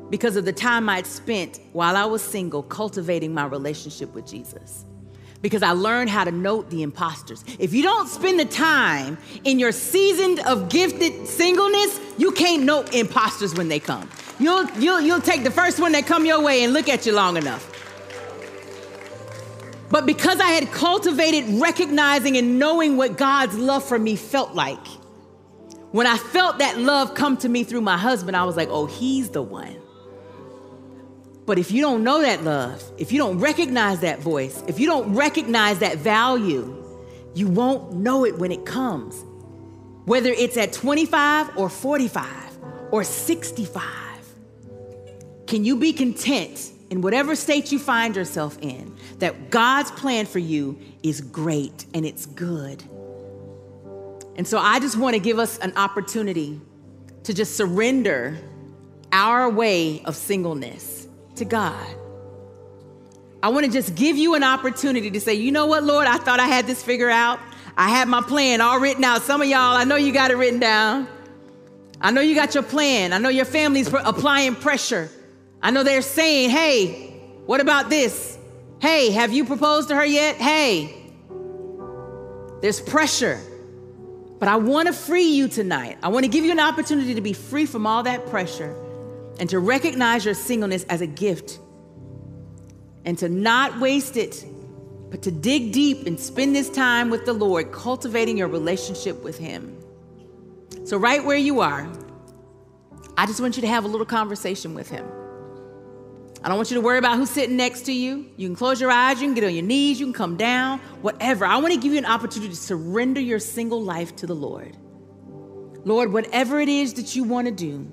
because 0.10 0.38
of 0.38 0.46
the 0.46 0.54
time 0.54 0.88
I'd 0.88 1.06
spent 1.06 1.60
while 1.74 1.98
I 1.98 2.06
was 2.06 2.22
single 2.22 2.64
cultivating 2.64 3.34
my 3.34 3.46
relationship 3.46 4.14
with 4.14 4.26
Jesus. 4.26 4.86
Because 5.42 5.64
I 5.64 5.72
learned 5.72 6.10
how 6.10 6.26
to 6.26 6.32
note 6.32 6.70
the 6.70 6.84
imposters. 6.84 7.46
If 7.60 7.74
you 7.74 7.82
don't 7.82 8.08
spend 8.08 8.40
the 8.40 8.46
time 8.46 9.18
in 9.46 9.58
your 9.58 9.72
season 9.72 10.40
of 10.46 10.70
gifted 10.70 11.28
singleness, 11.28 12.00
you 12.18 12.32
can't 12.32 12.64
note 12.64 12.94
imposters 12.94 13.56
when 13.56 13.70
they 13.70 13.80
come. 13.80 14.10
You'll, 14.40 14.70
you'll, 14.72 15.00
you'll 15.02 15.22
take 15.22 15.44
the 15.44 15.52
first 15.52 15.80
one 15.80 15.94
that 15.94 16.06
come 16.06 16.26
your 16.26 16.42
way 16.42 16.64
and 16.64 16.74
look 16.74 16.90
at 16.90 17.06
you 17.06 17.14
long 17.14 17.38
enough. 17.38 17.66
But 19.90 20.06
because 20.06 20.40
I 20.40 20.50
had 20.50 20.72
cultivated 20.72 21.60
recognizing 21.60 22.38
and 22.38 22.60
knowing 22.60 22.96
what 22.96 23.18
God's 23.18 23.58
love 23.58 23.84
for 23.84 23.98
me 23.98 24.16
felt 24.16 24.54
like, 24.54 24.86
when 25.92 26.06
I 26.06 26.18
felt 26.18 26.60
that 26.60 26.78
love 26.78 27.16
come 27.16 27.38
to 27.38 27.50
me 27.50 27.64
through 27.64 27.82
my 27.82 27.98
husband, 27.98 28.38
I 28.38 28.44
was 28.44 28.56
like, 28.56 28.70
oh, 28.70 28.86
he's 28.86 29.30
the 29.30 29.42
one. 29.42 29.78
But 31.50 31.58
if 31.58 31.72
you 31.72 31.82
don't 31.82 32.04
know 32.04 32.22
that 32.22 32.44
love, 32.44 32.84
if 33.00 33.12
you 33.12 33.18
don't 33.18 33.40
recognize 33.40 34.02
that 34.02 34.20
voice, 34.20 34.64
if 34.68 34.80
you 34.80 34.86
don't 34.86 35.16
recognize 35.16 35.80
that 35.80 35.98
value, 35.98 36.76
you 37.34 37.48
won't 37.48 37.92
know 37.92 38.24
it 38.24 38.38
when 38.38 38.52
it 38.52 38.68
comes. 38.68 39.26
Whether 40.06 40.30
it's 40.30 40.58
at 40.58 40.74
25 40.74 41.58
or 41.58 41.68
45 41.68 42.28
or 42.92 43.04
65. 43.04 43.84
Can 45.48 45.66
you 45.66 45.76
be 45.78 45.92
content 45.92 46.72
in 46.92 47.02
whatever 47.02 47.36
state 47.36 47.72
you 47.72 47.80
find 47.80 48.16
yourself 48.16 48.60
in 48.62 48.96
that 49.18 49.50
God's 49.50 49.90
plan 49.90 50.28
for 50.28 50.38
you 50.38 50.80
is 51.02 51.20
great 51.20 51.84
and 51.96 52.06
it's 52.06 52.28
good? 52.28 52.84
And 54.36 54.48
so 54.48 54.60
I 54.60 54.80
just 54.80 55.00
want 55.00 55.16
to 55.16 55.20
give 55.20 55.40
us 55.40 55.58
an 55.58 55.76
opportunity 55.78 56.62
to 57.24 57.34
just 57.34 57.58
surrender 57.58 58.38
our 59.12 59.50
way 59.50 60.04
of 60.06 60.16
singleness 60.16 60.99
to 61.40 61.46
God. 61.46 61.88
I 63.42 63.50
want 63.50 63.66
to 63.66 63.72
just 63.72 63.96
give 63.96 64.18
you 64.18 64.36
an 64.36 64.44
opportunity 64.44 65.10
to 65.12 65.20
say, 65.20 65.34
you 65.34 65.52
know 65.52 65.66
what, 65.66 65.84
Lord, 65.84 66.08
I 66.08 66.18
thought 66.18 66.40
I 66.40 66.48
had 66.48 66.68
this 66.68 66.84
figured 66.84 67.12
out. 67.12 67.40
I 67.78 67.90
had 67.90 68.08
my 68.08 68.22
plan 68.22 68.60
all 68.62 68.80
written 68.80 69.04
out. 69.04 69.22
Some 69.22 69.42
of 69.42 69.48
y'all, 69.48 69.76
I 69.76 69.86
know 69.86 69.96
you 69.96 70.12
got 70.12 70.32
it 70.32 70.36
written 70.36 70.60
down. 70.60 71.08
I 72.02 72.12
know 72.12 72.22
you 72.22 72.36
got 72.36 72.54
your 72.54 72.64
plan. 72.64 73.14
I 73.14 73.18
know 73.18 73.30
your 73.30 73.46
family's 73.46 73.92
applying 73.94 74.56
pressure. 74.56 75.10
I 75.62 75.72
know 75.72 75.84
they're 75.84 76.02
saying, 76.02 76.50
hey, 76.50 77.12
what 77.46 77.62
about 77.62 77.90
this? 77.90 78.38
Hey, 78.82 79.12
have 79.12 79.32
you 79.32 79.46
proposed 79.46 79.90
to 79.90 79.96
her 79.96 80.06
yet? 80.06 80.36
Hey, 80.36 80.96
there's 82.62 82.82
pressure. 82.82 83.40
But 84.40 84.50
I 84.50 84.58
want 84.58 84.88
to 84.88 84.94
free 84.94 85.28
you 85.28 85.48
tonight. 85.48 85.98
I 86.04 86.10
want 86.10 86.26
to 86.26 86.30
give 86.30 86.44
you 86.46 86.52
an 86.52 86.60
opportunity 86.60 87.14
to 87.16 87.22
be 87.22 87.34
free 87.34 87.66
from 87.66 87.86
all 87.88 88.04
that 88.04 88.26
pressure 88.28 88.76
and 89.40 89.50
to 89.50 89.60
recognize 89.60 90.26
your 90.26 90.34
singleness 90.34 90.84
as 90.84 91.02
a 91.02 91.08
gift 91.08 91.60
and 93.06 93.18
to 93.18 93.30
not 93.30 93.80
waste 93.80 94.18
it, 94.18 94.46
but 95.10 95.24
to 95.24 95.32
dig 95.32 95.72
deep 95.72 96.06
and 96.06 96.20
spend 96.20 96.56
this 96.56 96.70
time 96.70 97.10
with 97.10 97.26
the 97.26 97.34
Lord, 97.34 97.72
cultivating 97.72 98.38
your 98.38 98.50
relationship 98.50 99.24
with 99.24 99.40
Him. 99.40 99.76
So, 100.84 100.98
right 100.98 101.24
where 101.24 101.38
you 101.38 101.62
are, 101.62 101.92
I 103.18 103.26
just 103.26 103.42
want 103.42 103.56
you 103.56 103.62
to 103.62 103.68
have 103.68 103.86
a 103.86 103.88
little 103.88 104.06
conversation 104.06 104.76
with 104.76 104.90
Him. 104.90 105.08
I 106.44 106.48
don't 106.48 106.58
want 106.58 106.70
you 106.70 106.76
to 106.76 106.82
worry 106.82 107.00
about 107.00 107.18
who's 107.18 107.30
sitting 107.30 107.58
next 107.58 107.82
to 107.84 107.94
you. 107.94 108.30
You 108.38 108.48
can 108.48 108.56
close 108.56 108.80
your 108.80 108.92
eyes, 108.92 109.22
you 109.22 109.28
can 109.28 109.34
get 109.34 109.44
on 109.44 109.54
your 109.54 109.64
knees, 109.64 110.00
you 110.00 110.06
can 110.06 110.14
come 110.14 110.38
down, 110.38 110.80
whatever. 111.02 111.46
I 111.46 111.58
want 111.58 111.74
to 111.74 111.80
give 111.80 111.92
you 111.92 111.98
an 111.98 112.06
opportunity 112.06 112.50
to 112.50 112.56
surrender 112.56 113.20
your 113.20 113.40
single 113.40 113.82
life 113.82 114.16
to 114.18 114.28
the 114.28 114.36
Lord. 114.36 114.78
Lord, 115.86 116.14
whatever 116.14 116.60
it 116.60 116.70
is 116.70 116.94
that 116.96 117.16
you 117.16 117.24
want 117.24 117.48
to 117.48 117.54
do, 117.54 117.90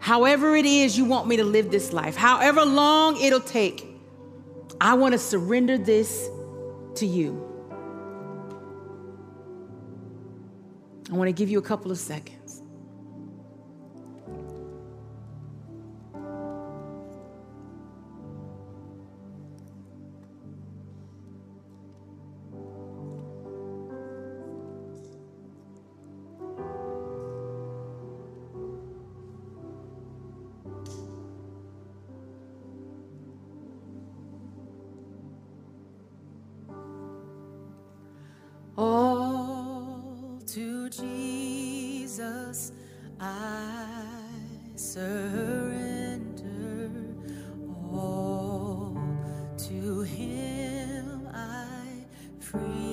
However, 0.00 0.56
it 0.56 0.66
is 0.66 0.96
you 0.96 1.04
want 1.04 1.26
me 1.26 1.36
to 1.36 1.44
live 1.44 1.70
this 1.70 1.92
life, 1.92 2.16
however 2.16 2.64
long 2.64 3.20
it'll 3.20 3.40
take, 3.40 3.86
I 4.80 4.94
want 4.94 5.12
to 5.12 5.18
surrender 5.18 5.76
this 5.76 6.28
to 6.96 7.06
you. 7.06 7.44
I 11.10 11.14
want 11.14 11.28
to 11.28 11.32
give 11.32 11.48
you 11.48 11.58
a 11.58 11.62
couple 11.62 11.90
of 11.90 11.98
seconds. 11.98 12.37
free. 52.50 52.87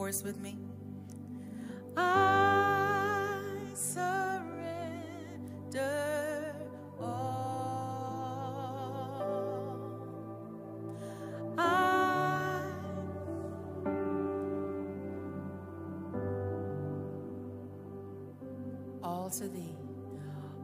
Chorus 0.00 0.22
with 0.22 0.40
me? 0.40 0.56
I 1.94 3.42
surrender 3.74 4.14
all. 6.98 7.60
I 11.58 12.62
all 19.02 19.28
to 19.28 19.48
thee, 19.48 19.76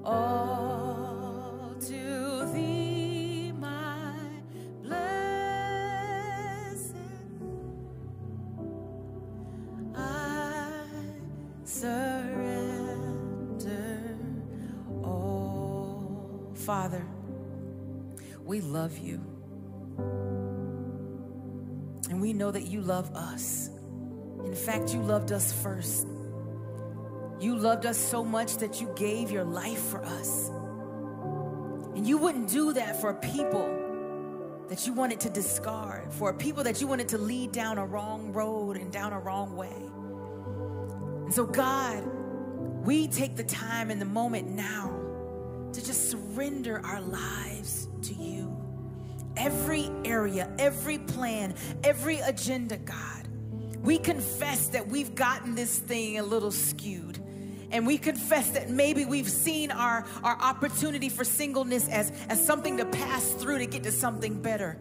all 0.02 0.85
Father, 16.66 17.06
we 18.44 18.60
love 18.60 18.98
you. 18.98 19.20
And 22.10 22.20
we 22.20 22.32
know 22.32 22.50
that 22.50 22.66
you 22.66 22.80
love 22.80 23.14
us. 23.14 23.70
In 24.44 24.52
fact, 24.52 24.92
you 24.92 25.00
loved 25.00 25.30
us 25.30 25.52
first. 25.52 26.08
You 27.38 27.54
loved 27.54 27.86
us 27.86 27.96
so 27.96 28.24
much 28.24 28.56
that 28.56 28.80
you 28.80 28.92
gave 28.96 29.30
your 29.30 29.44
life 29.44 29.78
for 29.78 30.04
us. 30.04 30.48
And 31.94 32.04
you 32.04 32.18
wouldn't 32.18 32.50
do 32.50 32.72
that 32.72 33.00
for 33.00 33.14
people 33.14 34.64
that 34.68 34.88
you 34.88 34.92
wanted 34.92 35.20
to 35.20 35.30
discard, 35.30 36.12
for 36.12 36.32
people 36.32 36.64
that 36.64 36.80
you 36.80 36.88
wanted 36.88 37.10
to 37.10 37.18
lead 37.18 37.52
down 37.52 37.78
a 37.78 37.86
wrong 37.86 38.32
road 38.32 38.76
and 38.76 38.90
down 38.90 39.12
a 39.12 39.20
wrong 39.20 39.54
way. 39.54 39.76
And 41.26 41.32
so, 41.32 41.46
God, 41.46 42.04
we 42.84 43.06
take 43.06 43.36
the 43.36 43.44
time 43.44 43.92
in 43.92 44.00
the 44.00 44.04
moment 44.04 44.48
now 44.48 45.05
to 45.76 45.84
just 45.84 46.10
surrender 46.10 46.80
our 46.84 47.02
lives 47.02 47.88
to 48.02 48.14
you. 48.14 48.56
Every 49.36 49.90
area, 50.06 50.50
every 50.58 50.96
plan, 50.96 51.54
every 51.84 52.16
agenda, 52.20 52.78
God. 52.78 53.28
We 53.82 53.98
confess 53.98 54.68
that 54.68 54.88
we've 54.88 55.14
gotten 55.14 55.54
this 55.54 55.78
thing 55.78 56.18
a 56.18 56.22
little 56.22 56.50
skewed. 56.50 57.22
And 57.70 57.86
we 57.86 57.98
confess 57.98 58.50
that 58.50 58.70
maybe 58.70 59.04
we've 59.04 59.28
seen 59.28 59.70
our, 59.70 60.06
our 60.22 60.40
opportunity 60.40 61.10
for 61.10 61.24
singleness 61.24 61.88
as, 61.88 62.10
as 62.30 62.44
something 62.44 62.78
to 62.78 62.86
pass 62.86 63.28
through 63.32 63.58
to 63.58 63.66
get 63.66 63.82
to 63.82 63.92
something 63.92 64.40
better. 64.40 64.78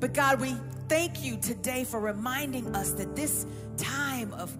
But 0.00 0.14
God, 0.14 0.40
we 0.40 0.56
thank 0.88 1.22
you 1.22 1.36
today 1.36 1.84
for 1.84 2.00
reminding 2.00 2.74
us 2.74 2.92
that 2.92 3.14
this 3.14 3.44
time 3.76 4.32
of 4.32 4.56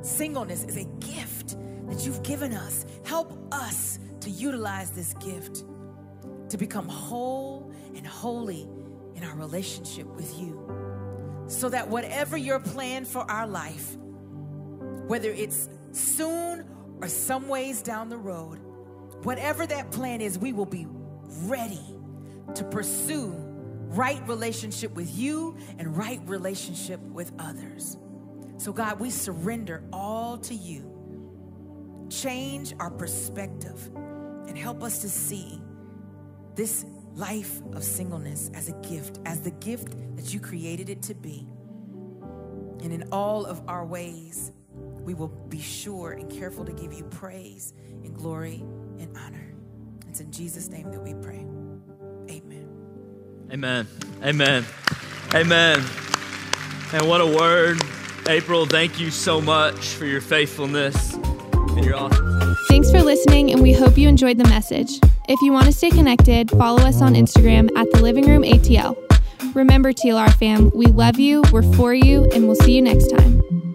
singleness 0.00 0.64
is 0.64 0.78
a 0.78 0.84
gift 0.98 1.56
that 1.88 2.04
you've 2.04 2.24
given 2.24 2.52
us. 2.54 2.86
Help 3.04 3.32
us 3.52 4.00
to 4.22 4.30
utilize 4.30 4.90
this 4.90 5.14
gift 5.14 5.64
to 6.48 6.56
become 6.56 6.88
whole 6.88 7.72
and 7.96 8.06
holy 8.06 8.68
in 9.14 9.24
our 9.24 9.34
relationship 9.36 10.06
with 10.06 10.38
you. 10.38 11.44
So 11.48 11.68
that 11.68 11.88
whatever 11.88 12.36
your 12.36 12.60
plan 12.60 13.04
for 13.04 13.28
our 13.30 13.46
life, 13.46 13.96
whether 15.06 15.30
it's 15.30 15.68
soon 15.92 16.64
or 17.00 17.08
some 17.08 17.48
ways 17.48 17.82
down 17.82 18.08
the 18.08 18.16
road, 18.16 18.60
whatever 19.24 19.66
that 19.66 19.90
plan 19.90 20.20
is, 20.20 20.38
we 20.38 20.52
will 20.52 20.66
be 20.66 20.86
ready 21.44 21.84
to 22.54 22.64
pursue 22.64 23.34
right 23.88 24.26
relationship 24.28 24.92
with 24.92 25.10
you 25.16 25.56
and 25.78 25.96
right 25.96 26.20
relationship 26.26 27.00
with 27.00 27.32
others. 27.38 27.96
So, 28.58 28.72
God, 28.72 29.00
we 29.00 29.10
surrender 29.10 29.82
all 29.92 30.38
to 30.38 30.54
you. 30.54 30.88
Change 32.08 32.74
our 32.78 32.90
perspective 32.90 33.90
and 34.52 34.60
help 34.60 34.82
us 34.82 34.98
to 34.98 35.08
see 35.08 35.58
this 36.56 36.84
life 37.14 37.62
of 37.72 37.82
singleness 37.82 38.50
as 38.52 38.68
a 38.68 38.72
gift, 38.86 39.18
as 39.24 39.40
the 39.40 39.50
gift 39.50 39.94
that 40.14 40.34
you 40.34 40.40
created 40.40 40.90
it 40.90 41.00
to 41.00 41.14
be. 41.14 41.46
And 42.82 42.92
in 42.92 43.08
all 43.12 43.46
of 43.46 43.66
our 43.66 43.86
ways, 43.86 44.52
we 44.74 45.14
will 45.14 45.28
be 45.28 45.58
sure 45.58 46.12
and 46.12 46.30
careful 46.30 46.66
to 46.66 46.72
give 46.74 46.92
you 46.92 47.04
praise 47.04 47.72
and 48.04 48.14
glory 48.14 48.56
and 48.98 49.16
honor. 49.16 49.54
It's 50.10 50.20
in 50.20 50.30
Jesus' 50.30 50.68
name 50.68 50.90
that 50.90 51.00
we 51.00 51.14
pray. 51.14 51.46
Amen. 52.28 52.68
Amen. 53.50 53.88
Amen. 54.22 54.66
Amen. 55.34 55.82
And 56.92 57.08
what 57.08 57.22
a 57.22 57.26
word. 57.26 57.80
April, 58.28 58.66
thank 58.66 59.00
you 59.00 59.10
so 59.10 59.40
much 59.40 59.78
for 59.94 60.04
your 60.04 60.20
faithfulness 60.20 61.16
and 61.76 61.84
your 61.84 61.96
awesome. 61.96 62.56
Thanks 62.68 62.90
for 62.90 63.02
listening, 63.02 63.52
and 63.52 63.62
we 63.62 63.72
hope 63.72 63.96
you 63.98 64.08
enjoyed 64.08 64.38
the 64.38 64.48
message. 64.48 65.00
If 65.28 65.40
you 65.42 65.52
want 65.52 65.66
to 65.66 65.72
stay 65.72 65.90
connected, 65.90 66.50
follow 66.50 66.82
us 66.82 67.00
on 67.00 67.14
Instagram 67.14 67.70
at 67.76 67.90
the 67.92 68.02
Living 68.02 68.26
Room 68.28 68.42
ATL. 68.42 68.96
Remember, 69.54 69.92
TLR 69.92 70.32
fam, 70.34 70.70
we 70.74 70.86
love 70.86 71.18
you, 71.18 71.42
we're 71.52 71.62
for 71.74 71.94
you, 71.94 72.24
and 72.32 72.46
we'll 72.46 72.56
see 72.56 72.74
you 72.74 72.82
next 72.82 73.08
time. 73.08 73.71